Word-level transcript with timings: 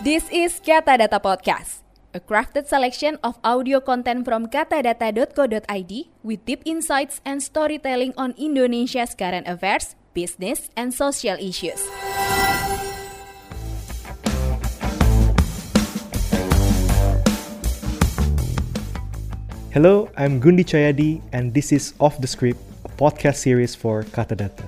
This 0.00 0.24
is 0.32 0.64
Kata 0.64 0.96
Data 0.96 1.20
Podcast, 1.20 1.84
a 2.16 2.24
crafted 2.24 2.64
selection 2.64 3.20
of 3.20 3.36
audio 3.44 3.84
content 3.84 4.24
from 4.24 4.48
katadata.co.id 4.48 5.92
with 6.24 6.40
deep 6.48 6.64
insights 6.64 7.20
and 7.28 7.44
storytelling 7.44 8.16
on 8.16 8.32
Indonesia's 8.40 9.12
current 9.12 9.44
affairs, 9.44 10.00
business, 10.16 10.72
and 10.72 10.96
social 10.96 11.36
issues. 11.36 11.84
Hello, 19.76 20.08
I'm 20.16 20.40
Gundi 20.40 20.64
Chayadi, 20.64 21.20
and 21.36 21.52
this 21.52 21.76
is 21.76 21.92
Off 22.00 22.16
the 22.24 22.26
Script, 22.26 22.56
a 22.88 22.92
podcast 22.96 23.36
series 23.44 23.76
for 23.76 24.08
Katadata. 24.16 24.64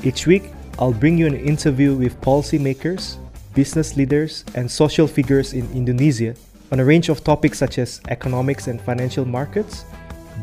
Each 0.00 0.26
week, 0.26 0.48
I'll 0.82 0.90
bring 0.90 1.16
you 1.16 1.28
an 1.28 1.36
interview 1.36 1.94
with 1.94 2.20
policymakers, 2.20 3.14
business 3.54 3.96
leaders, 3.96 4.44
and 4.56 4.68
social 4.68 5.06
figures 5.06 5.52
in 5.52 5.62
Indonesia 5.70 6.34
on 6.72 6.80
a 6.80 6.84
range 6.84 7.08
of 7.08 7.22
topics 7.22 7.56
such 7.56 7.78
as 7.78 8.00
economics 8.08 8.66
and 8.66 8.82
financial 8.82 9.24
markets, 9.24 9.84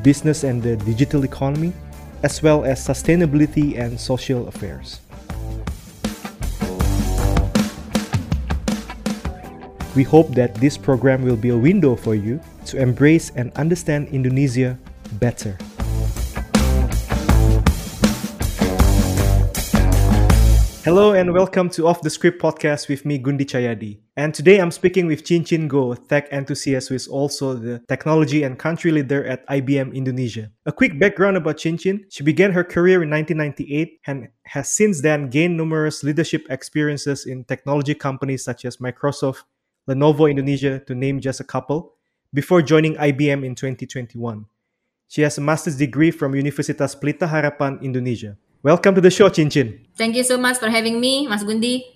business 0.02 0.46
and 0.46 0.64
the 0.64 0.78
digital 0.88 1.26
economy, 1.26 1.74
as 2.24 2.42
well 2.42 2.64
as 2.64 2.80
sustainability 2.80 3.78
and 3.78 4.00
social 4.00 4.48
affairs. 4.48 5.02
We 9.94 10.04
hope 10.08 10.32
that 10.40 10.56
this 10.56 10.78
program 10.78 11.22
will 11.28 11.36
be 11.36 11.50
a 11.50 11.58
window 11.58 11.98
for 11.98 12.16
you 12.16 12.40
to 12.68 12.80
embrace 12.80 13.30
and 13.36 13.52
understand 13.60 14.08
Indonesia 14.16 14.80
better. 15.20 15.60
Hello 20.90 21.14
and 21.14 21.32
welcome 21.32 21.70
to 21.70 21.86
Off 21.86 22.02
the 22.02 22.10
Script 22.10 22.42
podcast 22.42 22.90
with 22.90 23.06
me, 23.06 23.20
Gundy 23.20 23.45
Cahyadi. 23.45 24.00
And 24.18 24.34
today 24.34 24.58
I'm 24.58 24.72
speaking 24.72 25.06
with 25.06 25.23
Cin 25.23 25.46
Cin 25.46 25.68
Go, 25.68 25.94
tech 25.94 26.28
enthusiast 26.34 26.90
who 26.90 26.96
is 26.96 27.08
also 27.08 27.54
the 27.54 27.78
technology 27.88 28.42
and 28.42 28.58
country 28.58 28.90
leader 28.90 29.23
at 29.23 29.46
IBM 29.50 29.94
Indonesia. 29.94 30.50
A 30.66 30.72
quick 30.72 30.98
background 30.98 31.38
about 31.38 31.59
Cin 31.59 31.78
Cin. 31.78 32.08
She 32.09 32.23
began 32.23 32.52
her 32.54 32.64
career 32.64 33.04
in 33.04 33.12
1998 33.12 34.00
and 34.08 34.30
has 34.46 34.72
since 34.72 35.00
then 35.02 35.30
gained 35.30 35.56
numerous 35.56 36.04
leadership 36.04 36.48
experiences 36.50 37.28
in 37.28 37.44
technology 37.44 37.94
companies 37.94 38.44
such 38.44 38.66
as 38.66 38.78
Microsoft, 38.78 39.44
Lenovo 39.88 40.28
Indonesia, 40.28 40.80
to 40.88 40.96
name 40.96 41.20
just 41.20 41.40
a 41.40 41.44
couple, 41.44 41.94
before 42.34 42.64
joining 42.64 42.96
IBM 42.96 43.46
in 43.46 43.53
2021. 43.53 44.44
She 45.08 45.22
has 45.22 45.38
a 45.38 45.42
master's 45.42 45.78
degree 45.78 46.09
from 46.09 46.34
Universitas 46.34 46.98
Pelita 47.00 47.30
Harapan, 47.30 47.80
Indonesia. 47.84 48.38
Welcome 48.62 48.94
to 48.96 49.00
the 49.00 49.10
show, 49.10 49.30
Cin 49.30 49.50
Cin. 49.50 49.80
Thank 49.96 50.18
you 50.18 50.24
so 50.24 50.38
much 50.38 50.58
for 50.58 50.68
having 50.68 51.00
me, 51.00 51.26
Mas 51.28 51.46
Gundy. 51.46 51.96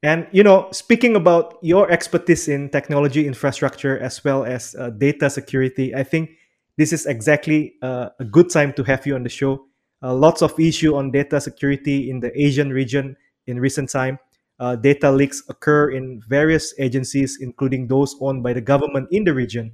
And 0.00 0.28
you 0.30 0.44
know, 0.44 0.68
speaking 0.70 1.16
about 1.16 1.58
your 1.60 1.90
expertise 1.90 2.46
in 2.46 2.70
technology 2.70 3.26
infrastructure 3.26 3.98
as 3.98 4.22
well 4.22 4.44
as 4.44 4.76
uh, 4.78 4.90
data 4.90 5.28
security, 5.28 5.92
I 5.92 6.04
think 6.04 6.30
this 6.78 6.92
is 6.92 7.06
exactly 7.06 7.74
uh, 7.82 8.10
a 8.20 8.24
good 8.24 8.48
time 8.48 8.72
to 8.74 8.84
have 8.84 9.04
you 9.06 9.16
on 9.16 9.24
the 9.24 9.28
show. 9.28 9.66
Uh, 10.00 10.14
lots 10.14 10.40
of 10.40 10.54
issue 10.60 10.94
on 10.94 11.10
data 11.10 11.40
security 11.40 12.10
in 12.10 12.20
the 12.20 12.30
Asian 12.40 12.70
region 12.70 13.16
in 13.48 13.58
recent 13.58 13.90
time. 13.90 14.20
Uh, 14.60 14.76
data 14.76 15.10
leaks 15.10 15.42
occur 15.48 15.90
in 15.90 16.22
various 16.28 16.74
agencies, 16.78 17.38
including 17.40 17.88
those 17.88 18.14
owned 18.20 18.44
by 18.44 18.52
the 18.52 18.60
government 18.60 19.08
in 19.10 19.24
the 19.24 19.34
region. 19.34 19.72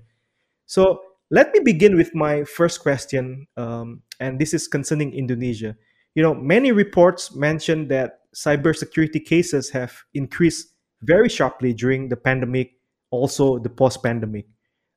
So 0.65 1.03
let 1.31 1.53
me 1.53 1.61
begin 1.61 1.97
with 1.97 2.15
my 2.15 2.45
first 2.45 2.81
question, 2.81 3.47
um, 3.57 4.03
and 4.19 4.39
this 4.39 4.53
is 4.53 4.67
concerning 4.67 5.15
Indonesia. 5.15 5.77
You 6.15 6.23
know, 6.23 6.35
many 6.35 6.73
reports 6.73 7.35
mention 7.35 7.87
that 7.89 8.19
cybersecurity 8.35 9.25
cases 9.25 9.71
have 9.71 9.95
increased 10.13 10.75
very 11.03 11.29
sharply 11.29 11.73
during 11.73 12.09
the 12.09 12.17
pandemic, 12.17 12.73
also 13.11 13.59
the 13.59 13.71
post-pandemic. 13.71 14.47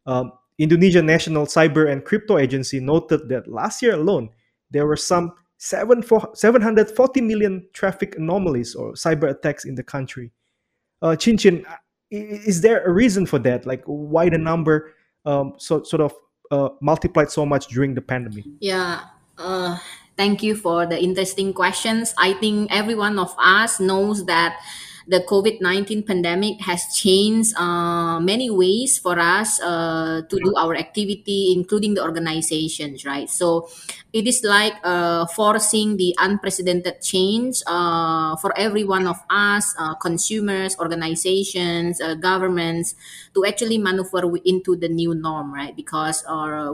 Um, 0.06 0.32
Indonesia 0.58 1.02
National 1.02 1.46
Cyber 1.46 1.90
and 1.90 2.04
Crypto 2.04 2.38
Agency 2.38 2.80
noted 2.80 3.30
that 3.30 3.48
last 3.48 3.82
year 3.82 3.94
alone, 3.94 4.30
there 4.72 4.88
were 4.88 4.98
some 4.98 5.34
7, 5.58 6.04
740 6.34 7.22
million 7.22 7.68
traffic 7.74 8.16
anomalies 8.18 8.76
or 8.76 8.94
cyber 8.94 9.30
attacks 9.30 9.66
in 9.66 9.76
the 9.76 9.84
country. 9.84 10.32
Uh, 11.02 11.16
Cin 11.16 11.38
Cin, 11.38 11.66
is 12.10 12.62
there 12.62 12.84
a 12.84 12.92
reason 12.92 13.26
for 13.26 13.40
that? 13.40 13.66
Like, 13.66 13.84
why 13.86 14.30
the 14.30 14.38
number 14.38 14.94
um, 15.26 15.54
so, 15.58 15.84
sort 15.84 16.02
of 16.02 16.14
uh, 16.52 16.70
multiplied 16.82 17.32
so 17.32 17.46
much 17.46 17.68
during 17.68 17.94
the 17.94 18.02
pandemic? 18.02 18.46
Yeah. 18.60 19.02
Uh, 19.38 19.78
thank 20.18 20.44
you 20.44 20.56
for 20.56 20.86
the 20.86 21.02
interesting 21.02 21.54
questions. 21.54 22.14
I 22.18 22.34
think 22.34 22.72
every 22.72 22.96
one 22.96 23.20
of 23.20 23.34
us 23.38 23.80
knows 23.80 24.26
that 24.26 24.60
the 25.08 25.20
COVID 25.22 25.62
19 25.62 26.04
pandemic 26.04 26.62
has 26.62 26.84
changed 26.96 27.56
uh, 27.58 28.20
many 28.20 28.50
ways 28.50 28.98
for 28.98 29.20
us 29.20 29.60
uh, 29.62 30.22
to 30.30 30.36
do 30.40 30.56
our 30.56 30.76
activity, 30.76 31.54
including 31.56 31.94
the 31.94 32.04
organizations, 32.04 33.06
right? 33.06 33.30
So 33.30 33.68
it 34.14 34.28
is 34.28 34.44
like 34.44 34.74
uh, 34.84 35.26
forcing 35.28 35.98
the 35.98 36.16
unprecedented 36.20 37.02
change 37.02 37.62
uh, 37.68 38.36
for 38.38 38.58
every 38.58 38.84
one 38.84 39.08
of 39.08 39.18
us, 39.30 39.74
uh, 39.80 39.96
consumers, 39.96 40.78
organizations, 40.80 42.00
uh, 42.00 42.14
governments, 42.16 42.96
to 43.34 43.46
actually 43.46 43.78
maneuver 43.78 44.24
into 44.46 44.76
the 44.76 44.88
new 44.88 45.16
norm, 45.16 45.54
right? 45.54 45.76
Because 45.76 46.24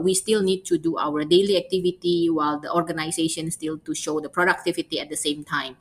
we 0.02 0.14
still 0.14 0.42
need 0.42 0.64
to 0.66 0.78
do 0.78 0.98
our 0.98 1.24
daily 1.24 1.56
activity 1.56 2.28
while 2.28 2.60
the 2.60 2.70
organization 2.72 3.50
still 3.50 3.78
to 3.78 3.94
show 3.94 4.20
the 4.20 4.28
productivity 4.28 5.00
at 5.00 5.08
the 5.08 5.16
same 5.16 5.44
time. 5.44 5.76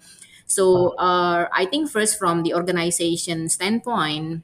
So 0.50 0.98
uh, 0.98 1.46
I 1.54 1.66
think 1.70 1.92
first 1.94 2.18
from 2.18 2.42
the 2.44 2.56
organization 2.58 3.50
standpoint, 3.50 4.42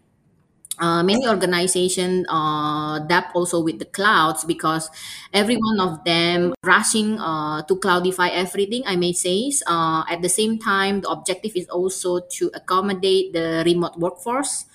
uh, 0.79 1.03
many 1.03 1.27
organizations 1.27 2.25
uh, 2.29 2.99
adapt 3.03 3.35
also 3.35 3.61
with 3.63 3.79
the 3.79 3.85
clouds 3.85 4.43
because 4.43 4.89
every 5.33 5.55
one 5.55 5.79
of 5.79 6.03
them 6.03 6.53
rushing 6.63 7.19
uh, 7.19 7.61
to 7.63 7.75
cloudify 7.77 8.29
everything 8.31 8.83
i 8.85 8.95
may 8.95 9.13
say 9.13 9.51
uh, 9.67 10.03
at 10.09 10.21
the 10.21 10.29
same 10.29 10.59
time 10.59 11.01
the 11.01 11.09
objective 11.09 11.51
is 11.55 11.67
also 11.69 12.19
to 12.29 12.51
accommodate 12.53 13.31
the 13.33 13.63
remote 13.65 13.97
workforce 13.97 14.65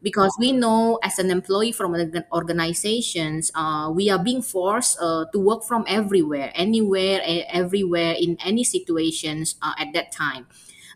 because 0.00 0.30
we 0.38 0.52
know 0.52 0.98
as 1.02 1.18
an 1.18 1.30
employee 1.30 1.72
from 1.72 1.96
organizations 2.32 3.50
uh, 3.56 3.90
we 3.92 4.08
are 4.10 4.22
being 4.22 4.42
forced 4.42 4.96
uh, 5.00 5.24
to 5.32 5.38
work 5.40 5.64
from 5.64 5.84
everywhere 5.88 6.52
anywhere 6.54 7.20
everywhere 7.50 8.14
in 8.18 8.36
any 8.44 8.62
situations 8.62 9.56
uh, 9.62 9.72
at 9.78 9.92
that 9.92 10.12
time 10.12 10.46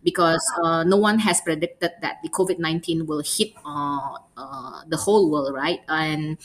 because 0.03 0.43
uh, 0.63 0.85
no 0.85 0.97
one 0.97 1.19
has 1.21 1.41
predicted 1.41 1.91
that 2.03 2.19
the 2.23 2.29
COVID 2.29 2.59
19 2.59 3.07
will 3.07 3.23
hit 3.25 3.55
uh, 3.65 4.19
uh, 4.37 4.83
the 4.89 4.97
whole 4.97 5.31
world, 5.31 5.55
right? 5.55 5.81
And 5.89 6.39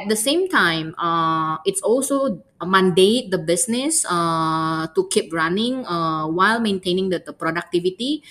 at 0.00 0.08
the 0.08 0.16
same 0.16 0.48
time, 0.48 0.94
uh, 0.98 1.58
it's 1.66 1.82
also 1.82 2.42
a 2.60 2.66
mandate 2.66 3.30
the 3.30 3.38
business 3.38 4.04
uh, 4.08 4.86
to 4.94 5.08
keep 5.10 5.32
running 5.32 5.84
uh, 5.86 6.26
while 6.28 6.60
maintaining 6.60 7.08
the, 7.10 7.18
the 7.18 7.32
productivity. 7.32 8.22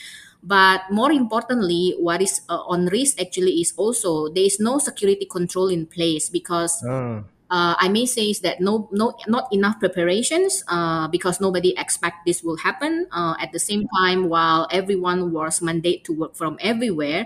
But 0.42 0.88
more 0.90 1.12
importantly, 1.12 1.96
what 2.00 2.22
is 2.22 2.40
on 2.48 2.86
risk 2.88 3.20
actually 3.20 3.60
is 3.60 3.74
also 3.76 4.30
there 4.30 4.46
is 4.46 4.58
no 4.60 4.80
security 4.80 5.26
control 5.26 5.68
in 5.68 5.86
place 5.86 6.30
because 6.30 6.82
uh 6.86 7.24
uh, 7.50 7.76
I 7.80 7.90
may 7.90 8.06
say 8.06 8.30
is 8.30 8.42
that 8.42 8.62
no, 8.62 8.88
no, 8.92 9.18
not 9.28 9.52
enough 9.52 9.80
preparations 9.80 10.64
uh, 10.68 11.08
because 11.08 11.42
nobody 11.42 11.74
expect 11.78 12.26
this 12.26 12.44
will 12.44 12.58
happen. 12.58 13.08
Uh, 13.12 13.36
at 13.40 13.52
the 13.52 13.60
same 13.60 13.88
time, 13.98 14.30
while 14.30 14.68
everyone 14.72 15.32
was 15.32 15.60
mandated 15.60 16.04
to 16.06 16.14
work 16.14 16.36
from 16.36 16.58
everywhere, 16.62 17.26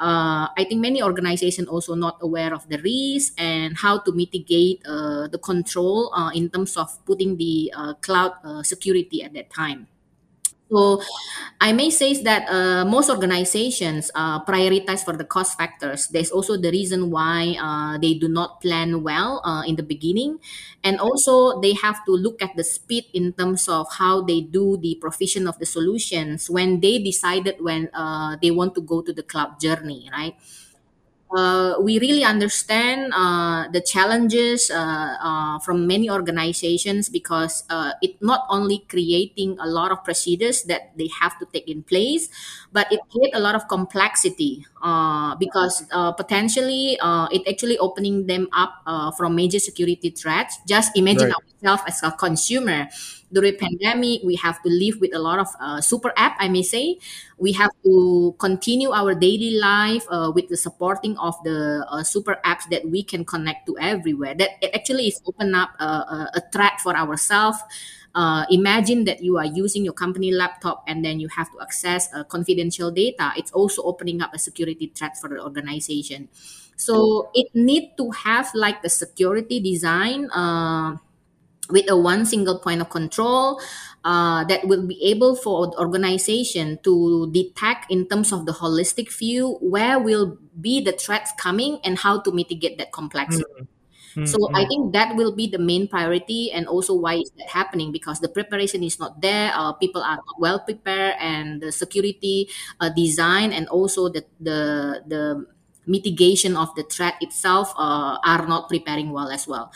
uh, 0.00 0.48
I 0.56 0.64
think 0.68 0.80
many 0.80 1.02
organizations 1.02 1.68
also 1.68 1.94
not 1.94 2.18
aware 2.20 2.52
of 2.54 2.68
the 2.68 2.78
risk 2.78 3.34
and 3.38 3.76
how 3.76 3.98
to 4.00 4.12
mitigate 4.12 4.82
uh, 4.86 5.28
the 5.28 5.38
control 5.38 6.10
uh, 6.14 6.30
in 6.34 6.50
terms 6.50 6.76
of 6.76 6.88
putting 7.04 7.36
the 7.36 7.70
cloud 8.00 8.32
security 8.64 9.22
at 9.22 9.34
that 9.34 9.50
time. 9.50 9.86
So 10.70 11.02
I 11.60 11.72
may 11.72 11.90
say 11.90 12.14
that 12.22 12.46
uh, 12.48 12.84
most 12.86 13.10
organizations 13.10 14.10
uh, 14.14 14.44
prioritize 14.44 15.02
for 15.04 15.16
the 15.16 15.24
cost 15.24 15.58
factors. 15.58 16.06
There's 16.06 16.30
also 16.30 16.56
the 16.56 16.70
reason 16.70 17.10
why 17.10 17.58
uh, 17.58 17.98
they 17.98 18.14
do 18.14 18.28
not 18.28 18.60
plan 18.62 19.02
well 19.02 19.42
uh, 19.44 19.62
in 19.66 19.74
the 19.74 19.82
beginning. 19.82 20.38
And 20.84 21.00
also 21.00 21.60
they 21.60 21.74
have 21.74 22.04
to 22.06 22.12
look 22.12 22.40
at 22.40 22.54
the 22.54 22.62
speed 22.62 23.06
in 23.12 23.32
terms 23.34 23.68
of 23.68 23.88
how 23.98 24.22
they 24.22 24.40
do 24.42 24.78
the 24.80 24.96
provision 25.00 25.48
of 25.48 25.58
the 25.58 25.66
solutions 25.66 26.48
when 26.48 26.78
they 26.80 26.98
decided 27.02 27.56
when 27.58 27.90
uh, 27.92 28.36
they 28.40 28.52
want 28.52 28.76
to 28.76 28.80
go 28.80 29.02
to 29.02 29.12
the 29.12 29.24
cloud 29.24 29.58
journey, 29.60 30.08
right? 30.12 30.36
Uh, 31.36 31.74
we 31.80 31.98
really 32.00 32.24
understand 32.24 33.12
uh, 33.14 33.68
the 33.68 33.80
challenges 33.80 34.70
uh, 34.70 35.14
uh 35.20 35.58
from 35.60 35.86
many 35.86 36.10
organizations 36.10 37.08
because 37.08 37.62
uh, 37.70 37.92
it 38.02 38.20
not 38.20 38.46
only 38.48 38.84
creating 38.88 39.56
a 39.60 39.68
lot 39.68 39.92
of 39.92 40.02
procedures 40.02 40.64
that 40.64 40.90
they 40.98 41.08
have 41.20 41.38
to 41.38 41.46
take 41.52 41.68
in 41.68 41.82
place, 41.82 42.28
but 42.72 42.90
it 42.92 43.00
create 43.10 43.34
a 43.34 43.40
lot 43.40 43.54
of 43.54 43.66
complexity 43.68 44.64
uh, 44.82 45.34
because 45.36 45.84
potentially 46.16 46.98
it 47.32 47.42
actually 47.48 47.78
opening 47.78 48.26
them 48.26 48.48
up 48.52 48.82
from 49.16 49.34
major 49.34 49.58
security 49.58 50.10
threats. 50.10 50.58
Just 50.68 50.96
imagine 50.96 51.28
right. 51.28 51.36
ourselves 51.62 51.82
as 51.86 52.02
a 52.02 52.12
consumer 52.12 52.88
during 53.32 53.56
pandemic 53.56 54.22
we 54.22 54.34
have 54.36 54.60
to 54.62 54.68
live 54.68 55.00
with 55.00 55.14
a 55.14 55.18
lot 55.18 55.38
of 55.38 55.48
uh, 55.60 55.80
super 55.80 56.12
app 56.16 56.36
i 56.38 56.48
may 56.48 56.62
say 56.62 56.98
we 57.38 57.52
have 57.52 57.70
to 57.84 58.34
continue 58.38 58.90
our 58.90 59.14
daily 59.14 59.58
life 59.58 60.04
uh, 60.10 60.30
with 60.34 60.48
the 60.48 60.56
supporting 60.56 61.16
of 61.18 61.34
the 61.44 61.86
uh, 61.88 62.02
super 62.02 62.38
apps 62.44 62.68
that 62.70 62.84
we 62.88 63.02
can 63.02 63.24
connect 63.24 63.66
to 63.66 63.78
everywhere 63.78 64.34
that 64.34 64.50
actually 64.74 65.06
is 65.06 65.20
open 65.26 65.54
up 65.54 65.70
a, 65.78 65.84
a, 65.84 66.30
a 66.34 66.42
threat 66.52 66.80
for 66.80 66.94
ourselves 66.96 67.58
uh, 68.14 68.44
imagine 68.50 69.04
that 69.04 69.22
you 69.22 69.38
are 69.38 69.44
using 69.44 69.84
your 69.84 69.92
company 69.92 70.32
laptop 70.32 70.82
and 70.86 71.04
then 71.04 71.20
you 71.20 71.28
have 71.28 71.50
to 71.52 71.60
access 71.60 72.12
uh, 72.14 72.24
confidential 72.24 72.90
data 72.90 73.32
it's 73.36 73.52
also 73.52 73.82
opening 73.82 74.20
up 74.20 74.34
a 74.34 74.38
security 74.38 74.90
threat 74.94 75.16
for 75.16 75.28
the 75.28 75.42
organization 75.42 76.28
so 76.76 77.30
it 77.34 77.46
need 77.54 77.92
to 77.96 78.10
have 78.10 78.50
like 78.54 78.82
the 78.82 78.88
security 78.88 79.60
design 79.60 80.30
uh, 80.30 80.96
with 81.70 81.88
a 81.90 81.96
one 81.96 82.26
single 82.26 82.58
point 82.58 82.80
of 82.80 82.90
control 82.90 83.60
uh, 84.04 84.44
that 84.44 84.66
will 84.66 84.86
be 84.86 85.02
able 85.04 85.36
for 85.36 85.68
the 85.68 85.78
organization 85.78 86.78
to 86.82 87.30
detect 87.32 87.90
in 87.90 88.06
terms 88.08 88.32
of 88.32 88.46
the 88.46 88.52
holistic 88.52 89.12
view 89.12 89.58
where 89.60 89.98
will 89.98 90.38
be 90.60 90.80
the 90.80 90.92
threats 90.92 91.32
coming 91.38 91.78
and 91.84 91.98
how 91.98 92.20
to 92.20 92.32
mitigate 92.32 92.78
that 92.78 92.92
complexity. 92.92 93.44
Mm-hmm. 93.44 93.79
So 94.24 94.50
I 94.54 94.64
think 94.66 94.92
that 94.92 95.16
will 95.16 95.34
be 95.34 95.46
the 95.48 95.58
main 95.58 95.88
priority, 95.88 96.52
and 96.52 96.68
also 96.68 96.94
why 96.94 97.14
is 97.22 97.30
that 97.38 97.48
happening? 97.48 97.92
Because 97.92 98.20
the 98.20 98.28
preparation 98.28 98.82
is 98.84 98.98
not 99.00 99.20
there. 99.22 99.50
Uh, 99.54 99.72
people 99.72 100.02
are 100.02 100.16
not 100.20 100.36
well 100.38 100.60
prepared, 100.60 101.16
and 101.18 101.60
the 101.62 101.72
security 101.72 102.48
uh, 102.80 102.90
design 102.90 103.52
and 103.52 103.68
also 103.68 104.08
the 104.08 104.24
the 104.38 105.02
the 105.08 105.46
mitigation 105.86 106.54
of 106.56 106.68
the 106.76 106.84
threat 106.84 107.16
itself 107.20 107.72
uh, 107.76 108.18
are 108.22 108.46
not 108.46 108.68
preparing 108.68 109.10
well 109.10 109.28
as 109.32 109.48
well. 109.48 109.72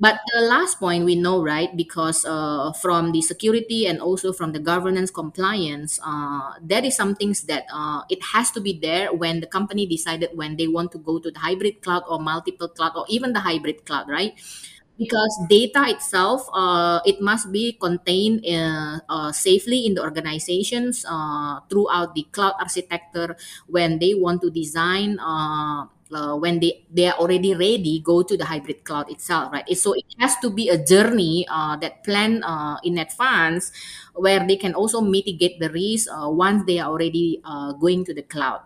But 0.00 0.16
the 0.32 0.40
last 0.40 0.80
point 0.80 1.04
we 1.04 1.14
know, 1.14 1.42
right, 1.44 1.68
because 1.76 2.24
uh, 2.24 2.72
from 2.80 3.12
the 3.12 3.20
security 3.20 3.86
and 3.86 4.00
also 4.00 4.32
from 4.32 4.52
the 4.52 4.58
governance 4.58 5.10
compliance, 5.10 6.00
uh, 6.02 6.54
there 6.62 6.82
is 6.82 6.96
some 6.96 7.14
things 7.14 7.42
that 7.52 7.64
uh, 7.70 8.00
it 8.08 8.22
has 8.32 8.50
to 8.52 8.60
be 8.62 8.72
there 8.80 9.12
when 9.12 9.40
the 9.40 9.46
company 9.46 9.84
decided 9.86 10.30
when 10.32 10.56
they 10.56 10.66
want 10.66 10.90
to 10.92 10.98
go 10.98 11.18
to 11.18 11.30
the 11.30 11.38
hybrid 11.38 11.82
cloud 11.82 12.02
or 12.08 12.18
multiple 12.18 12.68
cloud 12.68 12.92
or 12.96 13.04
even 13.10 13.34
the 13.34 13.40
hybrid 13.40 13.84
cloud, 13.84 14.08
right? 14.08 14.32
Because 14.96 15.32
data 15.48 15.84
itself, 15.88 16.48
uh, 16.52 17.00
it 17.04 17.20
must 17.20 17.52
be 17.52 17.72
contained 17.72 18.44
uh, 18.44 19.00
uh, 19.08 19.32
safely 19.32 19.84
in 19.86 19.94
the 19.94 20.02
organizations 20.02 21.02
throughout 21.68 22.14
the 22.14 22.24
cloud 22.32 22.54
architecture 22.60 23.36
when 23.66 23.98
they 23.98 24.12
want 24.14 24.42
to 24.42 24.50
design 24.50 25.18
uh, 26.12 26.36
when 26.36 26.60
they 26.60 26.84
they 26.90 27.06
are 27.06 27.18
already 27.18 27.54
ready 27.54 28.00
go 28.00 28.22
to 28.22 28.36
the 28.36 28.44
hybrid 28.44 28.84
cloud 28.84 29.10
itself 29.10 29.52
right 29.52 29.66
so 29.76 29.92
it 29.92 30.04
has 30.18 30.36
to 30.38 30.50
be 30.50 30.68
a 30.68 30.78
journey 30.78 31.46
uh, 31.50 31.76
that 31.76 32.02
plan 32.04 32.42
uh, 32.42 32.76
in 32.84 32.98
advance 32.98 33.72
where 34.14 34.46
they 34.46 34.56
can 34.56 34.74
also 34.74 35.00
mitigate 35.00 35.58
the 35.60 35.70
risk 35.70 36.08
uh, 36.12 36.28
once 36.28 36.64
they 36.66 36.78
are 36.78 36.90
already 36.90 37.40
uh, 37.44 37.72
going 37.72 38.04
to 38.04 38.14
the 38.14 38.22
cloud 38.22 38.60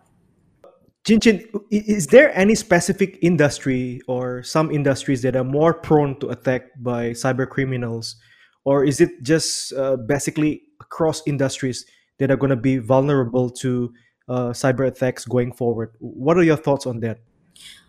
Cin 1.06 1.20
Cin, 1.20 1.44
is 1.70 2.06
there 2.06 2.32
any 2.34 2.54
specific 2.54 3.18
industry 3.20 4.00
or 4.08 4.42
some 4.42 4.70
industries 4.70 5.20
that 5.20 5.36
are 5.36 5.44
more 5.44 5.74
prone 5.74 6.18
to 6.20 6.30
attack 6.30 6.72
by 6.80 7.10
cyber 7.10 7.46
criminals, 7.46 8.16
or 8.64 8.86
is 8.86 9.02
it 9.02 9.10
just 9.22 9.74
uh, 9.74 9.96
basically 9.96 10.62
across 10.80 11.20
industries 11.26 11.84
that 12.18 12.30
are 12.30 12.38
going 12.38 12.48
to 12.48 12.56
be 12.56 12.78
vulnerable 12.78 13.50
to 13.50 13.92
cyber 14.30 14.88
attacks 14.88 15.26
going 15.26 15.52
forward? 15.52 15.92
What 16.00 16.38
are 16.38 16.42
your 16.42 16.56
thoughts 16.56 16.86
on 16.86 17.00
that? 17.00 17.20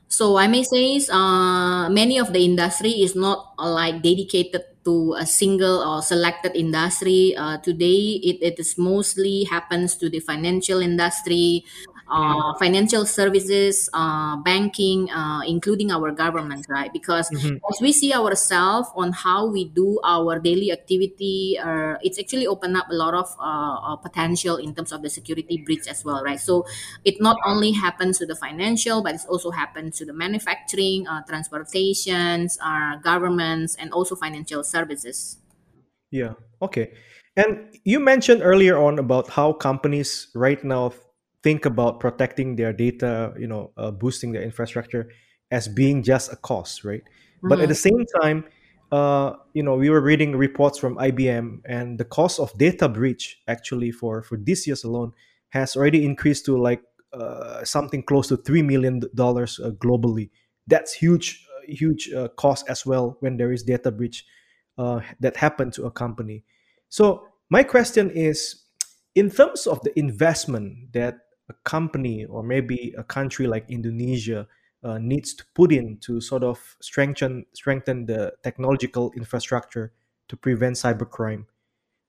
So 0.08 0.38
I 0.38 0.48
may 0.48 0.64
say 0.64 1.02
uh, 1.12 1.90
many 1.90 2.18
of 2.20 2.32
the 2.32 2.40
industry 2.46 3.04
is 3.04 3.16
not 3.16 3.52
uh, 3.60 3.70
like 3.72 4.02
dedicated 4.02 4.64
to 4.86 5.16
a 5.18 5.26
single 5.26 5.82
or 5.82 6.02
selected 6.02 6.56
industry. 6.56 7.36
Uh, 7.36 7.58
today, 7.58 8.22
it, 8.24 8.38
it 8.42 8.60
is 8.60 8.78
mostly 8.78 9.44
happens 9.50 9.96
to 9.98 10.10
the 10.10 10.20
financial 10.20 10.80
industry, 10.80 11.66
uh, 12.08 12.54
financial 12.60 13.06
services, 13.06 13.90
uh, 13.94 14.38
banking, 14.38 15.10
uh, 15.10 15.42
including 15.48 15.92
our 15.92 16.12
government, 16.12 16.66
right? 16.70 16.94
Because 16.94 17.30
mm-hmm. 17.30 17.56
as 17.56 17.82
we 17.82 17.92
see 17.92 18.14
ourselves 18.14 18.90
on 18.96 19.12
how 19.12 19.48
we 19.48 19.66
do 19.66 20.00
our 20.04 20.40
daily 20.40 20.72
activity, 20.72 21.58
uh, 21.62 21.96
it's 22.04 22.20
actually 22.20 22.46
open 22.46 22.76
up 22.76 22.88
a 22.90 22.94
lot 22.94 23.14
of 23.14 23.36
uh, 23.40 23.96
potential 23.98 24.58
in 24.58 24.76
terms 24.76 24.92
of 24.92 25.02
the 25.02 25.10
security 25.10 25.64
breach 25.66 25.88
as 25.88 26.06
well, 26.06 26.24
right? 26.24 26.40
So 26.40 26.66
it 27.04 27.20
not 27.20 27.38
only 27.46 27.72
happens 27.72 28.20
to 28.20 28.26
the 28.26 28.36
financial, 28.36 29.02
but 29.02 29.16
it 29.16 29.22
also 29.28 29.52
happens 29.52 29.98
to 29.98 30.06
the 30.06 30.14
manufacturing, 30.14 31.08
transportations, 31.28 32.60
governments, 33.02 33.76
and 33.80 33.92
also 33.92 34.16
financial 34.16 34.64
services. 34.64 35.38
Yeah. 36.12 36.34
Okay. 36.62 36.94
And 37.36 37.78
you 37.84 38.00
mentioned 38.00 38.42
earlier 38.44 38.78
on 38.78 39.00
about 39.00 39.30
how 39.30 39.52
companies 39.52 40.28
right 40.34 40.64
now 40.64 40.94
think 41.46 41.64
about 41.64 42.00
protecting 42.00 42.56
their 42.56 42.74
data, 42.74 43.32
you 43.38 43.46
know, 43.46 43.72
uh, 43.78 43.92
boosting 43.92 44.32
their 44.32 44.42
infrastructure 44.42 45.12
as 45.52 45.68
being 45.68 46.02
just 46.02 46.34
a 46.34 46.36
cost, 46.36 46.84
right? 46.84 47.04
Mm-hmm. 47.04 47.50
But 47.50 47.60
at 47.60 47.70
the 47.70 47.76
mm-hmm. 47.76 47.98
same 47.98 48.06
time, 48.20 48.46
uh, 48.92 49.34
you 49.54 49.62
know, 49.62 49.76
we 49.76 49.92
were 49.92 50.02
reading 50.02 50.36
reports 50.36 50.80
from 50.80 50.98
IBM, 50.98 51.62
and 51.66 52.00
the 52.00 52.04
cost 52.06 52.40
of 52.40 52.52
data 52.58 52.90
breach 52.90 53.38
actually 53.48 53.92
for 53.92 54.24
for 54.24 54.38
this 54.38 54.66
year's 54.66 54.84
alone 54.84 55.12
has 55.50 55.76
already 55.76 56.04
increased 56.04 56.46
to 56.46 56.58
like 56.58 56.82
uh, 57.14 57.64
something 57.64 58.02
close 58.02 58.28
to 58.30 58.38
three 58.38 58.64
million 58.64 59.02
dollars 59.14 59.60
uh, 59.60 59.70
globally. 59.78 60.32
That's 60.66 60.94
huge, 60.94 61.46
uh, 61.54 61.72
huge 61.72 62.12
uh, 62.12 62.30
cost 62.30 62.66
as 62.68 62.88
well 62.88 63.18
when 63.20 63.38
there 63.38 63.52
is 63.54 63.62
data 63.62 63.92
breach 63.92 64.26
that 65.20 65.36
happened 65.38 65.74
to 65.74 65.86
a 65.86 65.92
company. 65.92 66.44
So 66.90 67.28
my 67.50 67.62
question 67.64 68.10
is, 68.10 68.66
in 69.14 69.30
terms 69.30 69.68
of 69.68 69.80
the 69.82 69.94
investment 69.98 70.92
that 70.94 71.25
a 71.50 71.54
company 71.64 72.26
or 72.26 72.44
maybe 72.44 72.94
a 72.98 73.04
country 73.04 73.48
like 73.48 73.66
Indonesia 73.70 74.48
uh, 74.84 74.98
needs 75.00 75.34
to 75.34 75.44
put 75.54 75.72
in 75.72 75.98
to 75.98 76.22
sort 76.22 76.44
of 76.44 76.78
strengthen 76.82 77.46
strengthen 77.54 78.06
the 78.06 78.34
technological 78.44 79.12
infrastructure 79.16 79.92
to 80.28 80.38
prevent 80.38 80.76
cybercrime. 80.76 81.46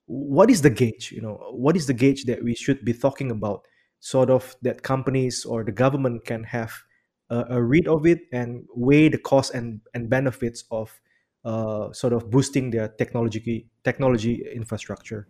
What 0.07 0.51
is 0.51 0.63
the 0.63 0.71
gauge? 0.71 1.13
You 1.13 1.23
know, 1.23 1.35
what 1.51 1.77
is 1.77 1.87
the 1.87 1.95
gauge 1.95 2.25
that 2.25 2.43
we 2.45 2.55
should 2.55 2.85
be 2.85 2.93
talking 2.93 3.31
about? 3.31 3.63
Sort 4.01 4.31
of 4.31 4.55
that 4.63 4.83
companies 4.83 5.45
or 5.45 5.65
the 5.65 5.73
government 5.73 6.25
can 6.25 6.45
have 6.45 6.73
a, 7.31 7.45
a 7.51 7.63
read 7.63 7.89
of 7.89 8.07
it 8.07 8.21
and 8.33 8.65
weigh 8.75 9.09
the 9.09 9.19
costs 9.19 9.55
and, 9.55 9.81
and 9.95 10.09
benefits 10.09 10.65
of 10.71 11.01
uh, 11.45 11.93
sort 11.93 12.13
of 12.13 12.31
boosting 12.31 12.71
their 12.71 12.89
technology 12.89 13.69
technology 13.85 14.45
infrastructure. 14.55 15.29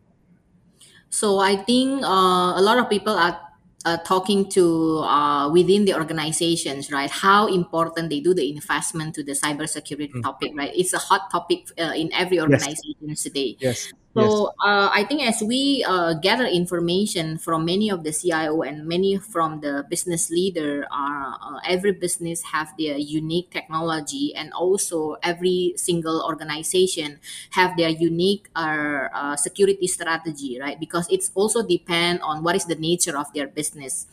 So 1.11 1.39
I 1.39 1.57
think 1.57 2.03
uh, 2.03 2.59
a 2.59 2.63
lot 2.63 2.79
of 2.79 2.91
people 2.91 3.15
are 3.15 3.39
uh, 3.87 3.97
talking 3.99 4.51
to 4.51 4.99
uh, 4.99 5.49
within 5.49 5.85
the 5.85 5.95
organizations, 5.95 6.91
right? 6.91 7.11
How 7.11 7.47
important 7.47 8.11
they 8.11 8.19
do 8.21 8.35
the 8.35 8.51
investment 8.51 9.15
to 9.15 9.23
the 9.23 9.33
cybersecurity 9.33 10.13
mm. 10.13 10.23
topic, 10.23 10.53
right? 10.57 10.73
It's 10.75 10.93
a 10.93 10.99
hot 10.99 11.31
topic 11.31 11.69
uh, 11.79 11.93
in 11.95 12.13
every 12.13 12.41
organization 12.41 12.99
yes. 13.01 13.23
today. 13.23 13.57
Yes. 13.61 13.93
So 14.17 14.55
uh, 14.65 14.89
I 14.89 15.05
think 15.05 15.29
as 15.29 15.43
we 15.45 15.85
uh, 15.85 16.15
gather 16.15 16.47
information 16.47 17.37
from 17.37 17.67
many 17.67 17.91
of 17.91 18.03
the 18.03 18.13
CIO 18.13 18.63
and 18.63 18.89
many 18.89 19.19
from 19.19 19.61
the 19.61 19.85
business 19.91 20.31
leader, 20.31 20.89
uh, 20.91 21.33
uh, 21.37 21.61
every 21.69 21.93
business 21.93 22.43
have 22.57 22.73
their 22.79 22.97
unique 22.97 23.51
technology, 23.51 24.33
and 24.35 24.55
also 24.57 25.17
every 25.23 25.75
single 25.77 26.25
organization 26.25 27.21
have 27.51 27.77
their 27.77 27.91
unique 27.91 28.49
uh, 28.57 29.13
uh, 29.13 29.37
security 29.37 29.87
strategy, 29.87 30.59
right? 30.59 30.81
Because 30.81 31.07
it's 31.11 31.31
also 31.35 31.61
depend 31.63 32.23
on 32.23 32.43
what 32.43 32.57
is 32.57 32.65
the 32.65 32.77
nature 32.77 33.19
of 33.19 33.31
their 33.35 33.47
business. 33.47 34.07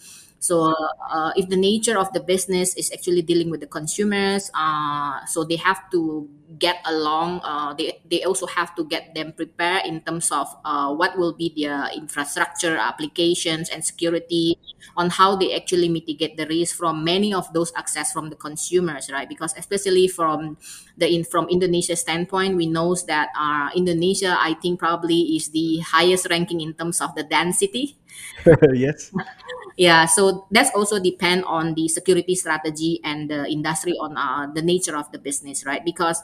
So 0.43 0.75
uh, 1.07 1.31
if 1.39 1.47
the 1.47 1.55
nature 1.55 1.95
of 1.97 2.11
the 2.11 2.19
business 2.19 2.75
is 2.75 2.91
actually 2.91 3.21
dealing 3.23 3.49
with 3.49 3.63
the 3.63 3.71
consumers, 3.71 4.51
uh, 4.51 5.23
so 5.23 5.47
they 5.47 5.55
have 5.55 5.87
to 5.95 6.27
get 6.59 6.83
along. 6.85 7.39
Uh, 7.43 7.73
they, 7.73 8.01
they 8.09 8.23
also 8.23 8.45
have 8.47 8.75
to 8.75 8.83
get 8.83 9.15
them 9.15 9.31
prepared 9.33 9.85
in 9.85 10.01
terms 10.01 10.31
of 10.31 10.47
uh, 10.65 10.93
what 10.93 11.17
will 11.17 11.33
be 11.33 11.53
their 11.55 11.89
infrastructure, 11.95 12.75
applications, 12.77 13.69
and 13.69 13.85
security 13.85 14.59
on 14.97 15.09
how 15.09 15.35
they 15.35 15.55
actually 15.55 15.87
mitigate 15.87 16.35
the 16.35 16.45
risk 16.47 16.75
from 16.75 17.03
many 17.03 17.33
of 17.33 17.51
those 17.53 17.71
access 17.75 18.11
from 18.11 18.29
the 18.29 18.35
consumers, 18.35 19.09
right? 19.11 19.29
Because 19.29 19.53
especially 19.57 20.07
from 20.07 20.57
the 20.97 21.07
in 21.07 21.23
from 21.23 21.47
Indonesia 21.49 21.95
standpoint, 21.95 22.55
we 22.55 22.67
know 22.67 22.95
that 23.07 23.29
uh, 23.37 23.69
Indonesia, 23.75 24.35
I 24.37 24.55
think, 24.55 24.79
probably 24.79 25.39
is 25.39 25.49
the 25.49 25.79
highest 25.79 26.27
ranking 26.29 26.61
in 26.61 26.73
terms 26.73 27.01
of 27.01 27.15
the 27.15 27.23
density. 27.23 27.97
yes 28.73 29.11
yeah 29.77 30.05
so 30.05 30.47
that's 30.51 30.71
also 30.75 30.99
depend 30.99 31.43
on 31.45 31.73
the 31.73 31.87
security 31.87 32.35
strategy 32.35 32.99
and 33.03 33.29
the 33.29 33.45
industry 33.49 33.93
on 33.99 34.17
uh, 34.17 34.47
the 34.53 34.61
nature 34.61 34.95
of 34.97 35.11
the 35.11 35.19
business 35.19 35.65
right 35.65 35.83
because 35.85 36.21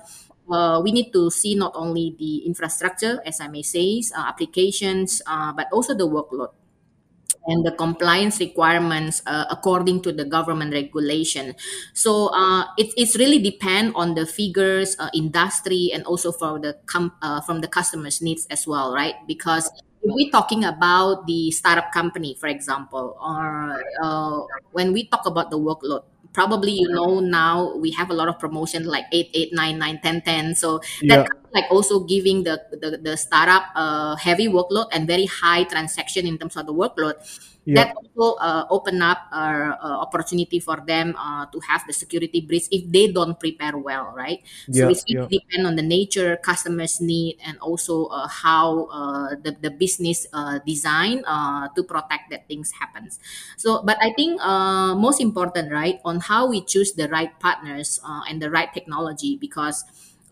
uh, 0.51 0.82
we 0.84 0.91
need 0.91 1.12
to 1.12 1.29
see 1.29 1.56
not 1.56 1.72
only 1.75 2.15
the 2.20 2.46
infrastructure 2.46 3.22
as 3.25 3.39
i 3.41 3.48
may 3.48 3.62
say 3.62 4.01
uh, 4.15 4.25
applications 4.27 5.22
uh, 5.27 5.51
but 5.53 5.68
also 5.72 5.94
the 5.94 6.08
workload 6.08 6.50
and 7.48 7.65
the 7.65 7.72
compliance 7.72 8.39
requirements 8.39 9.22
uh, 9.25 9.46
according 9.50 10.01
to 10.01 10.12
the 10.12 10.25
government 10.25 10.74
regulation. 10.74 11.56
So 11.94 12.27
uh, 12.27 12.65
it, 12.77 12.94
it's 12.98 13.18
really 13.18 13.39
depend 13.39 13.94
on 13.96 14.15
the 14.15 14.25
figures, 14.25 14.96
uh, 15.00 15.10
industry, 15.13 15.89
and 15.94 16.03
also 16.06 16.32
for 16.32 16.60
the 16.60 16.77
com- 16.86 17.13
uh, 17.22 17.41
from 17.41 17.62
the 17.62 17.68
customers' 17.68 18.22
needs 18.22 18.46
as 18.51 18.68
well, 18.68 18.94
right? 18.94 19.15
Because 19.27 19.70
if 20.01 20.10
we're 20.13 20.32
talking 20.32 20.63
about 20.63 21.27
the 21.27 21.51
startup 21.51 21.91
company, 21.91 22.36
for 22.39 22.48
example, 22.48 23.18
or 23.20 23.84
uh, 24.01 24.39
when 24.72 24.94
we 24.94 25.08
talk 25.08 25.25
about 25.25 25.51
the 25.51 25.60
workload, 25.60 26.03
probably 26.34 26.72
you 26.72 26.88
know 26.89 27.20
now 27.20 27.75
we 27.75 27.91
have 27.91 28.10
a 28.10 28.13
lot 28.13 28.27
of 28.29 28.38
promotion 28.39 28.86
like 28.86 29.06
8 29.12 29.29
8 29.34 29.51
9 29.53 29.77
9 29.79 30.00
10 30.01 30.22
10 30.22 30.53
so 30.56 30.79
Yeah. 31.00 31.24
that 31.24 31.27
like 31.53 31.65
also 31.72 32.01
giving 32.06 32.44
the 32.44 32.62
the, 32.72 33.00
the 33.01 33.18
startup 33.18 33.63
a 33.75 34.15
heavy 34.15 34.48
workload 34.48 34.86
and 34.94 35.08
very 35.08 35.25
high 35.25 35.63
transaction 35.63 36.27
in 36.27 36.38
terms 36.38 36.56
of 36.56 36.68
the 36.68 36.74
workload 36.74 37.15
Yeah. 37.65 37.83
that 37.85 37.95
also 38.01 38.39
uh, 38.39 38.65
open 38.71 39.01
up 39.03 39.29
uh, 39.31 39.75
opportunity 39.77 40.59
for 40.59 40.81
them 40.81 41.13
uh, 41.19 41.45
to 41.53 41.59
have 41.69 41.85
the 41.85 41.93
security 41.93 42.41
breach 42.41 42.65
if 42.71 42.89
they 42.89 43.11
don't 43.11 43.37
prepare 43.39 43.77
well 43.77 44.09
right 44.15 44.41
so 44.71 44.89
it's 44.89 45.03
really 45.05 45.21
yeah. 45.21 45.27
depend 45.29 45.67
on 45.67 45.75
the 45.75 45.83
nature 45.83 46.37
customers 46.41 46.99
need 46.99 47.37
and 47.45 47.59
also 47.59 48.05
uh, 48.05 48.27
how 48.27 48.85
uh, 48.89 49.35
the, 49.43 49.55
the 49.61 49.69
business 49.69 50.25
uh, 50.33 50.57
design 50.65 51.21
uh, 51.27 51.67
to 51.75 51.83
protect 51.83 52.31
that 52.31 52.47
things 52.47 52.71
happens 52.79 53.19
so 53.57 53.83
but 53.83 53.97
i 54.01 54.11
think 54.13 54.41
uh, 54.41 54.95
most 54.95 55.21
important 55.21 55.71
right 55.71 55.99
on 56.05 56.19
how 56.21 56.47
we 56.47 56.61
choose 56.61 56.93
the 56.93 57.07
right 57.09 57.37
partners 57.39 57.99
uh, 58.07 58.21
and 58.27 58.41
the 58.41 58.49
right 58.49 58.73
technology 58.73 59.37
because 59.37 59.83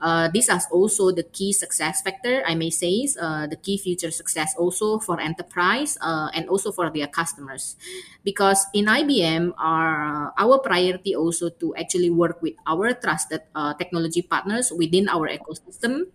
uh, 0.01 0.29
these 0.33 0.49
are 0.49 0.61
also 0.71 1.11
the 1.11 1.23
key 1.23 1.51
success 1.53 2.01
factor 2.01 2.43
i 2.45 2.53
may 2.55 2.69
say 2.69 3.07
uh, 3.21 3.47
the 3.47 3.55
key 3.55 3.77
future 3.77 4.11
success 4.11 4.53
also 4.57 4.99
for 4.99 5.19
enterprise 5.19 5.97
uh, 6.01 6.29
and 6.33 6.49
also 6.49 6.71
for 6.71 6.89
their 6.89 7.07
customers. 7.07 7.75
Because 8.23 8.65
in 8.73 8.85
ibm 8.85 9.53
our 9.57 10.33
our 10.37 10.59
priority 10.59 11.15
also 11.15 11.49
to 11.49 11.75
actually 11.75 12.09
work 12.09 12.41
with 12.41 12.53
our 12.67 12.93
trusted 12.93 13.41
uh, 13.55 13.73
technology 13.75 14.21
partners 14.21 14.71
within 14.71 15.07
our 15.09 15.29
ecosystem 15.29 16.11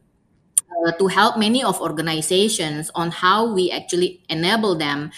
uh, 0.73 0.93
to 0.99 1.07
help 1.09 1.39
many 1.39 1.63
of 1.65 1.81
organizations 1.81 2.91
on 2.95 3.11
how 3.11 3.53
we 3.53 3.71
actually 3.71 4.23
enable 4.29 4.75
them 4.77 5.11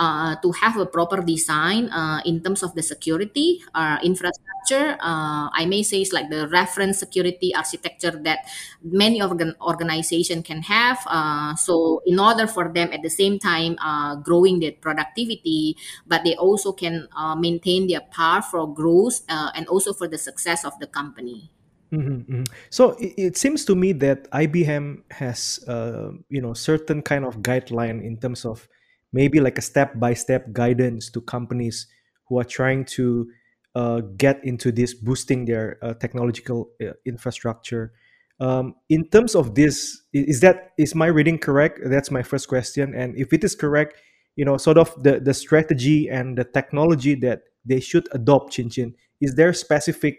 uh, 0.00 0.34
to 0.40 0.50
have 0.52 0.78
a 0.78 0.86
proper 0.86 1.20
design 1.20 1.92
uh, 1.92 2.22
in 2.24 2.40
terms 2.40 2.62
of 2.62 2.74
the 2.74 2.82
security 2.82 3.60
uh, 3.74 3.98
infrastructure. 4.02 4.96
Uh, 4.96 5.52
I 5.52 5.66
may 5.68 5.82
say 5.82 6.00
it's 6.00 6.10
like 6.10 6.30
the 6.30 6.48
reference 6.48 6.98
security 6.98 7.54
architecture 7.54 8.16
that 8.24 8.48
many 8.82 9.20
organ- 9.20 9.56
organization 9.60 10.42
can 10.42 10.62
have. 10.62 11.04
Uh, 11.04 11.54
so 11.54 12.00
in 12.06 12.18
order 12.18 12.46
for 12.46 12.72
them 12.72 12.88
at 12.94 13.02
the 13.02 13.10
same 13.10 13.38
time 13.38 13.76
growing 14.24 14.60
their 14.60 14.72
productivity, 14.72 15.76
but 16.06 16.24
they 16.24 16.34
also 16.36 16.72
can 16.72 17.06
maintain 17.36 17.86
their 17.86 18.00
path 18.00 18.46
for 18.50 18.72
growth 18.72 19.20
and 19.28 19.68
also 19.68 19.92
for 19.92 20.08
the 20.08 20.16
success 20.16 20.64
of 20.64 20.72
the 20.80 20.86
company. 20.86 21.50
Mhm, 21.92 22.24
mhm. 22.24 22.46
So 22.70 22.92
it, 22.96 23.14
it 23.18 23.36
seems 23.36 23.64
to 23.66 23.74
me 23.74 23.92
that 24.00 24.30
IBM 24.30 25.02
has, 25.10 25.60
uh, 25.66 26.12
you 26.30 26.40
know, 26.40 26.54
certain 26.54 27.02
kind 27.02 27.24
of 27.24 27.42
guideline 27.42 28.00
in 28.02 28.16
terms 28.16 28.46
of 28.46 28.68
maybe 29.12 29.40
like 29.40 29.58
a 29.58 29.62
step-by-step 29.62 30.52
guidance 30.52 31.10
to 31.10 31.20
companies 31.20 31.86
who 32.28 32.38
are 32.38 32.44
trying 32.44 32.84
to 32.84 33.28
uh, 33.74 34.00
get 34.16 34.40
into 34.44 34.72
this 34.72 34.94
boosting 34.94 35.44
their 35.44 35.78
uh, 35.82 35.94
technological 35.94 36.70
uh, 36.82 36.92
infrastructure. 37.04 37.92
Um, 38.40 38.74
in 38.88 39.08
terms 39.08 39.34
of 39.34 39.54
this, 39.54 40.02
is 40.12 40.40
that 40.40 40.70
is 40.78 40.94
my 40.94 41.06
reading 41.06 41.38
correct? 41.38 41.80
That's 41.84 42.10
my 42.10 42.22
first 42.22 42.48
question. 42.48 42.94
And 42.94 43.16
if 43.16 43.32
it 43.32 43.44
is 43.44 43.54
correct, 43.54 43.96
you 44.36 44.44
know, 44.44 44.56
sort 44.56 44.78
of 44.78 44.94
the 45.02 45.20
the 45.20 45.34
strategy 45.34 46.08
and 46.08 46.38
the 46.38 46.44
technology 46.44 47.14
that 47.16 47.42
they 47.64 47.80
should 47.80 48.08
adopt, 48.12 48.54
Cin 48.54 48.70
Cin, 48.70 48.94
is 49.20 49.34
there 49.34 49.52
specific 49.52 50.16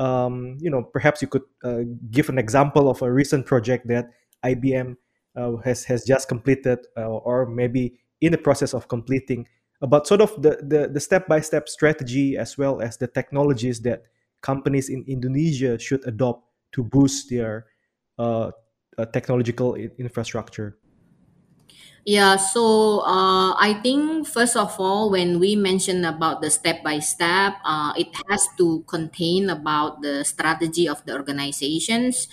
um, 0.00 0.56
you 0.60 0.70
know, 0.70 0.82
perhaps 0.82 1.20
you 1.20 1.28
could 1.28 1.42
uh, 1.62 1.80
give 2.10 2.30
an 2.30 2.38
example 2.38 2.88
of 2.88 3.02
a 3.02 3.12
recent 3.12 3.44
project 3.44 3.86
that 3.88 4.06
IBM 4.42 4.96
uh, 5.36 5.56
has 5.62 5.84
has 5.84 6.04
just 6.04 6.26
completed, 6.26 6.78
uh, 6.96 7.06
or 7.06 7.46
maybe 7.46 8.00
in 8.20 8.32
the 8.32 8.38
process 8.38 8.74
of 8.74 8.88
completing, 8.88 9.46
about 9.82 10.06
sort 10.06 10.20
of 10.20 10.30
the 10.42 10.60
the 10.62 10.88
the 10.88 11.00
step 11.00 11.26
by 11.26 11.40
step 11.40 11.68
strategy 11.68 12.36
as 12.36 12.58
well 12.58 12.80
as 12.80 12.96
the 12.96 13.06
technologies 13.06 13.80
that 13.80 14.04
companies 14.42 14.88
in 14.88 15.04
Indonesia 15.06 15.78
should 15.78 16.06
adopt 16.06 16.44
to 16.72 16.82
boost 16.84 17.28
their 17.30 17.66
uh, 18.18 18.50
uh, 18.98 19.04
technological 19.06 19.74
infrastructure. 19.74 20.76
Yeah, 22.08 22.36
so 22.36 23.04
uh, 23.04 23.52
I 23.60 23.76
think 23.84 24.26
first 24.26 24.56
of 24.56 24.72
all, 24.80 25.10
when 25.12 25.38
we 25.38 25.54
mention 25.54 26.04
about 26.08 26.40
the 26.40 26.48
step 26.50 26.82
by 26.82 26.98
step, 26.98 27.60
uh, 27.62 27.92
it 27.94 28.08
has 28.28 28.48
to 28.56 28.82
contain 28.88 29.50
about 29.50 30.00
the 30.00 30.24
strategy 30.24 30.88
of 30.88 31.04
the 31.04 31.12
organizations 31.12 32.26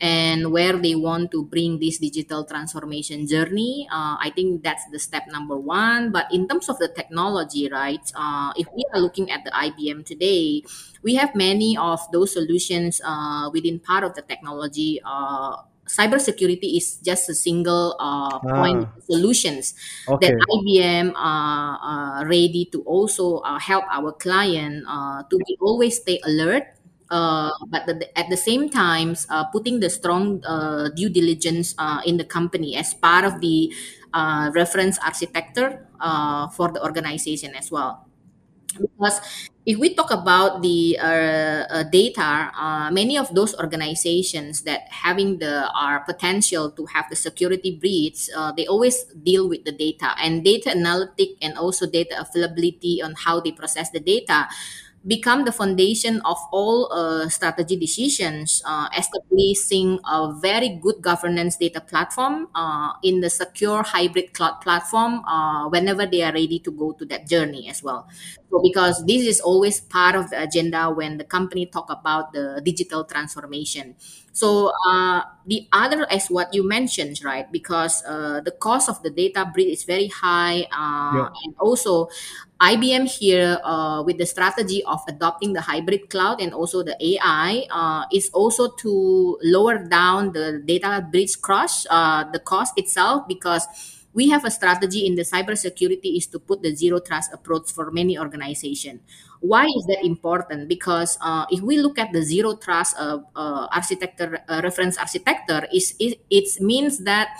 and 0.00 0.50
where 0.50 0.74
they 0.74 0.96
want 0.96 1.30
to 1.30 1.44
bring 1.46 1.78
this 1.78 1.98
digital 1.98 2.44
transformation 2.44 3.24
journey. 3.28 3.86
Uh, 3.92 4.18
I 4.18 4.32
think 4.34 4.64
that's 4.64 4.82
the 4.90 4.98
step 4.98 5.30
number 5.30 5.56
one. 5.56 6.10
But 6.10 6.26
in 6.34 6.48
terms 6.48 6.68
of 6.68 6.78
the 6.82 6.88
technology, 6.88 7.68
right? 7.70 8.02
Uh, 8.18 8.52
if 8.56 8.66
we 8.74 8.82
are 8.92 9.00
looking 9.00 9.30
at 9.30 9.44
the 9.44 9.54
IBM 9.54 10.02
today, 10.02 10.64
we 11.02 11.14
have 11.14 11.34
many 11.36 11.76
of 11.78 12.00
those 12.10 12.32
solutions 12.34 13.00
uh, 13.06 13.50
within 13.54 13.78
part 13.78 14.02
of 14.02 14.14
the 14.18 14.22
technology. 14.22 14.98
Uh, 15.06 15.62
cybersecurity 15.92 16.76
is 16.80 16.96
just 17.04 17.28
a 17.28 17.34
single 17.36 17.96
uh, 18.00 18.40
point 18.56 18.88
Ah, 18.88 19.02
solutions 19.04 19.74
that. 20.08 20.34
IBM 20.48 21.12
are, 21.16 21.76
uh, 21.82 22.24
ready 22.24 22.64
to 22.72 22.80
also 22.82 23.38
uh, 23.44 23.58
help 23.58 23.84
our 23.90 24.12
client 24.12 24.84
uh, 24.88 25.22
to 25.28 25.36
be 25.44 25.56
always 25.60 26.00
stay 26.00 26.20
alert. 26.24 26.64
Uh, 27.12 27.52
but 27.68 27.84
the, 27.84 28.08
at 28.18 28.30
the 28.30 28.36
same 28.40 28.70
time, 28.70 29.14
uh, 29.28 29.44
putting 29.52 29.80
the 29.80 29.90
strong 29.90 30.40
uh, 30.48 30.88
due 30.96 31.10
diligence 31.10 31.74
uh, 31.76 32.00
in 32.06 32.16
the 32.16 32.24
company 32.24 32.74
as 32.74 32.94
part 32.94 33.24
of 33.24 33.40
the 33.42 33.68
uh, 34.14 34.50
reference 34.54 34.98
architecture 35.04 35.86
uh, 36.00 36.48
for 36.48 36.72
the 36.72 36.82
organization 36.82 37.54
as 37.54 37.70
well 37.70 38.08
because 38.80 39.20
if 39.64 39.78
we 39.78 39.94
talk 39.94 40.10
about 40.10 40.60
the 40.62 40.98
uh, 40.98 41.62
uh, 41.70 41.82
data, 41.84 42.50
uh, 42.58 42.90
many 42.90 43.16
of 43.16 43.32
those 43.34 43.54
organizations 43.54 44.62
that 44.62 44.90
having 44.90 45.38
the 45.38 45.70
are 45.70 46.00
potential 46.00 46.70
to 46.72 46.86
have 46.86 47.08
the 47.08 47.14
security 47.14 47.70
breach, 47.78 48.28
uh, 48.36 48.50
they 48.50 48.66
always 48.66 49.04
deal 49.22 49.48
with 49.48 49.64
the 49.64 49.70
data 49.70 50.14
and 50.18 50.42
data 50.42 50.70
analytic 50.70 51.38
and 51.40 51.56
also 51.56 51.86
data 51.86 52.18
availability 52.18 53.00
on 53.00 53.14
how 53.14 53.38
they 53.38 53.52
process 53.52 53.90
the 53.90 54.00
data 54.00 54.48
become 55.06 55.44
the 55.44 55.52
foundation 55.52 56.20
of 56.24 56.38
all 56.52 56.92
uh, 56.92 57.28
strategy 57.28 57.76
decisions, 57.76 58.62
uh, 58.64 58.88
establishing 58.96 59.98
a 60.06 60.32
very 60.40 60.78
good 60.80 61.02
governance 61.02 61.56
data 61.56 61.80
platform 61.80 62.48
uh, 62.54 62.92
in 63.02 63.20
the 63.20 63.30
secure 63.30 63.82
hybrid 63.82 64.32
cloud 64.32 64.60
platform 64.60 65.24
uh, 65.24 65.68
whenever 65.68 66.06
they 66.06 66.22
are 66.22 66.32
ready 66.32 66.58
to 66.60 66.70
go 66.70 66.92
to 66.92 67.04
that 67.06 67.26
journey 67.28 67.68
as 67.68 67.82
well. 67.82 68.08
So, 68.50 68.60
because 68.62 69.04
this 69.06 69.26
is 69.26 69.40
always 69.40 69.80
part 69.80 70.14
of 70.14 70.28
the 70.30 70.42
agenda 70.42 70.90
when 70.90 71.16
the 71.16 71.24
company 71.24 71.66
talk 71.66 71.88
about 71.90 72.32
the 72.32 72.60
digital 72.62 73.04
transformation. 73.04 73.96
So 74.32 74.72
uh, 74.88 75.22
the 75.46 75.68
other 75.72 76.06
as 76.10 76.28
what 76.28 76.52
you 76.54 76.66
mentioned, 76.66 77.20
right? 77.24 77.50
Because 77.50 78.02
uh, 78.06 78.40
the 78.44 78.50
cost 78.52 78.88
of 78.88 79.02
the 79.02 79.10
data 79.10 79.50
breach 79.52 79.72
is 79.72 79.84
very 79.84 80.08
high, 80.08 80.64
uh, 80.72 81.10
Yeah. 81.10 81.28
and 81.44 81.54
also 81.60 82.08
IBM 82.62 83.10
here 83.10 83.58
uh, 83.64 84.04
with 84.06 84.18
the 84.18 84.26
strategy 84.26 84.84
of 84.84 85.00
adopting 85.08 85.52
the 85.52 85.60
hybrid 85.60 86.08
cloud 86.08 86.40
and 86.40 86.54
also 86.54 86.84
the 86.84 86.96
AI 87.02 87.66
uh, 87.68 88.04
is 88.12 88.30
also 88.32 88.70
to 88.78 89.36
lower 89.42 89.78
down 89.78 90.32
the 90.32 90.62
data 90.64 91.04
breach 91.10 91.42
cost, 91.42 91.88
uh, 91.90 92.22
the 92.30 92.38
cost 92.38 92.78
itself, 92.78 93.26
because 93.26 93.66
we 94.14 94.28
have 94.28 94.44
a 94.44 94.50
strategy 94.50 95.06
in 95.06 95.16
the 95.16 95.22
cybersecurity 95.22 96.16
is 96.16 96.28
to 96.28 96.38
put 96.38 96.62
the 96.62 96.72
zero 96.72 97.00
trust 97.00 97.32
approach 97.32 97.72
for 97.72 97.90
many 97.90 98.16
organizations. 98.16 99.00
Why 99.40 99.64
is 99.64 99.84
that 99.88 100.04
important? 100.04 100.68
Because 100.68 101.18
uh, 101.20 101.46
if 101.50 101.62
we 101.62 101.78
look 101.78 101.98
at 101.98 102.12
the 102.12 102.22
zero 102.22 102.54
trust 102.54 102.94
uh, 102.96 103.18
uh, 103.34 103.66
architecture 103.72 104.38
uh, 104.48 104.60
reference 104.62 104.98
architecture, 104.98 105.66
is 105.74 105.96
it, 105.98 106.20
it 106.30 106.60
means 106.60 106.98
that 107.04 107.30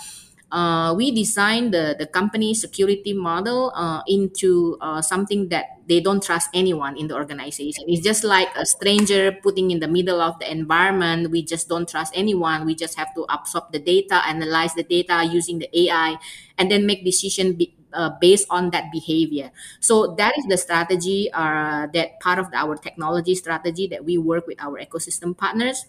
uh, 0.53 0.93
we 0.95 1.11
design 1.11 1.71
the, 1.71 1.97
the 1.99 2.07
company 2.07 2.53
security 2.55 3.15
model 3.15 3.73
uh, 3.75 4.03
into 4.07 4.77
uh, 4.83 5.01
something 5.01 5.49
that 5.49 5.65
they 5.89 5.99
don't 6.01 6.23
trust 6.23 6.51
anyone 6.55 6.97
in 6.99 7.09
the 7.09 7.15
organization. 7.15 7.85
It's 7.89 8.05
just 8.05 8.23
like 8.23 8.49
a 8.55 8.67
stranger 8.67 9.33
putting 9.43 9.71
in 9.71 9.81
the 9.81 9.89
middle 9.89 10.21
of 10.21 10.39
the 10.39 10.51
environment. 10.51 11.31
We 11.31 11.43
just 11.43 11.69
don't 11.69 11.89
trust 11.89 12.13
anyone. 12.15 12.67
We 12.67 12.75
just 12.75 12.97
have 12.99 13.15
to 13.15 13.25
absorb 13.31 13.73
the 13.73 13.79
data, 13.79 14.21
analyze 14.29 14.75
the 14.75 14.85
data 14.85 15.25
using 15.25 15.59
the 15.59 15.69
AI, 15.73 16.17
and 16.59 16.71
then 16.71 16.87
make 16.87 17.05
decision 17.05 17.55
be- 17.55 17.75
uh, 17.95 18.11
based 18.21 18.47
on 18.51 18.71
that 18.71 18.93
behavior. 18.93 19.51
So 19.81 20.15
that 20.17 20.35
is 20.39 20.45
the 20.47 20.57
strategy 20.59 21.31
uh, 21.33 21.87
that 21.95 22.21
part 22.21 22.39
of 22.39 22.47
our 22.55 22.77
technology 22.77 23.35
strategy 23.35 23.87
that 23.89 24.05
we 24.05 24.19
work 24.19 24.47
with 24.47 24.63
our 24.63 24.79
ecosystem 24.81 25.37
partners 25.37 25.87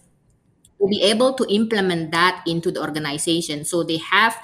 be 0.88 1.02
able 1.02 1.34
to 1.34 1.44
implement 1.52 2.10
that 2.12 2.42
into 2.46 2.70
the 2.70 2.80
organization. 2.80 3.64
So 3.64 3.82
they 3.82 3.98
have 3.98 4.36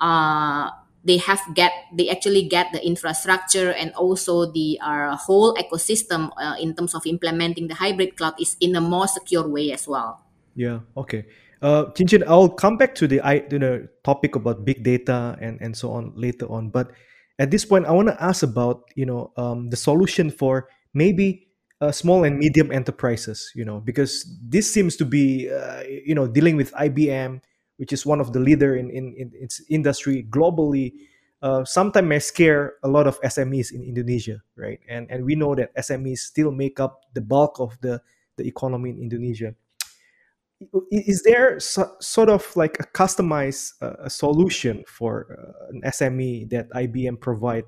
uh, 0.00 0.70
they 1.04 1.18
have 1.18 1.40
get 1.54 1.72
they 1.92 2.08
actually 2.08 2.48
get 2.48 2.72
the 2.72 2.84
infrastructure 2.84 3.72
and 3.72 3.92
also 3.94 4.50
the 4.50 4.78
uh, 4.82 5.16
whole 5.16 5.54
ecosystem 5.56 6.30
uh, 6.38 6.56
in 6.60 6.74
terms 6.74 6.94
of 6.94 7.06
implementing 7.06 7.68
the 7.68 7.74
hybrid 7.74 8.16
cloud 8.16 8.34
is 8.40 8.56
in 8.60 8.76
a 8.76 8.80
more 8.80 9.08
secure 9.08 9.46
way 9.46 9.72
as 9.72 9.86
well. 9.88 10.22
Yeah. 10.54 10.80
Okay. 10.96 11.26
Uh, 11.62 11.86
Cin 11.94 12.24
I'll 12.26 12.50
come 12.50 12.76
back 12.76 12.94
to 12.96 13.06
the 13.06 13.20
I 13.20 13.46
you 13.50 13.58
know 13.58 13.86
topic 14.04 14.34
about 14.34 14.64
big 14.64 14.82
data 14.82 15.38
and 15.40 15.60
and 15.60 15.76
so 15.76 15.92
on 15.92 16.12
later 16.16 16.46
on. 16.50 16.70
But 16.70 16.90
at 17.38 17.50
this 17.50 17.64
point, 17.64 17.86
I 17.86 17.92
want 17.92 18.08
to 18.08 18.18
ask 18.22 18.42
about 18.42 18.90
you 18.94 19.06
know 19.06 19.32
um, 19.36 19.70
the 19.70 19.76
solution 19.76 20.30
for 20.30 20.68
maybe 20.94 21.48
uh, 21.82 21.90
small 21.90 22.24
and 22.24 22.38
medium 22.38 22.70
enterprises. 22.70 23.50
You 23.54 23.64
know 23.64 23.80
because 23.80 24.24
this 24.40 24.72
seems 24.72 24.96
to 24.96 25.04
be 25.04 25.50
uh, 25.50 25.82
you 25.82 26.14
know 26.14 26.26
dealing 26.26 26.56
with 26.56 26.72
IBM, 26.72 27.42
which 27.76 27.92
is 27.92 28.06
one 28.06 28.20
of 28.20 28.32
the 28.32 28.40
leader 28.40 28.76
in 28.76 28.90
in, 28.90 29.14
in 29.18 29.32
its 29.34 29.60
industry 29.68 30.26
globally. 30.30 30.94
Uh, 31.42 31.64
sometimes 31.64 32.06
may 32.06 32.20
scare 32.20 32.74
a 32.84 32.88
lot 32.88 33.04
of 33.08 33.20
SMEs 33.22 33.74
in 33.74 33.82
Indonesia, 33.82 34.40
right? 34.54 34.78
And 34.88 35.10
and 35.10 35.26
we 35.26 35.34
know 35.34 35.56
that 35.56 35.74
SMEs 35.74 36.18
still 36.18 36.52
make 36.52 36.78
up 36.78 37.02
the 37.14 37.20
bulk 37.20 37.58
of 37.58 37.76
the 37.82 38.00
the 38.38 38.46
economy 38.46 38.90
in 38.90 38.98
Indonesia 39.02 39.52
is 40.90 41.22
there 41.22 41.58
so, 41.60 41.90
sort 42.00 42.28
of 42.28 42.54
like 42.56 42.76
a 42.80 42.84
customized 42.84 43.72
uh, 43.82 43.94
a 44.04 44.10
solution 44.10 44.84
for 44.86 45.26
uh, 45.30 45.68
an 45.70 45.82
SME 45.86 46.50
that 46.50 46.70
IBM 46.70 47.20
provide 47.20 47.64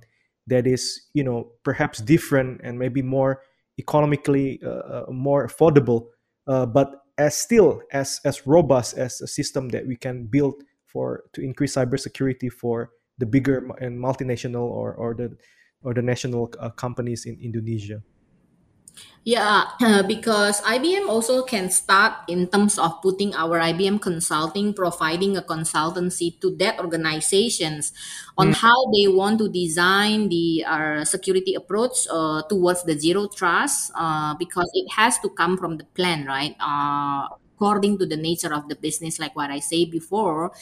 that 0.46 0.66
is 0.66 1.08
you 1.14 1.24
know 1.24 1.50
perhaps 1.62 1.98
different 2.00 2.60
and 2.62 2.78
maybe 2.78 3.02
more 3.02 3.42
economically 3.78 4.60
uh, 4.64 4.68
uh 4.68 5.06
more 5.10 5.46
affordable 5.46 6.06
uh, 6.46 6.66
but 6.66 7.02
as 7.18 7.36
still 7.36 7.80
as 7.92 8.20
as 8.24 8.46
robust 8.46 8.96
as 8.98 9.20
a 9.20 9.26
system 9.26 9.68
that 9.68 9.86
we 9.86 9.96
can 9.96 10.26
build 10.26 10.62
for 10.86 11.24
to 11.32 11.40
increase 11.40 11.76
cybersecurity 11.76 12.50
for 12.50 12.90
the 13.18 13.26
bigger 13.26 13.66
and 13.80 13.98
multinational 13.98 14.64
or 14.66 14.94
or 14.94 15.14
the 15.14 15.36
or 15.82 15.94
the 15.94 16.02
national 16.02 16.48
companies 16.76 17.26
in 17.26 17.38
Indonesia 17.40 18.02
yeah, 19.24 19.64
uh, 19.80 20.02
because 20.02 20.60
IBM 20.60 21.08
also 21.08 21.42
can 21.42 21.70
start 21.70 22.12
in 22.28 22.46
terms 22.46 22.78
of 22.78 23.00
putting 23.00 23.34
our 23.34 23.58
IBM 23.58 24.00
consulting, 24.00 24.74
providing 24.74 25.36
a 25.36 25.42
consultancy 25.42 26.38
to 26.40 26.54
that 26.56 26.78
organizations 26.78 27.92
on 28.36 28.48
mm. 28.48 28.54
how 28.54 28.76
they 28.92 29.08
want 29.08 29.38
to 29.38 29.48
design 29.48 30.28
the 30.28 30.64
uh, 30.66 31.04
security 31.04 31.54
approach 31.54 32.06
uh, 32.10 32.42
towards 32.42 32.84
the 32.84 32.98
zero 32.98 33.26
trust, 33.26 33.90
uh, 33.94 34.34
because 34.34 34.70
it 34.74 34.92
has 34.92 35.18
to 35.20 35.30
come 35.30 35.56
from 35.56 35.78
the 35.78 35.84
plan, 35.96 36.26
right? 36.26 36.54
Uh, 36.60 37.26
according 37.56 37.96
to 37.96 38.04
the 38.04 38.16
nature 38.16 38.52
of 38.52 38.68
the 38.68 38.76
business, 38.76 39.18
like 39.18 39.34
what 39.34 39.50
I 39.50 39.60
say 39.60 39.86
before 39.86 40.52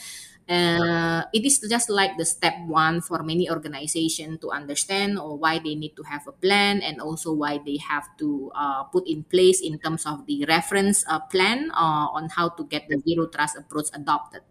uh, 0.49 1.23
it 1.33 1.45
is 1.45 1.59
just 1.69 1.89
like 1.89 2.17
the 2.17 2.25
step 2.25 2.53
one 2.67 3.01
for 3.01 3.23
many 3.23 3.49
organizations 3.49 4.39
to 4.41 4.51
understand 4.51 5.17
or 5.17 5.37
why 5.37 5.59
they 5.59 5.75
need 5.75 5.95
to 5.95 6.03
have 6.03 6.27
a 6.27 6.31
plan 6.33 6.81
and 6.81 6.99
also 6.99 7.31
why 7.33 7.59
they 7.65 7.77
have 7.77 8.05
to 8.17 8.51
uh, 8.55 8.83
put 8.85 9.07
in 9.07 9.23
place 9.23 9.61
in 9.61 9.79
terms 9.79 10.05
of 10.05 10.25
the 10.27 10.43
reference 10.45 11.05
uh, 11.07 11.19
plan 11.31 11.71
uh, 11.71 12.07
on 12.11 12.29
how 12.29 12.49
to 12.49 12.63
get 12.65 12.87
the 12.89 12.99
zero 13.07 13.27
trust 13.27 13.57
approach 13.57 13.87
adopted. 13.93 14.41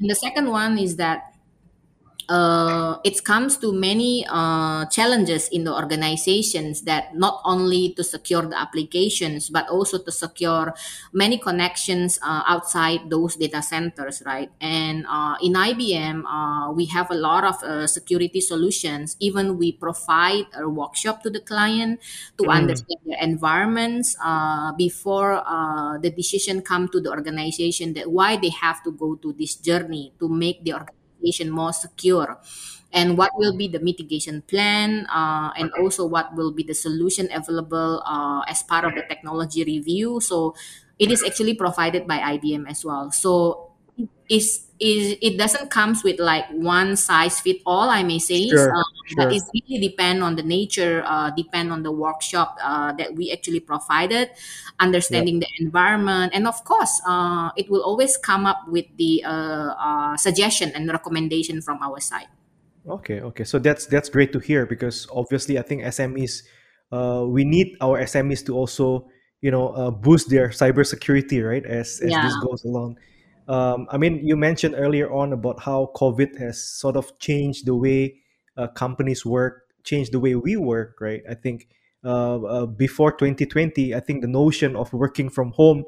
And 0.00 0.10
the 0.10 0.14
second 0.14 0.50
one 0.50 0.78
is 0.78 0.96
that 0.96 1.35
uh, 2.28 2.98
it 3.04 3.22
comes 3.24 3.56
to 3.58 3.72
many 3.72 4.26
uh, 4.28 4.86
challenges 4.86 5.48
in 5.48 5.64
the 5.64 5.72
organizations 5.72 6.82
that 6.82 7.14
not 7.14 7.40
only 7.44 7.92
to 7.94 8.02
secure 8.02 8.42
the 8.42 8.58
applications 8.58 9.50
but 9.50 9.68
also 9.68 9.98
to 9.98 10.10
secure 10.10 10.74
many 11.12 11.38
connections 11.38 12.18
uh, 12.22 12.42
outside 12.46 13.10
those 13.10 13.36
data 13.36 13.62
centers 13.62 14.22
right 14.26 14.50
and 14.60 15.06
uh, 15.08 15.36
in 15.42 15.54
ibm 15.54 16.24
uh, 16.26 16.72
we 16.72 16.86
have 16.86 17.10
a 17.10 17.14
lot 17.14 17.44
of 17.44 17.62
uh, 17.62 17.86
security 17.86 18.40
solutions 18.40 19.16
even 19.20 19.56
we 19.56 19.72
provide 19.72 20.46
a 20.58 20.68
workshop 20.68 21.22
to 21.22 21.30
the 21.30 21.40
client 21.40 22.00
to 22.36 22.44
mm. 22.44 22.52
understand 22.52 23.00
their 23.04 23.18
environments 23.20 24.16
before 24.76 25.42
the 26.02 26.10
decision 26.10 26.60
come 26.60 26.88
to 26.88 27.00
the 27.00 27.10
organization 27.10 27.92
that 27.94 28.10
why 28.10 28.36
they 28.36 28.50
have 28.50 28.82
to 28.82 28.90
go 28.92 29.14
to 29.14 29.32
this 29.32 29.54
journey 29.54 30.12
to 30.18 30.28
make 30.28 30.62
the 30.64 30.72
organization 30.72 30.95
more 31.50 31.72
secure? 31.72 32.38
And 32.92 33.18
what 33.18 33.32
will 33.36 33.56
be 33.56 33.68
the 33.68 33.80
mitigation 33.80 34.42
plan 34.46 35.06
uh, 35.12 35.52
and 35.58 35.70
also 35.78 36.06
what 36.06 36.34
will 36.34 36.52
be 36.52 36.62
the 36.62 36.74
solution 36.74 37.28
available 37.34 38.00
uh, 38.06 38.40
as 38.48 38.62
part 38.62 38.84
of 38.84 38.94
the 38.94 39.02
technology 39.08 39.64
review? 39.64 40.20
So 40.20 40.54
it 40.98 41.10
is 41.10 41.22
actually 41.22 41.54
provided 41.54 42.06
by 42.06 42.18
ibm 42.38 42.64
as 42.70 42.84
well. 42.84 43.10
So 43.10 43.65
is 44.28 44.66
is 44.78 45.16
it 45.22 45.38
doesn't 45.38 45.70
comes 45.70 46.04
with 46.04 46.20
like 46.20 46.44
one 46.50 46.96
size 46.96 47.40
fit 47.40 47.56
all 47.64 47.88
i 47.88 48.02
may 48.02 48.18
say 48.18 48.48
sure, 48.48 48.76
uh, 48.76 48.82
sure. 49.06 49.16
but 49.16 49.32
it 49.32 49.42
really 49.54 49.88
depend 49.88 50.22
on 50.22 50.36
the 50.36 50.42
nature 50.42 51.02
uh, 51.06 51.30
depend 51.30 51.72
on 51.72 51.82
the 51.82 51.90
workshop 51.90 52.58
uh, 52.62 52.92
that 52.92 53.14
we 53.14 53.32
actually 53.32 53.60
provided 53.60 54.30
understanding 54.78 55.40
yep. 55.40 55.48
the 55.48 55.64
environment 55.64 56.32
and 56.34 56.46
of 56.46 56.62
course 56.64 57.00
uh, 57.06 57.50
it 57.56 57.70
will 57.70 57.82
always 57.82 58.16
come 58.18 58.44
up 58.44 58.60
with 58.68 58.84
the 58.98 59.24
uh, 59.24 59.72
uh, 59.78 60.16
suggestion 60.16 60.70
and 60.74 60.90
recommendation 60.90 61.62
from 61.62 61.78
our 61.82 61.98
side 62.00 62.28
okay 62.86 63.20
okay 63.20 63.44
so 63.44 63.58
that's 63.58 63.86
that's 63.86 64.10
great 64.10 64.32
to 64.32 64.38
hear 64.38 64.66
because 64.66 65.06
obviously 65.10 65.58
i 65.58 65.62
think 65.62 65.82
smes 65.84 66.42
we 67.32 67.44
need 67.44 67.76
our 67.80 67.98
smes 68.02 68.44
to 68.44 68.54
also 68.54 69.08
you 69.40 69.50
know 69.50 69.90
boost 70.02 70.28
their 70.28 70.48
cybersecurity 70.48 71.42
right 71.42 71.64
as 71.64 72.00
as 72.04 72.10
yeah. 72.10 72.22
this 72.22 72.36
goes 72.44 72.62
along 72.64 72.98
um, 73.48 73.86
I 73.90 73.96
mean, 73.96 74.26
you 74.26 74.36
mentioned 74.36 74.74
earlier 74.76 75.12
on 75.12 75.32
about 75.32 75.60
how 75.60 75.92
COVID 75.94 76.38
has 76.38 76.62
sort 76.62 76.96
of 76.96 77.18
changed 77.18 77.66
the 77.66 77.74
way 77.74 78.20
uh, 78.56 78.66
companies 78.68 79.24
work, 79.24 79.62
changed 79.84 80.12
the 80.12 80.20
way 80.20 80.34
we 80.34 80.56
work, 80.56 81.00
right? 81.00 81.22
I 81.30 81.34
think 81.34 81.68
uh, 82.04 82.42
uh, 82.42 82.66
before 82.66 83.12
2020, 83.12 83.94
I 83.94 84.00
think 84.00 84.22
the 84.22 84.28
notion 84.28 84.74
of 84.74 84.92
working 84.92 85.28
from 85.30 85.52
home 85.52 85.84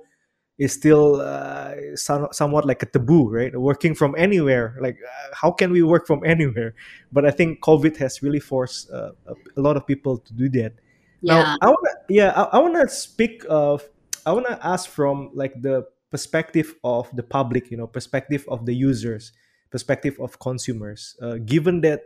is 0.59 0.73
still 0.73 1.21
uh, 1.21 1.75
some, 1.95 2.29
somewhat 2.33 2.65
like 2.65 2.83
a 2.83 2.87
taboo, 2.87 3.29
right? 3.29 3.57
Working 3.59 3.95
from 3.95 4.15
anywhere, 4.17 4.77
like 4.81 4.99
uh, 5.05 5.35
how 5.35 5.51
can 5.51 5.73
we 5.73 5.83
work 5.83 6.07
from 6.07 6.23
anywhere? 6.27 6.75
But 7.13 7.25
I 7.25 7.31
think 7.31 7.61
COVID 7.61 7.97
has 7.99 8.23
really 8.23 8.41
forced 8.41 8.91
uh, 8.91 9.13
a 9.57 9.61
lot 9.61 9.77
of 9.77 9.87
people 9.87 10.19
to 10.19 10.33
do 10.33 10.49
that. 10.51 10.75
Yeah. 11.23 11.35
Now, 11.35 11.57
I 11.61 11.67
wanna, 11.67 11.95
yeah, 12.09 12.33
I, 12.37 12.43
I 12.43 12.59
want 12.59 12.75
to 12.75 12.89
speak 12.89 13.45
of, 13.49 13.89
I 14.27 14.33
want 14.33 14.47
to 14.47 14.67
ask 14.67 14.89
from 14.89 15.31
like 15.35 15.61
the 15.61 15.87
perspective 16.11 16.75
of 16.85 17.09
the 17.15 17.23
public 17.23 17.71
you 17.71 17.77
know 17.77 17.87
perspective 17.87 18.45
of 18.49 18.67
the 18.67 18.75
users 18.75 19.33
perspective 19.71 20.17
of 20.21 20.39
consumers. 20.39 21.17
Uh, 21.21 21.37
given 21.45 21.83
that 21.83 22.03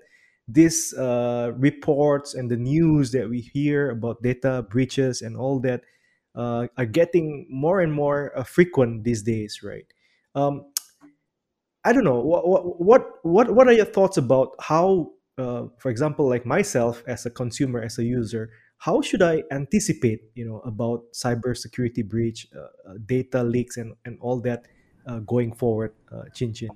these 0.49 0.93
uh, 0.95 1.53
reports 1.57 2.35
and 2.35 2.51
the 2.51 2.57
news 2.57 3.13
that 3.13 3.29
we 3.31 3.41
hear 3.41 3.91
about 3.91 4.21
data 4.23 4.67
breaches 4.69 5.23
and 5.23 5.37
all 5.37 5.61
that 5.61 5.83
uh, 6.35 6.67
are 6.77 6.87
getting 6.87 7.47
more 7.49 7.81
and 7.81 7.93
more 7.93 8.37
uh, 8.37 8.43
frequent 8.43 9.05
these 9.05 9.23
days 9.23 9.61
right? 9.63 9.87
Um, 10.35 10.73
i 11.85 11.93
don't 11.93 12.05
know 12.05 12.21
what, 12.21 12.81
what 12.81 13.07
what 13.23 13.51
what 13.55 13.67
are 13.67 13.73
your 13.73 13.85
thoughts 13.85 14.17
about 14.17 14.55
how 14.61 15.11
uh, 15.39 15.65
for 15.79 15.91
example 15.91 16.29
like 16.29 16.47
myself 16.47 17.03
as 17.07 17.27
a 17.27 17.31
consumer 17.31 17.83
as 17.83 17.99
a 17.99 18.05
user 18.05 18.51
how 18.83 19.01
should 19.01 19.23
I 19.23 19.45
anticipate, 19.55 20.27
you 20.35 20.45
know, 20.45 20.59
about 20.67 21.07
cybersecurity 21.15 22.03
breach, 22.03 22.49
uh, 22.51 22.67
uh, 22.91 22.99
data 23.07 23.43
leaks, 23.47 23.79
and 23.79 23.95
and 24.05 24.19
all 24.19 24.43
that 24.43 24.67
uh, 25.07 25.23
going 25.23 25.55
forward, 25.55 25.95
uh, 26.11 26.27
Cin 26.35 26.51
Cin? 26.51 26.75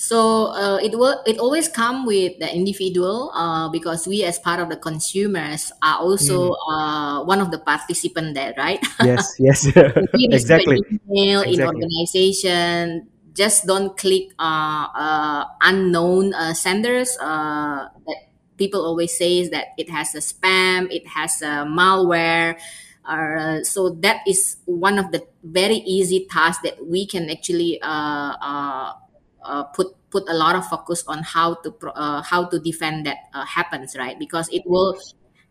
So 0.00 0.48
uh, 0.56 0.80
it 0.80 0.96
will 0.96 1.20
it 1.28 1.36
always 1.36 1.68
come 1.68 2.08
with 2.08 2.40
the 2.40 2.48
individual 2.48 3.28
uh, 3.36 3.68
because 3.68 4.08
we 4.08 4.24
as 4.24 4.40
part 4.40 4.64
of 4.64 4.72
the 4.72 4.80
consumers 4.80 5.68
are 5.84 6.00
also 6.00 6.56
mm. 6.56 6.72
uh, 6.72 7.24
one 7.28 7.44
of 7.44 7.52
the 7.52 7.60
participant 7.60 8.32
there, 8.32 8.56
right? 8.56 8.80
Yes, 9.04 9.36
yes, 9.38 9.68
exactly. 10.16 10.80
Email 11.12 11.44
exactly. 11.44 11.52
in 11.52 11.60
organization, 11.68 13.08
just 13.36 13.68
don't 13.68 13.92
click 13.96 14.32
uh, 14.40 14.88
uh, 14.88 15.44
unknown 15.60 16.32
uh, 16.32 16.54
senders 16.54 17.18
uh, 17.20 17.92
that 18.08 18.33
people 18.56 18.84
always 18.84 19.16
say 19.16 19.38
is 19.38 19.50
that 19.50 19.68
it 19.78 19.90
has 19.90 20.14
a 20.14 20.18
spam, 20.18 20.90
it 20.90 21.06
has 21.06 21.42
a 21.42 21.66
malware. 21.66 22.58
Uh, 23.04 23.62
so 23.62 23.90
that 23.90 24.22
is 24.26 24.56
one 24.64 24.98
of 24.98 25.12
the 25.12 25.22
very 25.42 25.76
easy 25.84 26.26
tasks 26.30 26.62
that 26.62 26.86
we 26.86 27.06
can 27.06 27.28
actually 27.28 27.80
uh, 27.82 28.32
uh, 28.40 28.92
uh 29.44 29.64
put 29.76 29.88
put 30.08 30.24
a 30.28 30.32
lot 30.32 30.56
of 30.56 30.66
focus 30.66 31.04
on 31.06 31.22
how 31.22 31.54
to 31.54 31.74
uh, 31.94 32.22
how 32.22 32.46
to 32.46 32.58
defend 32.58 33.04
that 33.04 33.18
uh, 33.34 33.44
happens, 33.44 33.94
right? 33.96 34.18
Because 34.18 34.48
it 34.48 34.62
will 34.64 34.96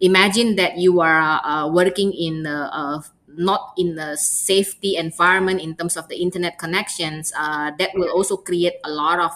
imagine 0.02 0.56
that 0.56 0.78
you 0.78 1.00
are 1.00 1.70
working 1.70 2.12
in 2.12 2.44
the 2.44 3.04
not 3.36 3.74
in 3.78 3.98
a 3.98 4.16
safety 4.16 4.96
environment 4.96 5.60
in 5.60 5.76
terms 5.76 5.98
of 5.98 6.08
the 6.08 6.16
internet 6.18 6.58
connections. 6.58 7.32
that 7.32 7.90
will 7.94 8.10
also 8.10 8.38
create 8.38 8.74
a 8.84 8.90
lot 8.90 9.20
of 9.20 9.32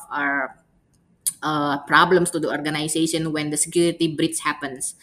uh, 1.47 1.79
problems 1.87 2.29
to 2.31 2.39
the 2.43 2.51
organization 2.51 3.31
when 3.31 3.49
the 3.49 3.57
security 3.57 4.11
breach 4.11 4.43
happens. 4.43 4.95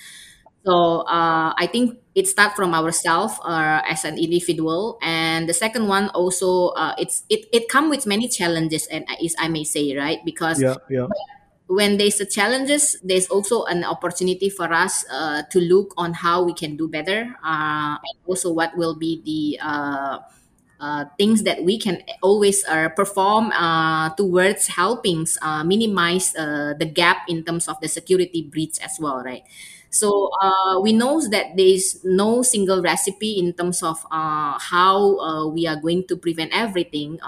So 0.65 1.05
uh, 1.09 1.53
I 1.57 1.69
think 1.73 2.01
it 2.15 2.27
starts 2.27 2.55
from 2.57 2.73
ourselves 2.73 3.37
uh, 3.45 3.81
as 3.85 4.05
an 4.05 4.17
individual, 4.17 4.97
and 5.03 5.49
the 5.49 5.53
second 5.53 5.89
one 5.89 6.09
also 6.17 6.73
uh, 6.73 6.95
it's 6.97 7.25
it 7.29 7.45
it 7.53 7.69
comes 7.69 7.93
with 7.93 8.07
many 8.07 8.29
challenges, 8.29 8.89
and 8.89 9.05
is 9.21 9.37
I 9.37 9.49
may 9.49 9.65
say 9.65 9.93
right? 9.93 10.25
Because 10.25 10.61
yeah 10.61 10.81
yeah. 10.89 11.05
when 11.69 12.01
there's 12.01 12.17
a 12.21 12.25
challenges, 12.25 12.97
there's 13.05 13.29
also 13.29 13.69
an 13.69 13.85
opportunity 13.85 14.49
for 14.49 14.73
us 14.73 15.05
uh, 15.13 15.45
to 15.53 15.61
look 15.61 15.93
on 16.01 16.17
how 16.17 16.45
we 16.49 16.57
can 16.57 16.81
do 16.81 16.89
better, 16.89 17.29
uh, 17.45 18.01
and 18.01 18.17
also 18.25 18.49
what 18.49 18.73
will 18.77 18.97
be 18.97 19.21
the 19.21 19.61
uh, 20.81 21.05
things 21.19 21.43
that 21.45 21.63
we 21.65 21.79
can 21.79 22.03
always 22.23 22.65
uh, 22.67 22.89
perform 22.91 23.53
uh, 23.53 24.11
towards 24.17 24.67
helping 24.69 25.27
uh, 25.43 25.65
minimize 25.65 26.35
uh, 26.37 26.75
the 26.79 26.85
gap 26.87 27.19
in 27.29 27.45
terms 27.45 27.69
of 27.69 27.81
the 27.81 27.89
security 27.89 28.43
breach 28.43 28.79
as 28.83 28.99
well, 29.01 29.23
right? 29.23 29.43
So 29.91 30.31
uh, 30.43 30.81
we 30.81 30.93
know 30.93 31.21
that 31.31 31.57
there 31.57 31.67
is 31.67 32.01
no 32.05 32.43
single 32.43 32.83
recipe 32.83 33.39
in 33.39 33.53
terms 33.53 33.83
of 33.83 34.05
how 34.11 35.51
we 35.55 35.67
are 35.69 35.77
going 35.77 36.05
to 36.09 36.17
prevent 36.17 36.51
everything. 36.53 37.21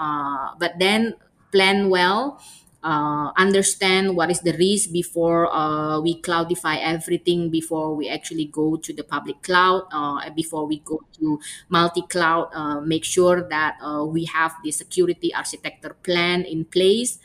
But 0.59 0.73
then 0.79 1.15
plan 1.51 1.89
well, 1.89 2.41
uh, 2.87 3.35
understand 3.35 4.15
what 4.15 4.31
is 4.31 4.39
the 4.47 4.55
risk 4.55 4.91
before 4.95 5.51
uh, 5.51 5.99
we 5.99 6.21
cloudify 6.21 6.79
everything, 6.79 7.49
before 7.51 7.93
we 7.93 8.07
actually 8.07 8.45
go 8.45 8.77
to 8.77 8.93
the 8.93 9.03
public 9.03 9.43
cloud, 9.43 9.83
uh, 9.91 10.23
before 10.31 10.65
we 10.65 10.79
go 10.79 11.01
to 11.19 11.37
multi-cloud. 11.67 12.47
Uh, 12.55 12.79
make 12.79 13.03
sure 13.03 13.43
that 13.49 13.75
uh, 13.83 14.05
we 14.05 14.23
have 14.23 14.55
the 14.63 14.71
security 14.71 15.33
architecture 15.35 15.97
plan 16.01 16.43
in 16.43 16.63
place 16.63 17.19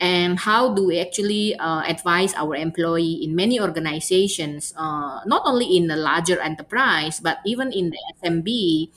and 0.00 0.40
how 0.40 0.74
do 0.74 0.86
we 0.90 0.98
actually 0.98 1.54
uh, 1.54 1.82
advise 1.86 2.34
our 2.34 2.56
employee 2.56 3.22
in 3.22 3.36
many 3.36 3.60
organizations 3.60 4.74
not 4.76 5.42
only 5.46 5.76
in 5.76 5.86
the 5.86 5.94
larger 5.94 6.40
enterprise 6.40 7.20
but 7.20 7.38
even 7.46 7.70
in 7.70 7.90
the 7.94 8.00
smb 8.18 8.90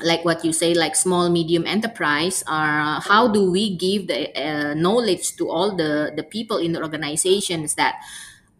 like 0.00 0.24
what 0.24 0.44
you 0.44 0.52
say 0.52 0.74
like 0.74 0.94
small 0.94 1.30
medium 1.30 1.66
enterprise 1.66 2.44
uh, 2.46 3.00
how 3.00 3.28
do 3.28 3.50
we 3.50 3.76
give 3.76 4.06
the 4.08 4.28
uh, 4.36 4.74
knowledge 4.74 5.36
to 5.36 5.48
all 5.48 5.74
the 5.76 6.12
the 6.16 6.22
people 6.22 6.58
in 6.58 6.72
the 6.72 6.82
organizations 6.82 7.74
that 7.74 7.96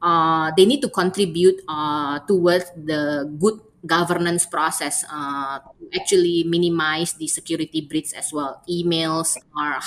uh, 0.03 0.51
they 0.57 0.65
need 0.65 0.81
to 0.81 0.89
contribute 0.89 1.61
uh, 1.69 2.19
towards 2.21 2.71
the 2.77 3.29
good 3.39 3.61
governance 3.87 4.45
process 4.47 5.05
uh, 5.11 5.59
to 5.59 6.01
actually 6.01 6.45
minimize 6.45 7.13
the 7.15 7.27
security 7.29 7.81
breach 7.81 8.13
as 8.15 8.33
well? 8.33 8.63
Emails 8.69 9.37
or 9.57 9.79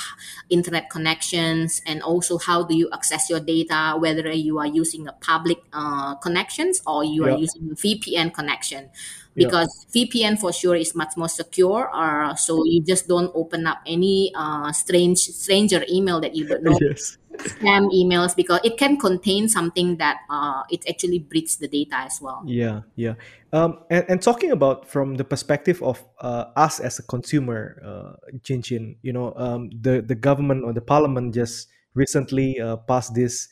internet 0.49 0.89
connections 0.89 1.81
and 1.85 2.01
also 2.01 2.37
how 2.37 2.63
do 2.63 2.75
you 2.75 2.89
access 2.93 3.29
your 3.29 3.39
data 3.39 3.95
whether 3.99 4.31
you 4.31 4.57
are 4.57 4.67
using 4.67 5.07
a 5.07 5.13
public 5.13 5.59
uh, 5.73 6.15
connections 6.15 6.81
or 6.87 7.03
you 7.03 7.23
are 7.25 7.37
using 7.37 7.69
a 7.71 7.75
vpn 7.75 8.33
connection 8.33 8.89
Yeah. 9.35 9.47
because 9.47 9.85
vpn 9.95 10.39
for 10.39 10.51
sure 10.51 10.75
is 10.75 10.95
much 10.95 11.15
more 11.15 11.29
secure 11.29 11.89
uh, 11.93 12.35
so 12.35 12.65
you 12.65 12.83
just 12.83 13.07
don't 13.07 13.31
open 13.35 13.67
up 13.67 13.79
any 13.85 14.33
uh, 14.35 14.71
strange 14.71 15.19
stranger 15.19 15.85
email 15.89 16.19
that 16.19 16.35
you 16.35 16.47
don't 16.47 16.63
know 16.63 16.77
yes 16.81 17.17
spam 17.39 17.87
emails 17.91 18.35
because 18.35 18.59
it 18.63 18.77
can 18.77 18.97
contain 18.97 19.47
something 19.47 19.97
that 19.97 20.17
uh, 20.29 20.63
it 20.69 20.83
actually 20.89 21.19
breaches 21.19 21.57
the 21.57 21.67
data 21.67 21.95
as 21.95 22.19
well 22.21 22.43
Yeah, 22.45 22.81
yeah. 22.95 23.15
Um, 23.53 23.79
and, 23.89 24.05
and 24.09 24.21
talking 24.21 24.51
about 24.51 24.87
from 24.87 25.15
the 25.15 25.23
perspective 25.23 25.81
of 25.81 26.03
uh, 26.21 26.45
us 26.55 26.79
as 26.79 26.99
a 26.99 27.03
consumer, 27.03 27.81
uh, 27.83 28.37
Cin 28.43 28.61
Cin, 28.61 28.95
you 29.01 29.13
know, 29.13 29.33
um, 29.35 29.69
the 29.71 30.01
the 30.01 30.15
government 30.15 30.63
or 30.63 30.73
the 30.73 30.81
parliament 30.81 31.33
just 31.33 31.67
recently 31.95 32.59
uh, 32.59 32.77
passed 32.77 33.15
this 33.15 33.49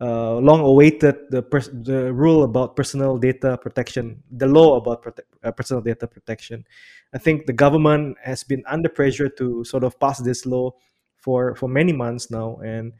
uh, 0.00 0.36
long-awaited 0.36 1.16
the 1.30 1.42
pers- 1.42 1.70
the 1.72 2.12
rule 2.12 2.44
about 2.44 2.76
personal 2.76 3.18
data 3.18 3.58
protection, 3.58 4.22
the 4.30 4.46
law 4.46 4.76
about 4.76 5.02
prote- 5.02 5.26
uh, 5.42 5.50
personal 5.50 5.82
data 5.82 6.06
protection. 6.06 6.64
I 7.12 7.18
think 7.18 7.46
the 7.46 7.52
government 7.52 8.16
has 8.22 8.44
been 8.44 8.62
under 8.66 8.88
pressure 8.88 9.28
to 9.30 9.64
sort 9.64 9.82
of 9.82 9.98
pass 9.98 10.18
this 10.20 10.46
law 10.46 10.70
for 11.16 11.54
for 11.56 11.68
many 11.68 11.92
months 11.92 12.30
now, 12.30 12.60
and 12.64 12.92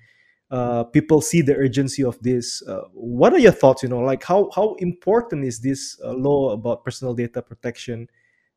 uh, 0.51 0.83
people 0.85 1.21
see 1.21 1.41
the 1.41 1.55
urgency 1.55 2.03
of 2.03 2.19
this. 2.21 2.63
Uh, 2.67 2.83
what 2.93 3.33
are 3.33 3.39
your 3.39 3.53
thoughts? 3.53 3.83
You 3.85 3.91
know, 3.91 4.01
like 4.01 4.25
how 4.25 4.51
how 4.57 4.75
important 4.81 5.45
is 5.45 5.61
this 5.61 6.01
uh, 6.03 6.13
law 6.15 6.51
about 6.51 6.85
personal 6.85 7.15
data 7.15 7.43
protection 7.43 8.09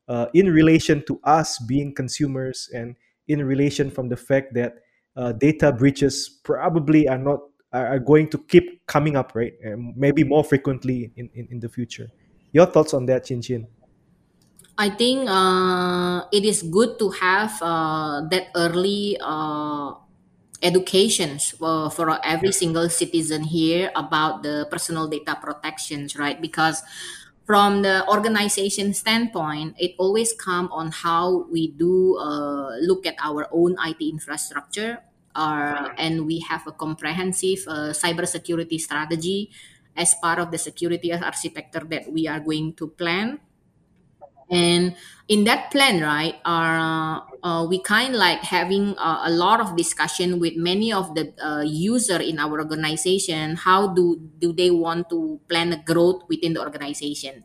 uh, 0.08 0.26
in 0.34 0.50
relation 0.50 1.04
to 1.06 1.20
us 1.22 1.60
being 1.60 1.94
consumers, 1.94 2.68
and 2.74 2.96
in 3.28 3.44
relation 3.44 3.88
from 3.88 4.08
the 4.08 4.16
fact 4.16 4.54
that 4.54 4.82
data 5.38 5.70
breaches 5.70 6.40
probably 6.42 7.06
are 7.06 7.18
not 7.18 7.40
are, 7.72 7.98
going 7.98 8.28
to 8.28 8.38
keep 8.38 8.86
coming 8.86 9.16
up, 9.16 9.32
right? 9.34 9.54
And 9.62 9.96
maybe 9.96 10.24
more 10.24 10.44
frequently 10.44 11.12
in, 11.16 11.30
in, 11.34 11.48
in 11.50 11.60
the 11.60 11.68
future. 11.68 12.08
Your 12.52 12.66
thoughts 12.66 12.92
on 12.94 13.06
that, 13.06 13.26
Cin 13.26 13.42
Cin? 13.42 13.66
I 14.78 14.90
think 14.90 15.28
uh, 15.28 16.24
it 16.32 16.44
is 16.44 16.62
good 16.62 16.98
to 16.98 17.10
have 17.10 17.60
uh, 17.62 18.22
that 18.28 18.48
early 18.54 19.16
uh, 19.20 19.94
educations 20.62 21.50
for, 21.50 21.90
for 21.90 22.18
every 22.24 22.52
single 22.52 22.88
citizen 22.88 23.44
here 23.44 23.90
about 23.94 24.42
the 24.42 24.66
personal 24.70 25.08
data 25.08 25.36
protections, 25.40 26.16
right? 26.16 26.40
Because 26.40 26.82
from 27.44 27.82
the 27.82 28.08
organization 28.08 28.94
standpoint, 28.94 29.74
it 29.78 29.94
always 29.98 30.32
come 30.32 30.70
on 30.72 30.90
how 30.90 31.44
we 31.50 31.72
do 31.72 32.16
uh, 32.16 32.76
look 32.80 33.04
at 33.04 33.16
our 33.22 33.48
own 33.52 33.76
IT 33.84 34.00
infrastructure, 34.00 35.02
uh, 35.34 35.90
and 35.98 36.26
we 36.26 36.40
have 36.40 36.66
a 36.66 36.72
comprehensive 36.72 37.64
uh, 37.68 37.92
cybersecurity 37.92 38.80
strategy 38.80 39.50
as 39.96 40.14
part 40.22 40.38
of 40.38 40.50
the 40.50 40.58
security 40.58 41.12
architecture 41.12 41.84
that 41.88 42.10
we 42.10 42.26
are 42.26 42.40
going 42.40 42.72
to 42.74 42.88
plan. 42.88 43.40
And 44.50 44.96
in 45.28 45.44
that 45.44 45.70
plan 45.70 46.02
right 46.02 46.36
uh, 46.44 47.20
uh, 47.42 47.64
we 47.64 47.80
kind 47.80 48.14
like 48.14 48.40
having 48.44 48.94
a 48.98 49.30
lot 49.30 49.60
of 49.60 49.76
discussion 49.76 50.38
with 50.40 50.56
many 50.56 50.92
of 50.92 51.14
the 51.14 51.32
uh, 51.40 51.62
user 51.62 52.20
in 52.20 52.38
our 52.38 52.60
organization. 52.60 53.56
How 53.56 53.94
do 53.94 54.20
do 54.38 54.52
they 54.52 54.70
want 54.70 55.08
to 55.08 55.40
plan 55.48 55.72
a 55.72 55.80
growth 55.82 56.28
within 56.28 56.52
the 56.52 56.60
organization 56.60 57.44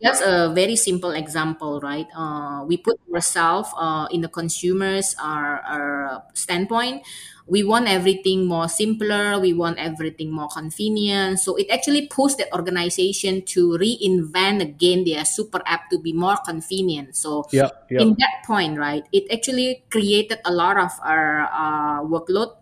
that's 0.00 0.20
a 0.20 0.52
very 0.54 0.76
simple 0.76 1.12
example, 1.12 1.80
right? 1.80 2.06
Uh, 2.14 2.64
we 2.66 2.76
put 2.76 3.00
ourselves 3.12 3.70
uh, 3.78 4.06
in 4.10 4.20
the 4.20 4.28
consumers' 4.28 5.14
our, 5.22 5.60
our 5.60 6.22
standpoint. 6.34 7.02
We 7.46 7.62
want 7.62 7.88
everything 7.88 8.46
more 8.46 8.68
simpler. 8.68 9.38
We 9.38 9.52
want 9.52 9.78
everything 9.78 10.32
more 10.32 10.48
convenient. 10.48 11.38
So 11.38 11.54
it 11.56 11.70
actually 11.70 12.08
pushed 12.08 12.38
the 12.38 12.52
organization 12.52 13.42
to 13.54 13.78
reinvent 13.78 14.62
again 14.62 15.04
their 15.04 15.24
super 15.24 15.62
app 15.64 15.88
to 15.90 15.98
be 15.98 16.12
more 16.12 16.36
convenient. 16.44 17.16
So 17.16 17.46
Yeah, 17.52 17.70
yeah, 17.88 18.02
in 18.02 18.16
that 18.18 18.44
point, 18.44 18.78
right, 18.78 19.04
it 19.12 19.30
actually 19.32 19.84
created 19.90 20.40
a 20.44 20.52
lot 20.52 20.76
of 20.76 20.90
our 21.02 21.48
uh, 21.52 22.02
workload 22.02 22.56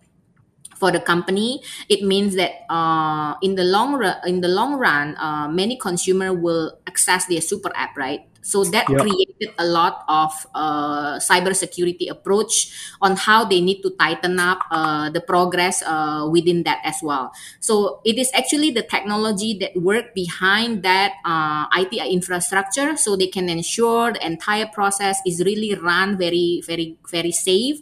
for 0.76 0.90
the 0.90 1.00
company 1.00 1.62
it 1.88 2.02
means 2.02 2.34
that 2.36 2.64
uh, 2.70 3.34
in 3.42 3.54
the 3.54 3.64
long 3.64 3.94
run 3.94 4.16
in 4.26 4.40
the 4.40 4.48
long 4.48 4.74
run 4.74 5.16
uh, 5.16 5.48
many 5.48 5.76
consumer 5.76 6.32
will 6.32 6.78
access 6.86 7.26
their 7.26 7.40
super 7.40 7.70
app 7.74 7.96
right? 7.96 8.26
So 8.44 8.62
that 8.76 8.84
yeah, 8.90 9.00
created 9.00 9.56
a 9.56 9.64
lot 9.64 10.04
of 10.06 10.30
uh, 10.54 11.16
cybersecurity 11.16 12.10
approach 12.10 12.68
on 13.00 13.16
how 13.16 13.46
they 13.46 13.62
need 13.62 13.80
to 13.80 13.90
tighten 13.96 14.38
up 14.38 14.60
uh, 14.70 15.08
the 15.08 15.22
progress 15.22 15.80
uh, 15.80 16.28
within 16.30 16.62
that 16.64 16.80
as 16.84 17.00
well. 17.02 17.32
So 17.60 18.02
it 18.04 18.18
is 18.18 18.30
actually 18.34 18.70
the 18.70 18.82
technology 18.82 19.56
that 19.60 19.74
work 19.80 20.14
behind 20.14 20.82
that 20.82 21.12
uh, 21.24 21.64
IT 21.72 21.96
infrastructure 21.96 22.98
so 22.98 23.16
they 23.16 23.28
can 23.28 23.48
ensure 23.48 24.12
the 24.12 24.24
entire 24.26 24.66
process 24.66 25.20
is 25.26 25.42
really 25.42 25.74
run 25.74 26.18
very 26.18 26.62
very 26.66 26.98
very 27.10 27.32
safe 27.32 27.80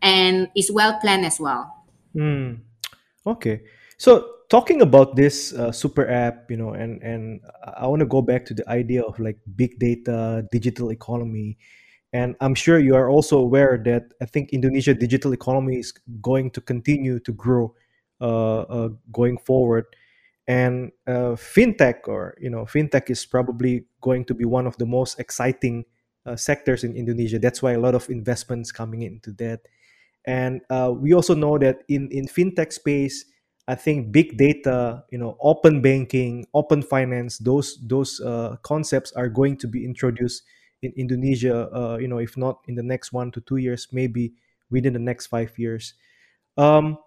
and 0.00 0.48
is 0.54 0.70
well 0.70 0.98
planned 1.00 1.26
as 1.26 1.40
well 1.40 1.83
Mm, 2.16 2.60
okay. 3.26 3.62
So 3.98 4.30
talking 4.50 4.82
about 4.82 5.16
this 5.16 5.52
uh, 5.54 5.72
super 5.72 6.08
app, 6.08 6.50
you 6.50 6.56
know, 6.56 6.72
and 6.74 7.02
and 7.02 7.40
I 7.76 7.86
want 7.86 8.00
to 8.00 8.06
go 8.06 8.22
back 8.22 8.44
to 8.46 8.54
the 8.54 8.68
idea 8.68 9.02
of 9.02 9.18
like 9.18 9.38
big 9.56 9.78
data, 9.78 10.46
digital 10.52 10.90
economy, 10.92 11.58
and 12.12 12.36
I'm 12.40 12.54
sure 12.54 12.78
you 12.78 12.94
are 12.96 13.10
also 13.10 13.38
aware 13.38 13.80
that 13.86 14.12
I 14.22 14.26
think 14.26 14.52
Indonesia 14.52 14.94
digital 14.94 15.32
economy 15.34 15.78
is 15.78 15.92
going 16.22 16.50
to 16.52 16.60
continue 16.60 17.20
to 17.20 17.32
grow 17.32 17.74
uh, 18.20 18.62
uh, 18.62 18.88
going 19.12 19.38
forward, 19.38 19.86
and 20.46 20.92
uh, 21.06 21.36
fintech 21.38 22.06
or 22.08 22.36
you 22.40 22.50
know 22.50 22.64
fintech 22.66 23.10
is 23.10 23.24
probably 23.26 23.86
going 24.00 24.24
to 24.26 24.34
be 24.34 24.44
one 24.44 24.66
of 24.66 24.76
the 24.78 24.86
most 24.86 25.18
exciting 25.20 25.84
uh, 26.26 26.36
sectors 26.36 26.84
in 26.84 26.94
Indonesia. 26.96 27.38
That's 27.38 27.62
why 27.62 27.72
a 27.72 27.80
lot 27.80 27.94
of 27.94 28.08
investments 28.10 28.72
coming 28.72 29.02
into 29.02 29.32
that 29.42 29.60
and 30.26 30.60
uh, 30.70 30.92
we 30.94 31.12
also 31.12 31.34
know 31.34 31.58
that 31.58 31.82
in 31.88 32.08
in 32.10 32.26
fintech 32.26 32.72
space 32.72 33.24
i 33.68 33.74
think 33.74 34.12
big 34.12 34.36
data 34.36 35.04
you 35.10 35.18
know 35.18 35.36
open 35.40 35.82
banking 35.82 36.46
open 36.54 36.82
finance 36.82 37.38
those 37.38 37.78
those 37.86 38.20
uh, 38.20 38.56
concepts 38.62 39.12
are 39.12 39.28
going 39.28 39.56
to 39.56 39.68
be 39.68 39.84
introduced 39.84 40.42
in 40.82 40.92
indonesia 40.96 41.68
uh, 41.72 41.96
you 41.96 42.08
know 42.08 42.18
if 42.18 42.36
not 42.36 42.60
in 42.68 42.74
the 42.74 42.82
next 42.82 43.12
one 43.12 43.30
to 43.30 43.40
two 43.42 43.56
years 43.56 43.88
maybe 43.92 44.32
within 44.70 44.92
the 44.92 44.98
next 44.98 45.26
five 45.26 45.52
years 45.58 45.94
um, 46.56 46.98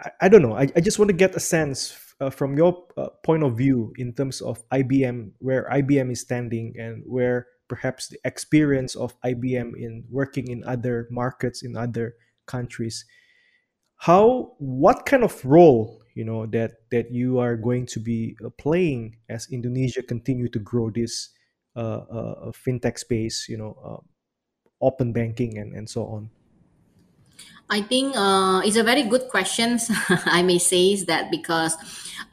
I, 0.00 0.10
I 0.22 0.28
don't 0.28 0.42
know. 0.42 0.54
I, 0.54 0.68
I 0.76 0.80
just 0.80 0.98
want 0.98 1.08
to 1.10 1.16
get 1.16 1.34
a 1.34 1.40
sense 1.40 2.14
uh, 2.20 2.30
from 2.30 2.56
your 2.56 2.84
uh, 2.96 3.08
point 3.22 3.42
of 3.42 3.56
view 3.56 3.92
in 3.96 4.12
terms 4.12 4.40
of 4.40 4.68
IBM, 4.70 5.32
where 5.38 5.68
IBM 5.72 6.10
is 6.12 6.20
standing, 6.20 6.74
and 6.78 7.02
where 7.06 7.46
perhaps 7.68 8.08
the 8.08 8.18
experience 8.24 8.94
of 8.96 9.20
IBM 9.22 9.76
in 9.76 10.04
working 10.10 10.48
in 10.48 10.64
other 10.64 11.06
markets 11.10 11.62
in 11.62 11.76
other 11.76 12.14
countries. 12.46 13.04
How 13.96 14.54
what 14.58 15.06
kind 15.06 15.24
of 15.24 15.44
role 15.44 16.02
you 16.14 16.24
know 16.24 16.46
that 16.46 16.88
that 16.90 17.10
you 17.12 17.38
are 17.38 17.56
going 17.56 17.86
to 17.86 18.00
be 18.00 18.36
uh, 18.44 18.50
playing 18.58 19.16
as 19.28 19.48
Indonesia 19.50 20.02
continue 20.02 20.48
to 20.48 20.58
grow 20.58 20.90
this 20.90 21.30
uh, 21.76 22.02
uh, 22.10 22.50
fintech 22.50 22.98
space, 22.98 23.46
you 23.48 23.56
know, 23.56 23.76
uh, 23.84 24.02
open 24.80 25.12
banking 25.12 25.58
and 25.58 25.74
and 25.74 25.88
so 25.88 26.06
on. 26.06 26.30
I 27.70 27.82
think 27.82 28.16
uh, 28.16 28.62
it's 28.64 28.76
a 28.76 28.82
very 28.82 29.02
good 29.02 29.28
question. 29.28 29.78
I 30.08 30.42
may 30.42 30.58
say 30.58 30.92
is 30.94 31.04
that 31.04 31.30
because 31.30 31.76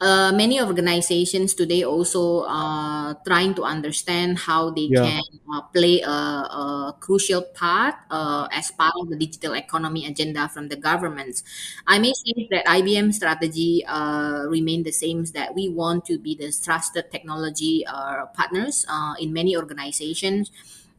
uh, 0.00 0.32
many 0.32 0.60
organizations 0.62 1.52
today 1.52 1.84
also 1.84 2.44
are 2.48 3.16
trying 3.26 3.54
to 3.56 3.62
understand 3.62 4.38
how 4.38 4.70
they 4.70 4.88
Yeah. 4.88 4.96
can 4.96 5.20
uh, 5.52 5.60
play 5.76 6.00
a, 6.00 6.08
a 6.10 6.96
crucial 7.00 7.42
part 7.54 7.96
uh, 8.10 8.48
as 8.50 8.70
part 8.70 8.92
of 8.98 9.10
the 9.10 9.16
digital 9.16 9.52
economy 9.52 10.06
agenda 10.06 10.48
from 10.48 10.68
the 10.68 10.76
governments. 10.76 11.42
I 11.86 11.98
may 11.98 12.12
say 12.14 12.48
that 12.52 12.66
IBM 12.66 13.12
strategy 13.12 13.84
uh, 13.86 14.44
remain 14.48 14.84
the 14.84 14.92
same. 14.92 15.24
That 15.36 15.54
we 15.54 15.68
want 15.68 16.04
to 16.06 16.18
be 16.18 16.34
the 16.34 16.48
trusted 16.64 17.10
technology 17.12 17.84
uh, 17.86 18.26
partners 18.34 18.84
uh, 18.88 19.14
in 19.20 19.32
many 19.34 19.56
organizations 19.56 20.50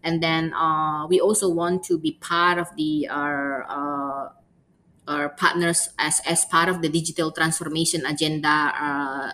and 0.07 0.23
then 0.23 0.53
uh, 0.55 1.03
we 1.11 1.19
also 1.19 1.51
want 1.51 1.83
to 1.91 1.99
be 1.99 2.15
part 2.23 2.57
of 2.57 2.71
the 2.79 3.07
our 3.11 3.67
uh, 3.67 4.31
our 5.07 5.29
partners 5.35 5.89
as 5.99 6.19
as 6.27 6.45
part 6.45 6.69
of 6.69 6.81
the 6.81 6.89
digital 6.89 7.31
transformation 7.31 8.05
agenda 8.07 8.71
uh, 8.75 9.31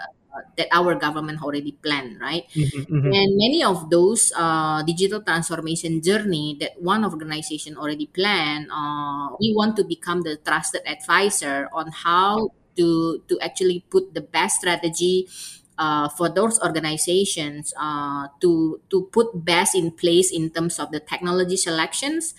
that 0.57 0.67
our 0.73 0.95
government 0.97 1.41
already 1.41 1.77
planned, 1.85 2.17
right? 2.21 2.49
Mhm, 2.57 2.89
mhm. 2.89 3.11
And 3.13 3.29
many 3.37 3.61
of 3.61 3.89
those 3.89 4.33
uh, 4.33 4.81
digital 4.81 5.21
transformation 5.21 6.01
journey 6.01 6.57
that 6.59 6.81
one 6.81 7.05
organization 7.05 7.77
already 7.77 8.09
planned, 8.09 8.69
uh, 8.73 9.37
we 9.37 9.53
want 9.53 9.77
to 9.77 9.83
become 9.85 10.21
the 10.25 10.37
trusted 10.41 10.81
advisor 10.89 11.69
on 11.73 11.93
how 11.93 12.49
to 12.77 13.21
to 13.29 13.37
actually 13.45 13.85
put 13.93 14.17
the 14.17 14.25
best 14.25 14.57
strategy 14.65 15.29
uh, 15.77 16.09
for 16.09 16.29
those 16.29 16.59
organizations 16.61 17.73
uh, 17.79 18.27
to 18.41 18.79
to 18.89 19.09
put 19.11 19.33
best 19.45 19.75
in 19.75 19.91
place 19.91 20.31
in 20.31 20.49
terms 20.49 20.79
of 20.79 20.91
the 20.91 20.99
technology 20.99 21.57
selections 21.57 22.33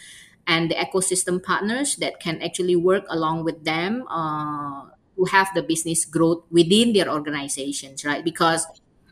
and 0.47 0.71
the 0.71 0.75
ecosystem 0.77 1.43
partners 1.43 1.97
that 1.97 2.21
can 2.21 2.41
actually 2.43 2.77
work 2.77 3.05
along 3.09 3.45
with 3.45 3.65
them 3.65 4.05
uh, 4.09 4.85
to 5.17 5.25
have 5.31 5.49
the 5.55 5.63
business 5.63 6.05
growth 6.05 6.45
within 6.51 6.93
their 6.93 7.09
organizations, 7.09 8.05
right? 8.05 8.25
Because 8.25 8.67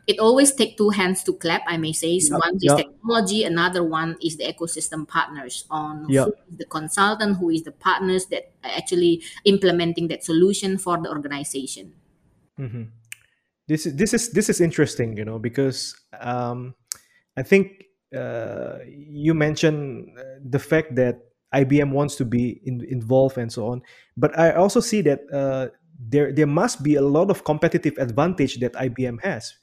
it 0.05 0.19
always 0.19 0.51
take 0.53 0.77
two 0.77 0.89
hands 0.89 1.23
to 1.23 1.33
clap. 1.33 1.61
I 1.65 1.77
may 1.77 1.93
say 1.93 2.19
Yeah, 2.19 2.37
one 2.37 2.55
is 2.57 2.63
yeah. 2.63 2.75
technology, 2.75 3.43
another 3.45 3.83
one 3.83 4.17
is 4.21 4.35
the 4.37 4.43
ecosystem 4.51 5.07
partners 5.07 5.65
on 5.71 6.05
Yeah. 6.09 6.25
who 6.25 6.33
is 6.51 6.57
the 6.57 6.65
consultant, 6.65 7.37
who 7.37 7.49
is 7.49 7.63
the 7.63 7.71
partners 7.71 8.25
that 8.27 8.51
actually 8.63 9.23
implementing 9.45 10.09
that 10.09 10.23
solution 10.23 10.77
for 10.77 10.97
the 11.01 11.09
organization. 11.09 11.93
Mhm. 12.59 12.87
This 13.67 13.85
is 13.85 13.95
this 13.95 14.13
is 14.13 14.29
this 14.31 14.49
is 14.49 14.59
interesting, 14.59 15.15
you 15.17 15.23
know, 15.23 15.39
because 15.39 15.95
um, 16.19 16.75
I 17.37 17.43
think 17.43 17.85
uh, 18.15 18.79
you 18.85 19.33
mentioned 19.33 20.09
uh, 20.17 20.23
the 20.43 20.59
fact 20.59 20.95
that 20.95 21.19
IBM 21.55 21.91
wants 21.91 22.15
to 22.17 22.25
be 22.25 22.61
in, 22.65 22.83
involved 22.89 23.37
and 23.37 23.51
so 23.51 23.67
on, 23.67 23.81
but 24.17 24.37
I 24.37 24.51
also 24.53 24.79
see 24.79 25.01
that 25.01 25.21
uh, 25.31 25.69
there 25.97 26.33
there 26.33 26.47
must 26.47 26.83
be 26.83 26.95
a 26.95 27.01
lot 27.01 27.29
of 27.29 27.45
competitive 27.45 27.97
advantage 27.97 28.59
that 28.59 28.73
IBM 28.73 29.23
has 29.23 29.53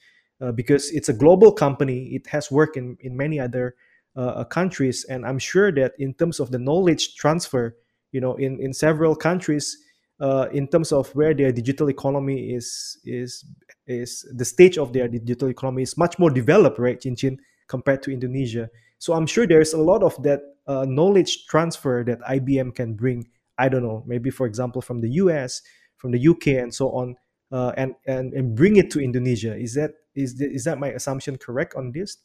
uh, 0.40 0.52
because 0.52 0.90
it's 0.92 1.08
a 1.08 1.14
global 1.14 1.52
company. 1.52 2.14
It 2.14 2.26
has 2.28 2.50
worked 2.50 2.76
in 2.76 2.96
in 3.00 3.16
many 3.16 3.38
other 3.38 3.74
uh, 4.16 4.44
countries, 4.44 5.04
and 5.04 5.26
I'm 5.26 5.38
sure 5.38 5.70
that 5.72 5.92
in 5.98 6.14
terms 6.14 6.40
of 6.40 6.50
the 6.50 6.58
knowledge 6.58 7.16
transfer, 7.16 7.76
you 8.12 8.20
know, 8.20 8.34
in 8.36 8.60
in 8.60 8.72
several 8.72 9.14
countries 9.14 9.76
uh, 10.20 10.48
in 10.52 10.68
terms 10.68 10.92
of 10.92 11.14
where 11.14 11.34
their 11.34 11.52
digital 11.52 11.88
economy 11.88 12.52
is 12.52 12.98
is 13.04 13.44
is 13.90 14.26
the 14.32 14.44
stage 14.44 14.78
of 14.78 14.92
their 14.92 15.08
digital 15.08 15.48
economy 15.48 15.82
is 15.82 15.96
much 15.96 16.18
more 16.18 16.30
developed, 16.30 16.78
right, 16.78 17.00
Cin 17.02 17.16
Cin, 17.16 17.38
compared 17.68 18.02
to 18.04 18.12
Indonesia. 18.12 18.70
So 18.98 19.14
I'm 19.14 19.26
sure 19.26 19.46
there's 19.46 19.72
a 19.72 19.80
lot 19.80 20.02
of 20.02 20.20
that 20.22 20.40
uh, 20.66 20.84
knowledge 20.84 21.46
transfer 21.46 22.04
that 22.06 22.20
IBM 22.20 22.74
can 22.74 22.94
bring. 22.94 23.28
I 23.58 23.68
don't 23.68 23.82
know, 23.82 24.04
maybe 24.06 24.30
for 24.30 24.46
example 24.46 24.80
from 24.80 25.00
the 25.00 25.10
US, 25.22 25.62
from 25.96 26.12
the 26.12 26.28
UK, 26.28 26.62
and 26.62 26.74
so 26.74 26.90
on, 26.92 27.16
uh, 27.52 27.72
and 27.76 27.94
and 28.06 28.32
and 28.32 28.54
bring 28.54 28.76
it 28.76 28.90
to 28.92 29.00
Indonesia. 29.00 29.56
Is 29.56 29.74
that 29.74 29.92
is 30.14 30.36
the, 30.36 30.50
is 30.50 30.64
that 30.64 30.78
my 30.78 30.88
assumption 30.88 31.36
correct 31.36 31.74
on 31.74 31.92
this? 31.92 32.18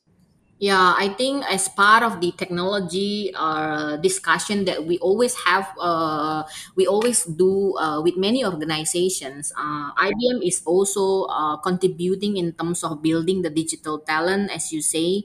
Yeah, 0.56 0.96
I 0.96 1.10
think 1.20 1.44
as 1.52 1.68
part 1.68 2.00
of 2.02 2.22
the 2.24 2.32
technology 2.32 3.28
uh, 3.36 3.98
discussion 4.00 4.64
that 4.72 4.88
we 4.88 4.98
always 5.04 5.36
have, 5.44 5.68
uh, 5.78 6.44
we 6.80 6.88
always 6.88 7.26
do 7.28 7.76
uh, 7.76 8.00
with 8.02 8.16
many 8.16 8.46
organizations, 8.46 9.52
uh, 9.60 9.92
IBM 10.00 10.40
is 10.48 10.64
also 10.64 11.28
uh, 11.28 11.58
contributing 11.60 12.38
in 12.38 12.54
terms 12.54 12.86
of 12.86 13.02
building 13.04 13.42
the 13.42 13.50
digital 13.50 14.00
talent, 14.00 14.50
as 14.50 14.72
you 14.72 14.82
say, 14.82 15.24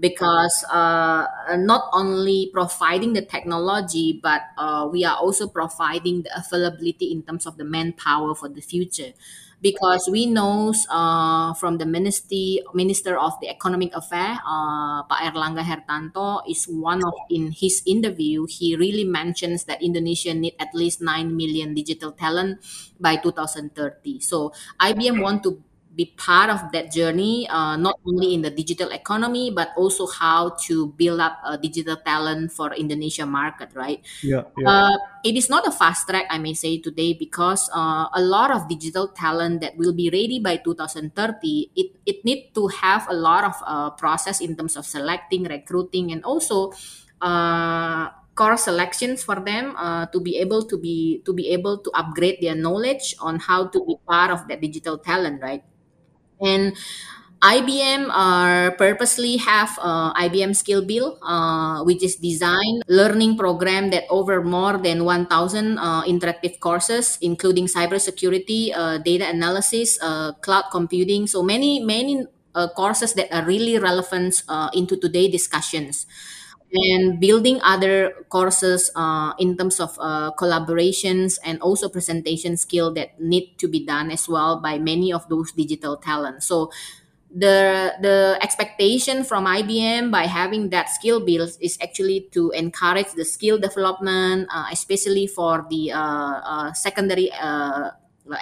because 0.00 0.64
uh, 0.72 1.26
not 1.60 1.84
only 1.92 2.48
providing 2.50 3.12
the 3.12 3.20
technology, 3.20 4.18
but 4.22 4.40
uh, 4.56 4.88
we 4.90 5.04
are 5.04 5.16
also 5.20 5.46
providing 5.46 6.22
the 6.22 6.32
availability 6.32 7.12
in 7.12 7.22
terms 7.22 7.44
of 7.44 7.58
the 7.58 7.64
manpower 7.64 8.34
for 8.34 8.48
the 8.48 8.62
future 8.62 9.12
because 9.60 10.08
we 10.10 10.26
know 10.26 10.72
uh, 10.88 11.52
from 11.54 11.78
the 11.78 11.86
ministry 11.86 12.60
minister 12.74 13.16
of 13.18 13.32
the 13.40 13.48
economic 13.48 13.94
affair 13.94 14.40
uh, 14.44 15.02
Pak 15.04 15.20
Airlangga 15.32 15.60
Hartarto 15.64 16.42
is 16.48 16.64
one 16.64 17.04
of 17.04 17.14
in 17.28 17.52
his 17.52 17.82
interview 17.86 18.46
he 18.48 18.76
really 18.76 19.04
mentions 19.04 19.64
that 19.64 19.82
Indonesia 19.82 20.32
need 20.34 20.54
at 20.58 20.72
least 20.74 21.00
9 21.00 21.36
million 21.36 21.74
digital 21.74 22.12
talent 22.12 22.58
by 22.98 23.16
2030 23.16 24.20
so 24.20 24.52
IBM 24.80 25.20
want 25.20 25.42
to 25.44 25.62
be 25.94 26.14
part 26.16 26.50
of 26.50 26.72
that 26.72 26.90
journey 26.92 27.48
uh, 27.48 27.76
not 27.76 27.98
only 28.06 28.34
in 28.34 28.42
the 28.42 28.50
digital 28.50 28.90
economy 28.90 29.50
but 29.50 29.70
also 29.76 30.06
how 30.06 30.50
to 30.60 30.88
build 30.94 31.20
up 31.20 31.38
a 31.44 31.58
digital 31.58 31.96
talent 31.96 32.52
for 32.52 32.72
Indonesia 32.74 33.26
market 33.26 33.70
right 33.74 34.00
Yeah, 34.22 34.44
yeah, 34.56 34.68
uh, 34.68 34.96
it 35.24 35.36
is 35.36 35.48
not 35.48 35.66
a 35.66 35.72
fast 35.72 36.08
track, 36.08 36.26
I 36.28 36.38
may 36.38 36.54
say 36.54 36.78
today, 36.78 37.14
because 37.14 37.70
uh, 37.74 38.08
a 38.12 38.20
lot 38.20 38.50
of 38.50 38.68
digital 38.68 39.08
talent 39.08 39.60
that 39.62 39.76
will 39.76 39.92
be 39.92 40.10
ready 40.10 40.40
by 40.40 40.56
2030, 40.56 41.70
it, 41.76 41.96
it 42.06 42.24
need 42.24 42.52
to 42.54 42.68
have 42.68 43.08
a 43.08 43.14
lot 43.14 43.44
of 43.44 43.56
uh, 43.64 43.90
process 43.90 44.40
in 44.40 44.56
terms 44.56 44.76
of 44.76 44.84
selecting, 44.84 45.44
recruiting, 45.44 46.12
and 46.12 46.24
also 46.24 46.72
uh, 47.20 48.10
course 48.34 48.64
selections 48.64 49.22
for 49.22 49.36
them 49.40 49.76
uh, 49.76 50.06
to 50.06 50.20
be 50.20 50.38
able 50.38 50.62
to 50.64 50.78
be 50.78 51.20
to 51.24 51.32
be 51.32 51.48
able 51.48 51.78
to 51.78 51.90
upgrade 51.92 52.38
their 52.40 52.54
knowledge 52.54 53.14
on 53.20 53.38
how 53.38 53.66
to 53.66 53.84
be 53.84 53.96
part 54.06 54.30
of 54.30 54.48
that 54.48 54.60
digital 54.60 54.98
talent, 54.98 55.40
right? 55.42 55.64
And 56.40 56.76
IBM 57.40 58.12
uh, 58.12 58.70
purposely 58.76 59.38
have 59.38 59.72
uh, 59.80 60.12
IBM 60.12 60.52
SkillsBuild, 60.52 61.18
uh, 61.24 61.84
which 61.84 62.02
is 62.02 62.16
designed 62.16 62.82
learning 62.86 63.38
program 63.38 63.88
that 63.90 64.04
over 64.10 64.42
more 64.44 64.76
than 64.76 65.04
1,000 65.04 65.78
uh, 65.78 66.02
interactive 66.04 66.60
courses, 66.60 67.16
including 67.22 67.66
cybersecurity, 67.66 68.72
uh, 68.76 68.98
data 68.98 69.26
analysis, 69.26 69.98
uh, 70.02 70.32
cloud 70.44 70.64
computing. 70.70 71.26
So 71.26 71.42
many 71.42 71.80
many 71.80 72.26
uh, 72.54 72.68
courses 72.76 73.14
that 73.14 73.32
are 73.32 73.46
really 73.46 73.78
relevant 73.78 74.42
into 74.74 74.96
today 74.98 75.30
discussions 75.30 76.04
and 76.72 77.18
building 77.18 77.58
other 77.62 78.12
courses 78.28 78.90
uh, 78.94 79.32
in 79.38 79.56
terms 79.56 79.80
of 79.80 79.96
uh, 79.98 80.30
collaborations 80.38 81.38
and 81.44 81.60
also 81.60 81.88
presentation 81.88 82.56
skill 82.56 82.92
that 82.94 83.20
need 83.20 83.58
to 83.58 83.66
be 83.68 83.84
done 83.84 84.10
as 84.10 84.28
well 84.28 84.60
by 84.60 84.78
many 84.78 85.12
of 85.12 85.28
those 85.28 85.50
digital 85.52 85.96
talents 85.96 86.46
so 86.46 86.70
the 87.30 87.94
the 88.02 88.38
expectation 88.42 89.22
from 89.22 89.46
IBM 89.46 90.10
by 90.10 90.26
having 90.26 90.70
that 90.70 90.88
SkillsBuild 90.90 91.58
is 91.60 91.78
actually 91.80 92.26
to 92.32 92.50
encourage 92.50 93.12
the 93.14 93.24
skill 93.24 93.58
development, 93.58 94.48
uh, 94.50 94.66
especially 94.72 95.26
for 95.28 95.64
the 95.70 95.92
uh, 95.92 95.98
uh, 96.42 96.72
secondary 96.72 97.30
uh, 97.32 97.90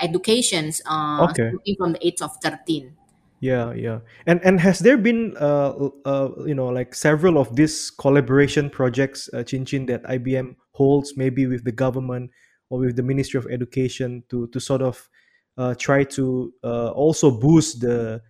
educations 0.00 0.80
uh, 0.86 1.28
Okay. 1.28 1.52
from 1.76 1.92
the 1.92 2.06
age 2.06 2.22
of 2.22 2.32
13. 2.42 2.96
Yeah, 3.40 3.72
yeah. 3.72 4.00
And 4.26 4.40
and 4.42 4.58
has 4.60 4.80
there 4.80 4.98
been 4.98 5.36
uh, 5.38 5.90
uh 6.04 6.30
you 6.44 6.54
know 6.54 6.66
like 6.66 6.94
several 6.94 7.38
of 7.38 7.54
these 7.54 7.90
collaboration 7.90 8.68
projects, 8.70 9.30
uh, 9.32 9.44
Cin 9.46 9.64
Cin, 9.64 9.86
that 9.86 10.02
IBM 10.04 10.56
holds 10.72 11.16
maybe 11.16 11.46
with 11.46 11.64
the 11.64 11.72
government 11.72 12.30
or 12.70 12.80
with 12.80 12.96
the 12.96 13.02
Ministry 13.02 13.38
of 13.38 13.46
Education 13.46 14.24
to 14.30 14.48
to 14.48 14.58
sort 14.58 14.82
of 14.82 15.08
uh, 15.56 15.74
try 15.78 16.02
to 16.18 16.52
uh, 16.64 16.90
also 16.90 17.30
boost 17.30 17.80
the 17.80 18.22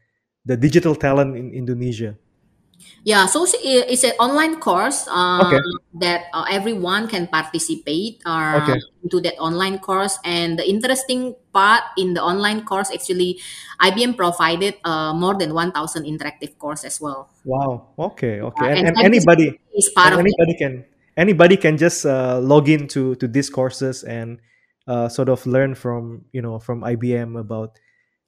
the 0.44 0.56
digital 0.56 0.94
talent 0.94 1.36
in 1.36 1.52
Indonesia? 1.52 2.16
Yeah, 3.04 3.26
so 3.26 3.46
it's 3.48 4.04
an 4.04 4.12
online 4.20 4.60
course 4.60 5.08
uh, 5.08 5.40
Okay. 5.46 5.60
that 6.02 6.28
uh, 6.34 6.44
everyone 6.50 7.08
can 7.08 7.26
participate 7.26 8.20
uh, 8.26 8.60
Okay. 8.62 8.76
into 9.02 9.20
that 9.24 9.38
online 9.40 9.78
course. 9.78 10.18
And 10.24 10.58
the 10.58 10.66
interesting 10.68 11.34
part 11.52 11.82
in 11.96 12.14
the 12.14 12.22
online 12.22 12.64
course, 12.68 12.90
actually, 12.92 13.40
IBM 13.80 14.16
provided 14.16 14.76
uh, 14.84 15.14
more 15.14 15.34
than 15.38 15.54
1,000 15.54 16.04
interactive 16.04 16.58
course 16.58 16.84
as 16.84 17.00
well. 17.00 17.30
Wow. 17.44 17.94
Okay. 17.98 18.40
Okay. 18.40 18.68
Uh, 18.68 18.76
And 18.76 18.86
and 18.86 18.96
and 18.98 19.06
anybody 19.06 19.56
is 19.72 19.88
part 19.94 20.12
and 20.12 20.20
of 20.20 20.20
it. 20.20 20.28
anybody 20.28 20.54
can 20.58 20.72
anybody 21.16 21.56
can 21.56 21.76
just 21.78 22.04
uh, 22.04 22.38
log 22.42 22.68
in 22.68 22.86
to 22.98 23.14
to 23.16 23.26
these 23.26 23.48
courses 23.48 24.04
and 24.04 24.38
uh, 24.86 25.08
sort 25.08 25.28
of 25.28 25.46
learn 25.46 25.74
from 25.74 26.24
you 26.32 26.42
know 26.42 26.58
from 26.58 26.84
IBM 26.84 27.38
about 27.38 27.78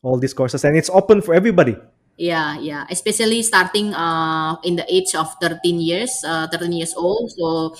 all 0.03 0.17
these 0.19 0.33
courses 0.33 0.65
and 0.65 0.77
it's 0.77 0.89
open 0.91 1.21
for 1.21 1.35
everybody. 1.35 1.77
Yeah, 2.21 2.61
yeah. 2.61 2.85
Especially 2.93 3.41
starting 3.41 3.97
uh, 3.97 4.61
in 4.61 4.77
the 4.77 4.85
age 4.93 5.17
of 5.17 5.33
13 5.41 5.81
years, 5.81 6.21
uh, 6.21 6.53
13 6.53 6.69
years 6.77 6.93
old. 6.93 7.33
So 7.33 7.73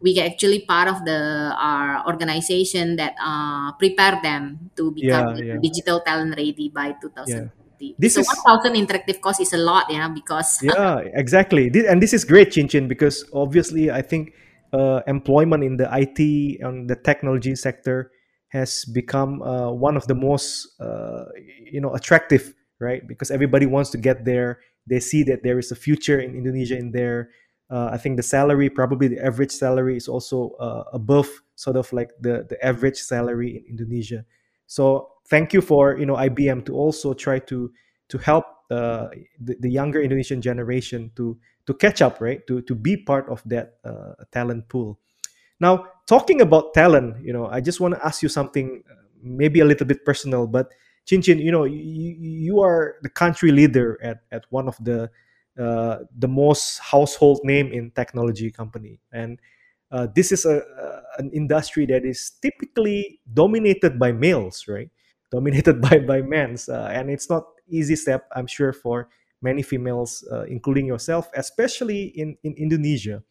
we 0.00 0.14
get 0.14 0.30
actually 0.30 0.62
part 0.62 0.86
of 0.86 1.02
the 1.02 1.50
our 1.58 2.06
organization 2.06 2.94
that 2.94 3.18
uh, 3.18 3.74
prepare 3.74 4.22
them 4.22 4.70
to 4.78 4.94
become 4.94 5.34
Yeah. 5.34 5.58
Yeah. 5.58 5.58
digital 5.58 5.98
talent 6.06 6.38
ready 6.38 6.70
by 6.70 6.94
Yeah. 7.26 7.50
2030. 7.50 7.98
This 7.98 8.14
So 8.14 8.22
is 8.22 8.30
1,000 8.30 8.78
interactive 8.78 9.18
course 9.18 9.42
is 9.42 9.50
a 9.52 9.58
lot, 9.58 9.90
yeah, 9.90 10.06
because 10.06 10.62
yeah 10.62 11.02
exactly 11.14 11.66
and 11.86 11.98
this 12.02 12.14
is 12.14 12.22
great 12.22 12.54
Cin 12.54 12.66
Cin 12.70 12.86
because 12.90 13.22
obviously 13.30 13.90
i 13.90 14.02
think 14.02 14.34
uh, 14.74 15.00
employment 15.06 15.62
in 15.62 15.78
the 15.78 15.86
it 15.94 16.18
and 16.60 16.90
the 16.90 16.96
technology 16.96 17.54
sector 17.54 18.10
has 18.50 18.84
become 18.84 19.40
uh, 19.42 19.70
one 19.70 19.96
of 19.96 20.06
the 20.06 20.14
most 20.14 20.74
uh, 20.82 21.24
you 21.70 21.80
know 21.80 21.94
attractive 21.94 22.54
right 22.80 23.06
because 23.06 23.30
everybody 23.30 23.66
wants 23.66 23.90
to 23.90 23.98
get 23.98 24.24
there 24.24 24.60
they 24.86 25.00
see 25.00 25.22
that 25.22 25.42
there 25.42 25.58
is 25.58 25.70
a 25.70 25.76
future 25.76 26.18
in 26.18 26.34
indonesia 26.34 26.76
in 26.76 26.92
there 26.92 27.30
uh, 27.70 27.90
i 27.92 27.96
think 27.96 28.16
the 28.16 28.22
salary 28.22 28.70
probably 28.70 29.08
the 29.08 29.24
average 29.24 29.50
salary 29.50 29.96
is 29.96 30.08
also 30.08 30.50
uh, 30.60 30.84
above 30.92 31.28
sort 31.54 31.76
of 31.76 31.92
like 31.92 32.10
the 32.20 32.46
the 32.48 32.58
average 32.64 32.98
salary 32.98 33.58
in 33.58 33.78
indonesia 33.78 34.24
so 34.66 35.10
thank 35.28 35.52
you 35.52 35.60
for 35.60 35.98
you 35.98 36.06
know 36.06 36.16
ibm 36.16 36.64
to 36.64 36.74
also 36.74 37.12
try 37.12 37.38
to 37.38 37.70
to 38.08 38.18
help 38.18 38.46
uh, 38.70 39.08
the, 39.40 39.56
the 39.60 39.70
younger 39.70 40.02
Indonesian 40.02 40.42
generation 40.42 41.10
to 41.16 41.38
to 41.66 41.74
catch 41.74 42.02
up, 42.02 42.20
right? 42.20 42.46
To 42.46 42.60
to 42.62 42.74
be 42.74 42.96
part 42.96 43.28
of 43.28 43.42
that 43.46 43.80
uh, 43.84 44.12
talent 44.32 44.68
pool. 44.68 44.98
Now, 45.60 45.86
talking 46.06 46.40
about 46.40 46.74
talent, 46.74 47.24
you 47.24 47.32
know, 47.32 47.46
I 47.48 47.60
just 47.60 47.80
want 47.80 47.94
to 47.94 48.04
ask 48.04 48.22
you 48.22 48.28
something, 48.28 48.84
uh, 48.88 48.94
maybe 49.22 49.60
a 49.60 49.64
little 49.64 49.86
bit 49.86 50.04
personal, 50.04 50.46
but 50.46 50.70
Cin 51.08 51.22
Cin, 51.22 51.38
you 51.38 51.50
know, 51.52 51.64
you, 51.64 52.16
you 52.18 52.60
are 52.60 52.96
the 53.02 53.08
country 53.08 53.50
leader 53.52 53.98
at, 54.02 54.18
at 54.30 54.44
one 54.50 54.68
of 54.68 54.76
the 54.82 55.10
uh, 55.58 56.04
the 56.16 56.28
most 56.28 56.78
household 56.78 57.40
name 57.42 57.72
in 57.72 57.90
technology 57.90 58.50
company, 58.50 59.00
and 59.12 59.40
uh, 59.90 60.06
this 60.14 60.30
is 60.30 60.44
a, 60.44 60.62
an 61.18 61.30
industry 61.32 61.84
that 61.86 62.04
is 62.04 62.32
typically 62.42 63.20
dominated 63.34 63.98
by 63.98 64.12
males, 64.12 64.66
right? 64.68 64.90
Dominated 65.30 65.82
by 65.82 65.98
by 65.98 66.22
men's, 66.22 66.70
uh, 66.70 66.88
and 66.92 67.10
it's 67.10 67.28
not 67.28 67.44
easy 67.68 67.96
step, 67.96 68.28
I'm 68.34 68.46
sure, 68.46 68.72
for 68.72 69.10
many 69.42 69.62
females, 69.62 70.24
uh, 70.32 70.44
including 70.44 70.86
yourself, 70.86 71.28
especially 71.34 72.04
in 72.16 72.36
in 72.44 72.54
Indonesia 72.56 73.22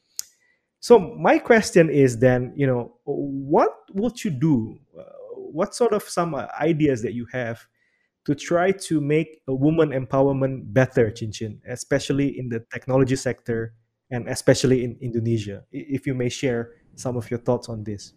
so 0.79 0.99
my 0.99 1.39
question 1.39 1.89
is 1.89 2.19
then, 2.19 2.53
you 2.55 2.67
know, 2.67 2.93
what 3.05 3.71
would 3.93 4.23
you 4.23 4.31
do? 4.31 4.77
What 5.51 5.75
sort 5.75 5.93
of 5.93 6.03
some 6.03 6.35
uh, 6.35 6.47
ideas 6.59 7.01
that 7.01 7.13
you 7.13 7.25
have 7.31 7.65
to 8.25 8.35
try 8.35 8.71
to 8.71 8.99
make 8.99 9.41
a 9.47 9.55
woman 9.55 9.89
empowerment 9.91 10.73
better, 10.73 11.11
Cin 11.15 11.31
Cin, 11.31 11.61
especially 11.67 12.37
in 12.37 12.49
the 12.49 12.65
technology 12.71 13.15
sector 13.15 13.73
and 14.11 14.27
especially 14.27 14.83
in 14.83 14.97
Indonesia? 15.01 15.63
If 15.71 16.07
you 16.07 16.13
may 16.13 16.29
share 16.29 16.71
some 16.95 17.15
of 17.15 17.29
your 17.29 17.39
thoughts 17.39 17.69
on 17.69 17.83
this. 17.83 18.13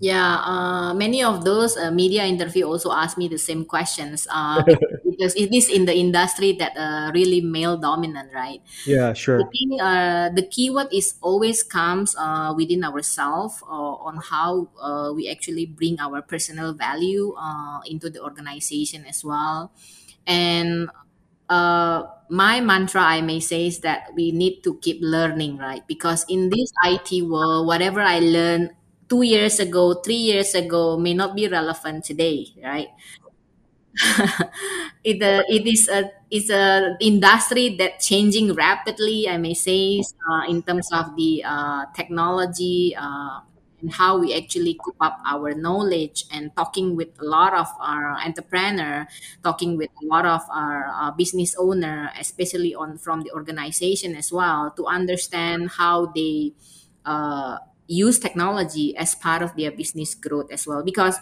Yeah, 0.00 0.40
uh, 0.40 0.94
many 0.94 1.22
of 1.22 1.44
those 1.44 1.76
uh, 1.76 1.90
media 1.90 2.24
interview 2.24 2.64
also 2.64 2.90
ask 2.90 3.18
me 3.18 3.28
the 3.28 3.36
same 3.36 3.66
questions 3.66 4.26
uh, 4.32 4.62
because, 5.20 5.34
it 5.36 5.52
is 5.54 5.68
in 5.68 5.84
the 5.84 5.94
industry 5.94 6.52
that 6.56 6.72
uh, 6.76 7.12
really 7.12 7.42
male 7.42 7.76
dominant, 7.76 8.32
right? 8.32 8.62
yeah, 8.86 9.10
I 9.10 9.12
sure. 9.12 9.44
think 9.52 9.80
uh, 9.80 10.30
the 10.30 10.48
keyword 10.48 10.88
is 10.92 11.14
always 11.20 11.62
comes 11.62 12.16
uh, 12.16 12.54
within 12.56 12.84
ourselves 12.84 13.62
uh, 13.62 13.94
on 14.00 14.16
how 14.16 14.68
uh, 14.80 15.12
we 15.14 15.28
actually 15.28 15.66
bring 15.66 16.00
our 16.00 16.22
personal 16.22 16.72
value 16.72 17.34
uh, 17.36 17.80
into 17.84 18.08
the 18.08 18.22
organization 18.22 19.04
as 19.04 19.22
well. 19.22 19.72
And 20.26 20.88
uh, 21.48 22.04
my 22.30 22.60
mantra, 22.60 23.02
I 23.02 23.20
may 23.20 23.40
say, 23.40 23.66
is 23.66 23.80
that 23.80 24.14
we 24.14 24.32
need 24.32 24.62
to 24.62 24.78
keep 24.78 24.98
learning, 25.02 25.58
right? 25.58 25.86
Because 25.86 26.24
in 26.28 26.48
this 26.48 26.72
IT 26.84 27.26
world, 27.26 27.66
whatever 27.66 28.00
I 28.00 28.20
learned 28.20 28.70
two 29.08 29.22
years 29.22 29.58
ago, 29.58 29.94
three 29.94 30.22
years 30.30 30.54
ago, 30.54 30.96
may 30.96 31.12
not 31.12 31.34
be 31.34 31.48
relevant 31.48 32.04
today, 32.04 32.46
right? 32.62 32.88
it 35.04 35.20
uh, 35.22 35.42
it 35.48 35.66
is 35.66 35.88
a 35.88 36.10
it's 36.30 36.48
a 36.50 36.96
industry 37.00 37.76
that 37.76 38.00
changing 38.00 38.54
rapidly. 38.54 39.28
I 39.28 39.36
may 39.36 39.54
say 39.54 40.00
uh, 40.28 40.48
in 40.48 40.62
terms 40.62 40.88
of 40.92 41.16
the 41.16 41.42
uh, 41.44 41.84
technology 41.94 42.94
uh, 42.96 43.40
and 43.80 43.92
how 43.92 44.18
we 44.18 44.34
actually 44.36 44.76
coop 44.82 44.96
up 45.00 45.18
our 45.26 45.52
knowledge 45.54 46.24
and 46.32 46.54
talking 46.54 46.96
with 46.96 47.08
a 47.20 47.24
lot 47.24 47.52
of 47.54 47.66
our 47.80 48.12
entrepreneur, 48.20 49.08
talking 49.42 49.76
with 49.76 49.90
a 50.02 50.06
lot 50.06 50.24
of 50.26 50.42
our 50.52 50.86
uh, 50.92 51.10
business 51.10 51.56
owner, 51.58 52.10
especially 52.18 52.74
on 52.74 52.96
from 52.98 53.22
the 53.22 53.32
organization 53.32 54.14
as 54.16 54.30
well, 54.32 54.72
to 54.76 54.86
understand 54.86 55.70
how 55.76 56.06
they 56.14 56.52
uh, 57.04 57.58
use 57.86 58.18
technology 58.18 58.96
as 58.96 59.14
part 59.14 59.42
of 59.42 59.56
their 59.56 59.70
business 59.72 60.14
growth 60.14 60.52
as 60.52 60.66
well 60.66 60.82
because 60.84 61.16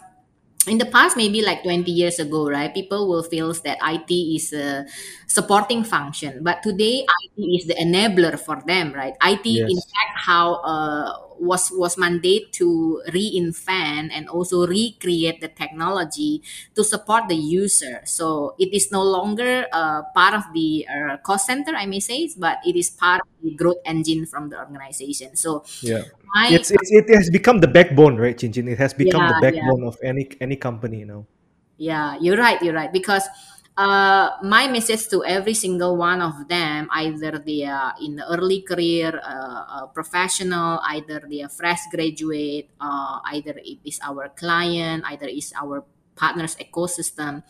in 0.68 0.78
the 0.78 0.87
past 0.87 1.16
maybe 1.16 1.42
like 1.42 1.62
20 1.62 1.90
years 1.90 2.18
ago 2.18 2.48
right 2.48 2.72
people 2.74 3.09
will 3.09 3.22
feel 3.22 3.52
that 3.64 3.78
it 3.83 4.07
is 4.12 4.52
a 4.52 4.87
supporting 5.26 5.85
function. 5.85 6.42
But 6.42 6.62
today 6.62 7.07
it 7.37 7.42
is 7.42 7.66
the 7.66 7.74
enabler 7.74 8.38
for 8.38 8.62
them 8.66 8.92
right? 8.92 9.14
It 9.24 9.40
in 9.46 9.76
fact 9.81 10.14
how 10.26 10.54
uh, 10.62 11.12
was 11.40 11.70
was 11.72 11.96
mandate 11.98 12.53
to 12.53 13.01
reinvent 13.09 14.11
and 14.12 14.29
also 14.29 14.66
recreate 14.66 15.40
the 15.40 15.48
technology 15.48 16.42
to 16.74 16.85
support 16.85 17.29
the 17.29 17.37
user 17.37 18.01
so 18.05 18.55
it 18.59 18.72
is 18.74 18.90
no 18.90 19.03
longer 19.03 19.66
uh, 19.72 20.03
part 20.14 20.35
of 20.35 20.44
the 20.53 20.87
uh, 20.88 21.16
cost 21.18 21.46
center 21.46 21.72
i 21.74 21.87
may 21.87 22.01
say 22.01 22.29
but 22.38 22.59
it 22.66 22.77
is 22.77 22.90
part 22.90 23.20
of 23.20 23.29
the 23.42 23.55
growth 23.55 23.79
engine 23.85 24.27
from 24.27 24.48
the 24.48 24.59
organization 24.59 25.37
so 25.37 25.64
Yeah. 25.83 26.05
my 26.35 26.48
It's, 26.51 26.70
it's 26.70 26.90
it 26.92 27.09
has 27.14 27.31
become 27.31 27.61
the 27.61 27.68
backbone, 27.68 28.16
right, 28.16 28.38
Cin 28.38 28.53
Cin? 28.53 28.68
It 28.68 28.79
has 28.79 28.92
become 28.92 29.27
the 29.29 29.35
yeah 29.35 29.51
yeah 29.51 29.51
backbone 29.51 29.83
of 29.85 29.96
any 30.03 30.29
any 30.40 30.57
company, 30.57 31.01
you 31.01 31.07
know. 31.07 31.27
Yeah, 31.79 32.18
you're 32.20 32.37
right. 32.37 32.61
You're 32.61 32.74
right. 32.74 32.92
Because 32.92 33.22
uh, 33.79 34.37
my 34.43 34.67
message 34.67 35.07
to 35.09 35.25
every 35.25 35.55
single 35.55 35.97
one 35.97 36.21
of 36.21 36.49
them, 36.49 36.88
either 36.93 37.38
they 37.38 37.64
are 37.64 37.95
in 38.03 38.17
the 38.17 38.27
early 38.27 38.62
career, 38.62 39.14
uh, 39.23 39.64
uh, 39.71 39.87
professional, 39.95 40.81
either 40.91 41.23
they 41.31 41.43
are 41.43 41.49
fresh 41.49 41.81
graduate, 41.95 42.69
uh, 42.81 43.21
either 43.33 43.55
it 43.62 43.79
is 43.87 44.01
our 44.03 44.29
client, 44.35 45.05
either 45.07 45.27
it's 45.31 45.53
our 45.55 45.85
partners 46.19 46.57
ecosystem 46.59 47.45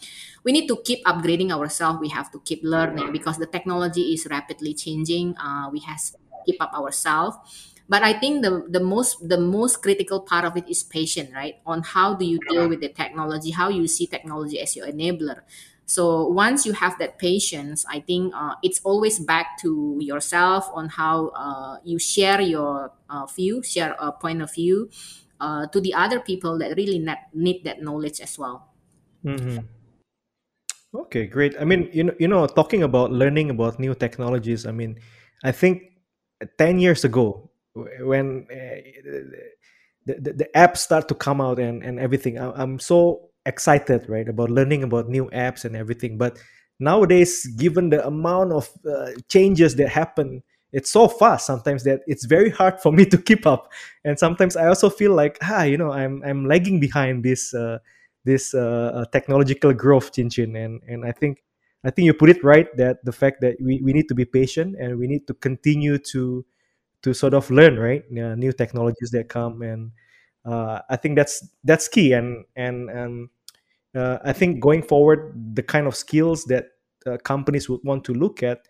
we 0.44 0.52
need 0.52 0.68
to 0.68 0.76
keep 0.84 1.04
upgrading 1.04 1.50
ourselves. 1.50 2.00
We 2.00 2.08
have 2.10 2.30
to 2.32 2.40
keep 2.40 2.60
learning 2.62 3.12
because 3.12 3.38
the 3.38 3.46
technology 3.46 4.14
is 4.14 4.26
rapidly 4.30 4.74
changing. 4.74 5.36
Uh, 5.36 5.68
we 5.72 5.80
have 5.80 6.00
to 6.00 6.18
keep 6.46 6.60
up 6.62 6.72
ourselves. 6.74 7.36
But 7.88 8.02
i 8.04 8.12
think 8.12 8.44
the, 8.44 8.68
the 8.68 8.80
most 8.84 9.16
the 9.26 9.40
most 9.40 9.80
critical 9.80 10.20
part 10.20 10.44
of 10.44 10.56
it 10.60 10.68
is 10.68 10.82
patient 10.84 11.32
right? 11.34 11.56
On 11.64 11.82
how 11.82 12.12
do 12.14 12.24
you 12.26 12.38
deal 12.50 12.68
with 12.68 12.80
the 12.84 12.90
technology? 12.92 13.50
How 13.50 13.68
you 13.72 13.88
see 13.88 14.06
technology 14.06 14.60
as 14.60 14.76
your 14.76 14.86
enabler 14.86 15.40
so 15.88 16.28
once 16.28 16.66
you 16.66 16.72
have 16.72 16.96
that 16.98 17.18
patience 17.18 17.84
i 17.88 17.98
think 17.98 18.32
uh, 18.36 18.54
it's 18.62 18.80
always 18.84 19.18
back 19.18 19.56
to 19.58 19.96
yourself 20.00 20.68
on 20.74 20.88
how 20.88 21.28
uh, 21.34 21.76
you 21.82 21.98
share 21.98 22.40
your 22.40 22.92
uh, 23.08 23.24
view 23.26 23.62
share 23.64 23.96
a 23.98 24.12
point 24.12 24.42
of 24.42 24.52
view 24.52 24.88
uh, 25.40 25.66
to 25.68 25.80
the 25.80 25.94
other 25.94 26.20
people 26.20 26.58
that 26.58 26.76
really 26.76 27.00
need 27.32 27.64
that 27.64 27.80
knowledge 27.80 28.20
as 28.20 28.38
well 28.38 28.68
hmm 29.24 29.58
Okay, 30.94 31.26
great. 31.26 31.54
I 31.60 31.64
mean, 31.64 31.90
you 31.92 32.04
know, 32.04 32.14
you 32.18 32.28
know, 32.28 32.46
talking 32.46 32.82
about 32.82 33.12
learning 33.12 33.50
about 33.50 33.78
new 33.78 33.94
technologies. 33.94 34.64
I 34.64 34.72
mean, 34.72 34.98
I 35.44 35.52
think 35.52 35.82
ten 36.56 36.78
years 36.78 37.04
ago, 37.04 37.50
when 38.00 38.46
uh, 38.50 38.80
the, 40.06 40.14
the 40.16 40.32
the 40.32 40.48
apps 40.56 40.78
start 40.78 41.06
to 41.08 41.14
come 41.14 41.42
out 41.42 41.58
and 41.58 41.82
and 41.84 42.00
everything, 42.00 42.38
I, 42.38 42.50
I'm 42.56 42.78
so 42.78 43.27
excited, 43.48 44.08
right, 44.08 44.28
about 44.28 44.50
learning 44.50 44.82
about 44.84 45.08
new 45.08 45.26
apps 45.30 45.64
and 45.64 45.74
everything. 45.76 46.18
But 46.18 46.38
nowadays, 46.78 47.46
given 47.56 47.90
the 47.90 48.06
amount 48.06 48.52
of 48.52 48.70
uh, 48.88 49.10
changes 49.28 49.76
that 49.76 49.88
happen, 49.88 50.42
it's 50.72 50.90
so 50.90 51.08
fast 51.08 51.46
sometimes 51.46 51.82
that 51.84 52.02
it's 52.06 52.26
very 52.26 52.50
hard 52.50 52.80
for 52.80 52.92
me 52.92 53.04
to 53.12 53.18
keep 53.18 53.46
up. 53.46 53.72
And 54.04 54.18
sometimes 54.18 54.56
I 54.56 54.68
also 54.68 54.90
feel 54.90 55.14
like, 55.14 55.38
ah, 55.42 55.62
you 55.64 55.76
know, 55.78 55.92
I'm 55.92 56.22
I'm 56.24 56.46
lagging 56.46 56.80
behind 56.80 57.24
this. 57.24 57.54
Uh, 57.54 57.78
this 58.24 58.52
uh, 58.52 58.92
uh, 58.94 59.04
technological 59.06 59.72
growth, 59.72 60.12
Cin 60.12 60.28
Cin, 60.30 60.54
and 60.56 60.82
and 60.86 61.04
I 61.04 61.12
think 61.12 61.42
I 61.84 61.90
think 61.90 62.06
you 62.06 62.12
put 62.14 62.28
it 62.30 62.42
right 62.44 62.68
that 62.76 63.04
the 63.04 63.12
fact 63.12 63.40
that 63.40 63.56
we, 63.60 63.80
we 63.82 63.92
need 63.92 64.08
to 64.08 64.14
be 64.14 64.24
patient 64.24 64.76
and 64.78 64.98
we 64.98 65.06
need 65.06 65.26
to 65.28 65.34
continue 65.34 65.98
to 66.12 66.44
to 67.02 67.14
sort 67.14 67.34
of 67.34 67.50
learn 67.50 67.78
right 67.78 68.02
uh, 68.12 68.34
new 68.34 68.52
technologies 68.52 69.10
that 69.12 69.28
come 69.28 69.62
and 69.62 69.92
uh, 70.44 70.80
I 70.90 70.96
think 70.96 71.16
that's 71.16 71.46
that's 71.64 71.88
key 71.88 72.12
and 72.12 72.44
and 72.56 72.90
and 72.90 73.28
uh, 73.98 74.18
I 74.24 74.32
think 74.32 74.60
going 74.60 74.82
forward 74.82 75.54
the 75.54 75.62
kind 75.62 75.86
of 75.86 75.96
skills 75.96 76.44
that 76.44 76.66
uh, 77.06 77.16
companies 77.18 77.68
would 77.68 77.80
want 77.84 78.04
to 78.04 78.14
look 78.14 78.42
at 78.42 78.60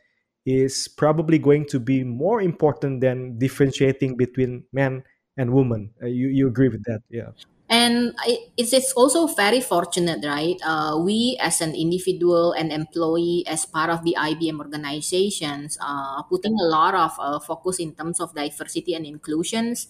is 0.46 0.88
probably 0.88 1.38
going 1.38 1.66
to 1.66 1.78
be 1.78 2.04
more 2.04 2.40
important 2.40 3.00
than 3.00 3.38
differentiating 3.38 4.16
between 4.16 4.64
men 4.72 5.04
and 5.36 5.52
women. 5.52 5.90
Uh, 6.02 6.06
you 6.06 6.28
you 6.28 6.48
agree 6.48 6.68
with 6.68 6.82
that? 6.84 7.00
Yeah 7.10 7.30
and 7.68 8.14
it's, 8.56 8.72
it's 8.72 8.92
also 8.92 9.26
very 9.26 9.60
fortunate 9.60 10.24
right? 10.24 10.56
Uh, 10.64 10.98
we 10.98 11.36
as 11.40 11.60
an 11.60 11.74
individual 11.74 12.52
and 12.52 12.72
employee 12.72 13.44
as 13.46 13.66
part 13.66 13.90
of 13.90 14.04
the 14.04 14.16
ibm 14.18 14.58
organizations 14.58 15.76
uh, 15.80 16.22
putting 16.24 16.54
a 16.60 16.64
lot 16.64 16.94
of 16.94 17.12
uh, 17.18 17.38
focus 17.38 17.78
in 17.78 17.94
terms 17.94 18.20
of 18.20 18.34
diversity 18.34 18.94
and 18.94 19.04
inclusions. 19.04 19.86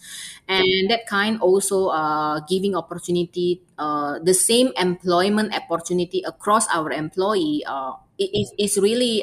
And 0.48 0.90
that 0.90 1.06
kind 1.06 1.40
also 1.40 1.88
uh, 1.88 2.40
giving 2.48 2.74
opportunity 2.74 3.62
uh, 3.78 4.18
the 4.22 4.34
same 4.34 4.72
employment 4.76 5.54
opportunity 5.54 6.22
across 6.26 6.66
our 6.74 6.90
employee 6.90 7.62
uh, 7.66 7.92
is 8.18 8.52
is 8.58 8.78
really 8.78 9.22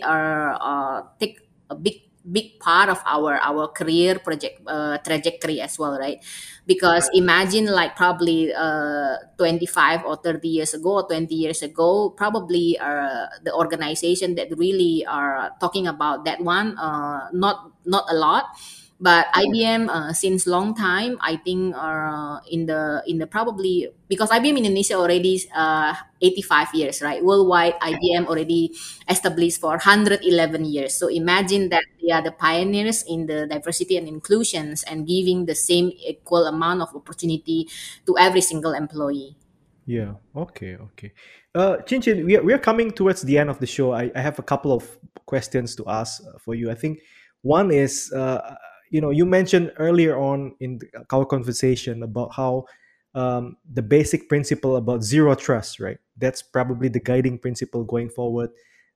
take 1.20 1.39
a 1.70 1.76
big 1.76 2.01
big 2.32 2.59
part 2.59 2.89
of 2.89 3.01
our 3.05 3.38
our 3.39 3.67
career 3.69 4.17
project 4.19 4.61
uh, 4.67 4.97
trajectory 4.99 5.61
as 5.61 5.78
well 5.78 5.97
right? 5.99 6.19
Because 6.65 7.09
imagine 7.13 7.67
like 7.69 7.95
probably 7.95 8.53
uh, 8.53 9.17
25 9.38 10.03
or 10.05 10.15
30 10.17 10.47
years 10.49 10.73
ago 10.73 11.01
or 11.01 11.07
20 11.07 11.36
years 11.36 11.61
ago 11.61 12.09
probably 12.09 12.78
uh, 12.80 13.28
the 13.43 13.53
organization 13.53 14.36
that 14.36 14.49
really 14.57 15.05
are 15.05 15.51
talking 15.59 15.86
about 15.88 16.26
that 16.26 16.41
one 16.41 16.78
uh, 16.78 17.30
not 17.34 17.69
not 17.86 18.05
a 18.09 18.15
lot 18.15 18.45
but 19.00 19.28
IBM 19.34 19.89
uh, 19.89 20.14
since 20.14 20.48
long 20.48 20.74
time 20.74 21.18
I 21.20 21.36
think 21.36 21.76
uh, 21.76 22.39
in 22.50 22.66
the 22.66 23.04
in 23.08 23.18
the 23.18 23.28
probably 23.28 23.91
because 24.08 24.30
IBM 24.30 24.58
Indonesia 24.58 24.96
already 24.96 25.41
uh, 25.54 25.93
85 26.22 26.74
years 26.74 27.02
right? 27.02 27.24
Worldwide 27.24 27.76
IBM 27.82 28.28
already 28.28 28.72
established 29.10 29.60
for 29.60 29.72
111 29.72 30.66
years. 30.66 30.96
So 30.96 31.08
imagine 31.08 31.70
that 31.70 31.84
they 32.02 32.12
are 32.12 32.22
the 32.22 32.32
pioneers 32.32 33.04
in 33.04 33.26
the 33.28 33.48
diversity 33.48 33.98
and 33.98 34.08
inclusions 34.08 34.84
and 34.84 35.06
giving 35.08 35.46
the 35.46 35.56
same 35.56 35.91
equal 36.00 36.46
amount 36.46 36.82
of 36.82 36.96
opportunity 36.96 37.68
to 38.06 38.18
every 38.18 38.41
single 38.41 38.74
employee. 38.74 39.36
Yeah. 39.86 40.16
Okay 40.36 40.78
okay. 40.78 41.12
Uh 41.54 41.78
Cin 41.86 42.02
Cin 42.02 42.26
we 42.26 42.38
are, 42.38 42.43
we 42.43 42.54
are 42.54 42.64
coming 42.64 42.91
towards 42.91 43.24
the 43.24 43.38
end 43.38 43.50
of 43.50 43.60
the 43.60 43.68
show. 43.68 43.91
I, 43.91 44.10
I 44.16 44.22
have 44.22 44.39
a 44.39 44.43
couple 44.43 44.72
of 44.72 44.88
questions 45.26 45.76
to 45.76 45.84
ask 45.88 46.24
for 46.39 46.56
you. 46.56 46.72
I 46.72 46.76
think 46.76 47.00
one 47.46 47.70
is 47.70 48.12
uh, 48.12 48.56
you 48.90 49.02
know 49.02 49.10
you 49.10 49.26
mentioned 49.26 49.72
earlier 49.78 50.18
on 50.18 50.56
in 50.60 50.80
our 51.12 51.26
conversation 51.26 52.04
about 52.04 52.34
how 52.34 52.66
um, 53.14 53.58
the 53.74 53.82
basic 53.82 54.28
principle 54.28 54.76
about 54.76 55.04
zero 55.04 55.36
trust 55.36 55.80
right? 55.80 55.98
That's 56.18 56.42
probably 56.42 56.90
the 56.90 57.00
guiding 57.00 57.40
principle 57.40 57.84
going 57.84 58.10
forward 58.10 58.50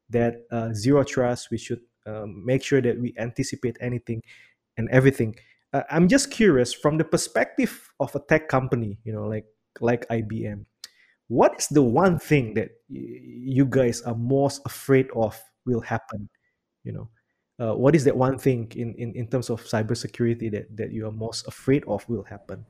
that 0.09 0.45
uh, 0.51 0.73
zero 0.73 1.03
trust 1.03 1.49
we 1.51 1.57
should 1.57 1.81
um, 2.05 2.43
make 2.45 2.63
sure 2.63 2.81
that 2.81 2.99
we 2.99 3.13
anticipate 3.17 3.77
anything 3.81 4.21
and 4.77 4.89
everything. 4.89 5.35
Uh, 5.71 5.83
i'm 5.91 6.07
just 6.07 6.31
curious 6.31 6.73
from 6.73 6.97
the 6.97 7.03
perspective 7.03 7.93
of 7.99 8.15
a 8.15 8.19
tech 8.27 8.47
company 8.49 8.97
you 9.03 9.13
know 9.13 9.27
like 9.27 9.45
like 9.81 10.07
ibm 10.09 10.65
what 11.27 11.53
is 11.59 11.67
the 11.67 11.81
one 11.81 12.17
thing 12.17 12.55
that 12.55 12.71
you 12.89 13.65
guys 13.65 14.01
are 14.01 14.15
most 14.15 14.61
afraid 14.65 15.07
of 15.15 15.39
will 15.65 15.81
happen 15.81 16.27
you 16.83 16.91
know 16.91 17.07
uh, 17.59 17.75
what 17.75 17.95
is 17.95 18.03
that 18.05 18.15
one 18.15 18.37
thing 18.37 18.71
in, 18.75 18.95
in, 18.95 19.13
in 19.13 19.27
terms 19.27 19.49
of 19.49 19.61
cybersecurity 19.63 20.49
that, 20.51 20.75
that 20.75 20.91
you 20.91 21.05
are 21.05 21.11
most 21.11 21.47
afraid 21.47 21.83
of 21.87 22.07
will 22.07 22.23
happen? 22.23 22.65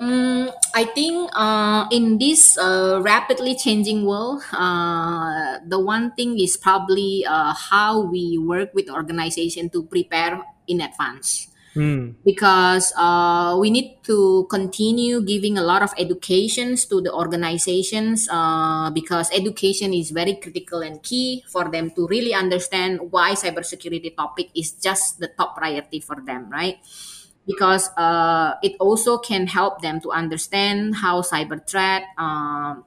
Mm, 0.00 0.52
I 0.74 0.84
think 0.84 1.30
uh, 1.32 1.86
in 1.90 2.18
this 2.18 2.58
uh, 2.58 3.00
rapidly 3.00 3.56
changing 3.56 4.04
world, 4.04 4.42
uh, 4.52 5.58
the 5.66 5.80
one 5.80 6.12
thing 6.12 6.38
is 6.38 6.56
probably 6.56 7.24
uh, 7.24 7.54
how 7.54 8.00
we 8.00 8.36
work 8.36 8.74
with 8.74 8.90
organization 8.90 9.70
to 9.70 9.84
prepare 9.84 10.42
in 10.68 10.82
advance. 10.82 11.48
Mm. 11.76 12.16
because 12.24 12.88
uh, 12.96 13.52
we 13.60 13.68
need 13.68 14.00
to 14.04 14.46
continue 14.48 15.20
giving 15.20 15.58
a 15.58 15.62
lot 15.62 15.82
of 15.82 15.92
educations 15.98 16.86
to 16.86 17.02
the 17.02 17.12
organizations 17.12 18.26
uh, 18.32 18.88
because 18.96 19.28
education 19.30 19.92
is 19.92 20.08
very 20.10 20.36
critical 20.40 20.80
and 20.80 21.02
key 21.02 21.44
for 21.52 21.68
them 21.68 21.90
to 21.90 22.06
really 22.08 22.32
understand 22.32 23.12
why 23.12 23.32
cybersecurity 23.36 24.16
topic 24.16 24.48
is 24.56 24.72
just 24.72 25.20
the 25.20 25.28
top 25.36 25.54
priority 25.54 26.00
for 26.00 26.16
them 26.24 26.48
right 26.48 26.80
because 27.46 27.90
uh, 27.98 28.54
it 28.62 28.72
also 28.80 29.18
can 29.18 29.46
help 29.46 29.82
them 29.82 30.00
to 30.00 30.10
understand 30.10 30.96
how 30.96 31.20
cyber 31.20 31.60
threat 31.68 32.04
um, 32.16 32.84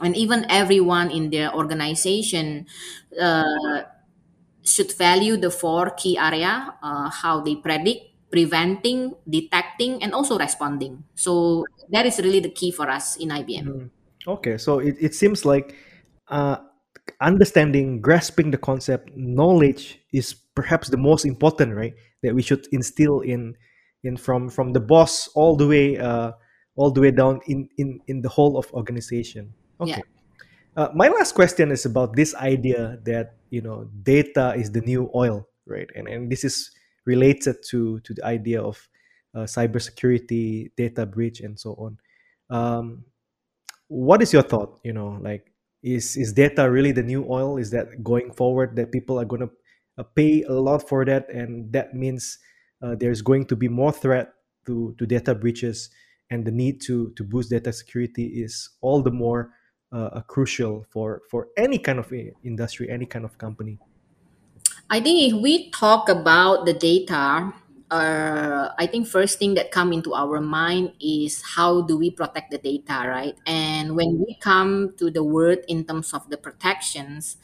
and 0.00 0.16
even 0.16 0.46
everyone 0.48 1.10
in 1.10 1.30
their 1.30 1.52
organization 1.54 2.66
uh, 3.20 3.82
should 4.62 4.92
value 4.92 5.36
the 5.36 5.50
four 5.50 5.90
key 5.90 6.16
area 6.18 6.74
uh, 6.82 7.10
how 7.10 7.40
they 7.40 7.56
predict 7.56 8.11
preventing, 8.32 9.14
detecting, 9.28 10.02
and 10.02 10.16
also 10.16 10.38
responding. 10.38 11.04
So 11.14 11.64
that 11.92 12.06
is 12.06 12.18
really 12.18 12.40
the 12.40 12.50
key 12.50 12.72
for 12.72 12.88
us 12.88 13.16
in 13.16 13.28
IBM. 13.28 13.66
Mm. 13.68 13.90
Okay, 14.26 14.56
so 14.56 14.78
it, 14.78 14.96
it 14.98 15.14
seems 15.14 15.44
like 15.44 15.76
uh, 16.28 16.56
understanding, 17.20 18.00
grasping 18.00 18.50
the 18.50 18.58
concept, 18.58 19.10
knowledge 19.14 20.00
is 20.12 20.34
perhaps 20.54 20.88
the 20.88 20.96
most 20.96 21.24
important, 21.24 21.74
right? 21.76 21.94
That 22.22 22.34
we 22.34 22.42
should 22.42 22.66
instill 22.72 23.20
in 23.20 23.54
in 24.02 24.16
from 24.16 24.48
from 24.48 24.72
the 24.72 24.80
boss 24.80 25.28
all 25.34 25.56
the 25.56 25.66
way 25.66 25.98
uh, 25.98 26.32
all 26.76 26.90
the 26.90 27.00
way 27.00 27.10
down 27.10 27.40
in 27.46 27.68
in 27.78 28.00
in 28.06 28.22
the 28.22 28.28
whole 28.28 28.56
of 28.56 28.72
organization. 28.72 29.52
Okay. 29.80 30.00
Yeah. 30.00 30.08
Uh, 30.74 30.88
my 30.94 31.08
last 31.08 31.34
question 31.34 31.70
is 31.70 31.84
about 31.84 32.16
this 32.16 32.34
idea 32.36 32.98
that 33.04 33.36
you 33.50 33.60
know 33.60 33.90
data 34.02 34.54
is 34.56 34.72
the 34.72 34.80
new 34.80 35.10
oil, 35.14 35.46
right? 35.66 35.90
And 35.94 36.08
and 36.08 36.30
this 36.30 36.44
is 36.44 36.70
related 37.04 37.56
to 37.70 38.00
to 38.00 38.14
the 38.14 38.24
idea 38.24 38.62
of 38.62 38.88
uh, 39.34 39.40
cybersecurity, 39.40 40.70
data 40.76 41.06
breach, 41.06 41.40
and 41.40 41.58
so 41.58 41.74
on. 41.74 41.98
Um, 42.50 43.04
what 43.88 44.22
is 44.22 44.32
your 44.32 44.42
thought? 44.42 44.80
You 44.84 44.92
know, 44.92 45.18
like 45.20 45.52
is 45.82 46.16
is 46.16 46.32
data 46.32 46.70
really 46.70 46.92
the 46.92 47.02
new 47.02 47.26
oil? 47.28 47.56
Is 47.58 47.70
that 47.70 48.02
going 48.02 48.32
forward 48.32 48.76
that 48.76 48.92
people 48.92 49.18
are 49.20 49.24
going 49.24 49.42
to 49.42 49.50
uh, 49.98 50.04
pay 50.14 50.42
a 50.44 50.52
lot 50.52 50.88
for 50.88 51.04
that, 51.04 51.28
and 51.28 51.72
that 51.72 51.94
means 51.94 52.38
uh, 52.82 52.94
there's 52.94 53.22
going 53.22 53.46
to 53.46 53.56
be 53.56 53.68
more 53.68 53.92
threat 53.92 54.32
to 54.66 54.94
to 54.98 55.06
data 55.06 55.34
breaches, 55.34 55.90
and 56.30 56.44
the 56.44 56.52
need 56.52 56.80
to 56.82 57.10
to 57.16 57.24
boost 57.24 57.50
data 57.50 57.72
security 57.72 58.26
is 58.26 58.70
all 58.80 59.02
the 59.02 59.10
more 59.10 59.50
uh, 59.92 60.20
crucial 60.22 60.86
for 60.90 61.22
for 61.30 61.48
any 61.56 61.78
kind 61.78 61.98
of 61.98 62.12
industry, 62.44 62.88
any 62.90 63.06
kind 63.06 63.24
of 63.24 63.36
company. 63.38 63.78
I 64.90 65.00
think 65.00 65.32
if 65.32 65.40
we 65.40 65.70
talk 65.70 66.08
about 66.08 66.66
the 66.66 66.72
data, 66.74 67.52
uh, 67.90 68.68
I 68.78 68.86
think 68.86 69.06
first 69.06 69.38
thing 69.38 69.54
that 69.54 69.70
come 69.70 69.92
into 69.92 70.14
our 70.14 70.40
mind 70.40 70.92
is 71.00 71.42
how 71.56 71.82
do 71.82 71.96
we 71.96 72.10
protect 72.10 72.50
the 72.50 72.58
data, 72.58 73.08
right? 73.08 73.36
And 73.46 73.96
when 73.96 74.18
we 74.18 74.36
come 74.40 74.94
to 74.98 75.10
the 75.10 75.24
word 75.24 75.64
in 75.68 75.84
terms 75.84 76.12
of 76.12 76.28
the 76.30 76.36
protections, 76.36 77.36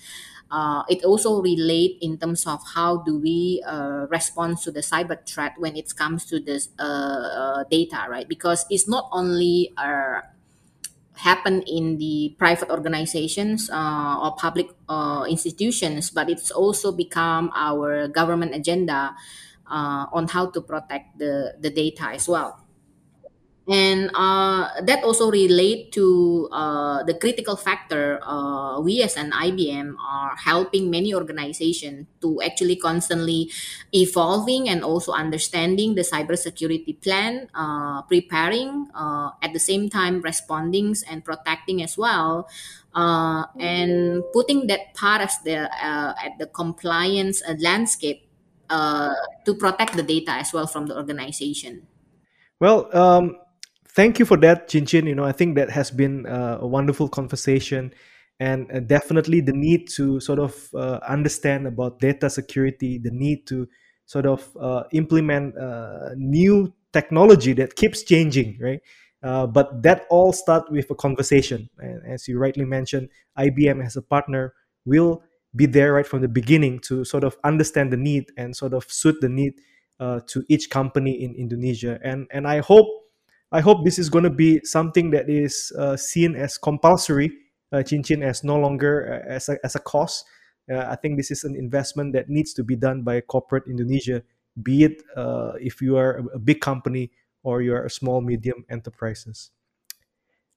uh, 0.50 0.82
it 0.88 1.04
also 1.04 1.40
relate 1.42 1.98
in 2.00 2.18
terms 2.18 2.46
of 2.46 2.60
how 2.74 2.98
do 2.98 3.18
we 3.18 3.62
uh, 3.66 4.06
respond 4.10 4.58
to 4.58 4.70
the 4.70 4.80
cyber 4.80 5.16
threat 5.26 5.52
when 5.58 5.76
it 5.76 5.94
comes 5.96 6.24
to 6.26 6.40
this 6.40 6.68
uh, 6.78 6.82
uh, 6.82 7.64
data, 7.70 8.06
right? 8.08 8.28
Because 8.28 8.64
it's 8.70 8.88
not 8.88 9.08
only 9.12 9.72
uh, 9.76 10.20
happen 11.18 11.62
in 11.62 11.98
the 11.98 12.34
private 12.38 12.70
organizations 12.70 13.70
uh, 13.70 14.18
or 14.22 14.36
public 14.36 14.68
uh, 14.88 15.24
institutions, 15.28 16.10
but 16.10 16.30
it's 16.30 16.50
also 16.50 16.92
become 16.92 17.50
our 17.54 18.08
government 18.08 18.54
agenda 18.54 19.14
uh, 19.70 20.06
on 20.12 20.28
how 20.28 20.46
to 20.50 20.60
protect 20.60 21.18
the, 21.18 21.54
the 21.60 21.70
data 21.70 22.10
as 22.14 22.28
well 22.28 22.67
and 23.68 24.10
uh, 24.14 24.80
that 24.80 25.04
also 25.04 25.30
relate 25.30 25.92
to 25.92 26.48
uh, 26.52 27.02
the 27.04 27.12
critical 27.12 27.54
factor 27.54 28.18
uh, 28.24 28.80
we 28.80 29.02
as 29.02 29.16
an 29.16 29.30
ibm 29.44 29.94
are 30.00 30.34
helping 30.36 30.90
many 30.90 31.14
organizations 31.14 32.06
to 32.20 32.40
actually 32.40 32.76
constantly 32.76 33.50
evolving 33.92 34.68
and 34.68 34.82
also 34.82 35.12
understanding 35.12 35.94
the 35.94 36.00
cybersecurity 36.00 36.98
plan 37.02 37.46
uh, 37.54 38.00
preparing 38.02 38.88
uh, 38.94 39.30
at 39.42 39.52
the 39.52 39.60
same 39.60 39.90
time 39.90 40.22
responding 40.22 40.94
and 41.10 41.22
protecting 41.22 41.82
as 41.82 41.98
well 41.98 42.48
uh, 42.94 43.44
and 43.60 44.22
putting 44.32 44.66
that 44.66 44.94
part 44.94 45.20
as 45.20 45.36
the 45.44 45.68
at 45.76 46.32
the 46.38 46.46
compliance 46.46 47.42
landscape 47.58 48.24
to 48.70 49.54
protect 49.58 49.94
the 49.94 50.02
data 50.02 50.30
as 50.32 50.52
well 50.54 50.66
from 50.66 50.86
the 50.86 50.96
organization. 50.96 51.86
Well 52.60 52.88
um 52.96 53.36
thank 53.98 54.20
you 54.20 54.24
for 54.24 54.36
that, 54.36 54.70
Cin 54.70 54.86
Cin. 54.86 55.06
You 55.06 55.16
know, 55.16 55.24
I 55.24 55.32
think 55.32 55.56
that 55.56 55.70
has 55.70 55.90
been 55.90 56.24
uh, 56.24 56.58
a 56.60 56.66
wonderful 56.66 57.08
conversation, 57.08 57.92
and 58.38 58.70
uh, 58.70 58.78
definitely 58.78 59.40
the 59.40 59.52
need 59.52 59.88
to 59.96 60.20
sort 60.20 60.38
of 60.38 60.54
uh, 60.72 61.00
understand 61.02 61.66
about 61.66 61.98
data 61.98 62.30
security, 62.30 62.98
the 62.98 63.10
need 63.10 63.44
to 63.48 63.66
sort 64.06 64.24
of 64.24 64.56
uh, 64.60 64.84
implement 64.92 65.54
new 66.16 66.72
technology 66.92 67.52
that 67.54 67.74
keeps 67.74 68.04
changing, 68.04 68.56
right? 68.60 68.80
But 69.20 69.82
that 69.82 70.06
all 70.10 70.32
start 70.32 70.70
with 70.70 70.88
a 70.90 70.94
conversation, 70.94 71.68
and 71.78 72.00
as 72.06 72.28
you 72.28 72.38
rightly 72.38 72.64
mentioned, 72.64 73.08
IBM 73.36 73.84
as 73.84 73.96
a 73.96 74.02
partner 74.02 74.54
will 74.86 75.22
be 75.56 75.66
there 75.66 75.94
right 75.94 76.06
from 76.06 76.20
the 76.20 76.28
beginning 76.28 76.78
to 76.78 77.04
sort 77.04 77.24
of 77.24 77.36
understand 77.42 77.92
the 77.92 77.96
need 77.96 78.30
and 78.36 78.54
sort 78.54 78.74
of 78.74 78.84
suit 78.84 79.16
the 79.20 79.28
need 79.28 79.54
to 79.98 80.44
each 80.48 80.70
company 80.70 81.20
in 81.20 81.34
Indonesia. 81.34 81.98
And 82.04 82.28
and 82.30 82.46
I 82.46 82.60
hope 82.60 82.86
I 83.50 83.60
hope 83.60 83.84
this 83.84 83.98
is 83.98 84.10
going 84.10 84.24
to 84.24 84.30
be 84.30 84.60
something 84.64 85.10
that 85.10 85.30
is 85.30 85.72
uh, 85.78 85.96
seen 85.96 86.36
as 86.36 86.58
compulsory, 86.58 87.32
uh, 87.72 87.82
Cin 87.82 88.04
Cin 88.04 88.22
as 88.22 88.44
no 88.44 88.56
longer 88.56 89.22
uh, 89.24 89.28
as 89.28 89.48
a, 89.48 89.58
as 89.64 89.74
a 89.74 89.80
cost. 89.80 90.24
Uh, 90.70 90.86
I 90.88 90.96
think 90.96 91.16
this 91.16 91.30
is 91.30 91.44
an 91.44 91.56
investment 91.56 92.12
that 92.12 92.28
needs 92.28 92.52
to 92.54 92.62
be 92.62 92.76
done 92.76 93.02
by 93.02 93.22
corporate 93.22 93.64
Indonesia, 93.66 94.22
be 94.62 94.84
it 94.84 95.02
uh, 95.16 95.52
if 95.60 95.80
you 95.80 95.96
are 95.96 96.18
a, 96.18 96.24
a 96.36 96.38
big 96.38 96.60
company 96.60 97.10
or 97.42 97.62
you 97.62 97.74
are 97.74 97.86
a 97.86 97.90
small 97.90 98.20
medium 98.20 98.64
enterprises. 98.68 99.50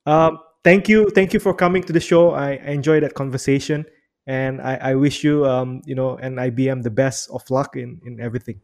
Um, 0.05 0.39
thank 0.63 0.89
you, 0.89 1.09
thank 1.11 1.33
you 1.33 1.39
for 1.39 1.53
coming 1.53 1.83
to 1.83 1.93
the 1.93 1.99
show. 1.99 2.31
I, 2.31 2.51
I 2.51 2.71
enjoyed 2.71 3.03
that 3.03 3.13
conversation, 3.13 3.85
and 4.27 4.61
I, 4.61 4.75
I 4.75 4.95
wish 4.95 5.23
you, 5.23 5.45
um, 5.45 5.81
you 5.85 5.95
know, 5.95 6.17
and 6.17 6.37
IBM 6.37 6.83
the 6.83 6.89
best 6.89 7.29
of 7.29 7.49
luck 7.49 7.77
in 7.77 8.01
in 8.05 8.19
everything. 8.19 8.59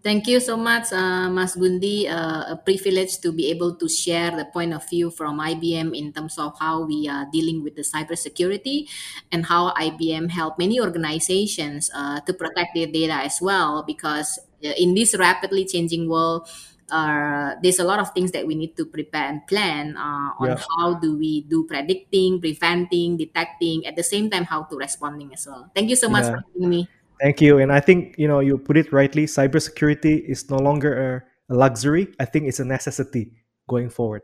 Thank 0.00 0.28
you 0.32 0.40
so 0.40 0.56
much, 0.56 0.96
uh, 0.96 1.28
Mas 1.28 1.52
Gundy. 1.60 2.08
Uh, 2.08 2.54
a 2.54 2.56
privilege 2.56 3.20
to 3.20 3.32
be 3.36 3.52
able 3.52 3.76
to 3.76 3.84
share 3.84 4.32
the 4.32 4.48
point 4.48 4.72
of 4.72 4.80
view 4.88 5.12
from 5.12 5.40
IBM 5.44 5.92
in 5.92 6.08
terms 6.16 6.38
of 6.40 6.56
how 6.56 6.88
we 6.88 7.04
are 7.04 7.28
dealing 7.28 7.60
with 7.62 7.76
the 7.76 7.84
cybersecurity 7.84 8.88
and 9.30 9.44
how 9.44 9.76
IBM 9.76 10.30
help 10.32 10.56
many 10.56 10.80
organizations 10.80 11.90
uh, 11.92 12.16
to 12.24 12.32
protect 12.32 12.72
their 12.74 12.86
data 12.88 13.12
as 13.28 13.44
well. 13.44 13.84
Because 13.84 14.40
uh, 14.64 14.72
in 14.80 14.94
this 14.96 15.12
rapidly 15.12 15.66
changing 15.68 16.08
world, 16.08 16.48
uh, 16.88 17.60
there's 17.62 17.78
a 17.78 17.84
lot 17.84 18.00
of 18.00 18.08
things 18.16 18.32
that 18.32 18.46
we 18.46 18.54
need 18.54 18.76
to 18.80 18.86
prepare 18.86 19.28
and 19.28 19.46
plan 19.46 19.98
uh, 20.00 20.32
on 20.40 20.56
Yeah. 20.56 20.64
how 20.80 20.94
do 20.96 21.12
we 21.20 21.42
do 21.44 21.68
predicting, 21.68 22.40
preventing, 22.40 23.18
detecting, 23.20 23.84
at 23.84 23.96
the 24.00 24.02
same 24.02 24.30
time 24.32 24.44
how 24.48 24.64
to 24.64 24.76
responding 24.80 25.28
as 25.36 25.44
well. 25.46 25.68
Thank 25.76 25.90
you 25.92 25.96
so 25.96 26.08
much 26.08 26.24
Yeah. 26.24 26.40
for 26.40 26.40
having 26.56 26.68
me. 26.72 26.88
Thank 27.20 27.42
you. 27.42 27.58
And 27.58 27.70
I 27.70 27.80
think, 27.80 28.16
you 28.16 28.26
know, 28.26 28.40
you 28.40 28.56
put 28.56 28.78
it 28.78 28.92
rightly. 28.92 29.26
Cybersecurity 29.26 30.24
is 30.24 30.48
no 30.48 30.56
longer 30.56 31.24
a, 31.50 31.54
luxury. 31.54 32.08
I 32.18 32.24
think 32.24 32.46
it's 32.46 32.60
a 32.60 32.64
necessity 32.64 33.32
going 33.68 33.90
forward. 33.90 34.22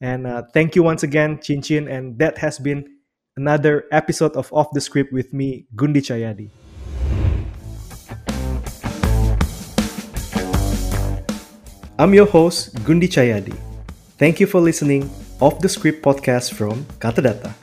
And 0.00 0.26
uh, 0.26 0.42
thank 0.52 0.74
you 0.74 0.82
once 0.82 1.02
again, 1.02 1.38
Cin 1.40 1.62
Cin. 1.62 1.86
And 1.86 2.18
that 2.18 2.38
has 2.38 2.58
been 2.58 2.88
another 3.36 3.84
episode 3.92 4.32
of 4.32 4.52
Off 4.52 4.72
the 4.72 4.80
Script 4.80 5.12
with 5.12 5.32
me, 5.32 5.66
Gundy 5.76 6.02
Cahyadi. 6.02 6.50
I'm 11.98 12.14
your 12.14 12.26
host, 12.26 12.74
Gundy 12.82 13.06
Cahyadi. 13.06 13.54
Thank 14.18 14.40
you 14.40 14.46
for 14.46 14.60
listening 14.60 15.08
Off 15.38 15.60
the 15.60 15.68
Script 15.68 16.02
podcast 16.02 16.54
from 16.54 16.84
Katadata. 16.98 17.54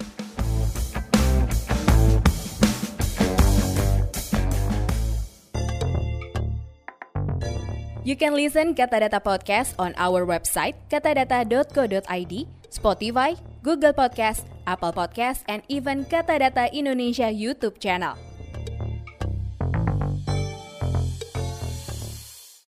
You 8.01 8.17
can 8.17 8.33
listen 8.33 8.73
Katadata 8.73 9.21
Podcast 9.21 9.77
on 9.77 9.93
our 9.93 10.25
website 10.25 10.73
katadata.co.id, 10.89 12.33
Spotify, 12.73 13.37
Google 13.61 13.93
Podcast, 13.93 14.49
Apple 14.65 14.89
Podcast, 14.89 15.45
and 15.45 15.61
even 15.69 16.09
Katadata 16.09 16.65
Indonesia 16.73 17.29
YouTube 17.29 17.77
channel. 17.77 18.17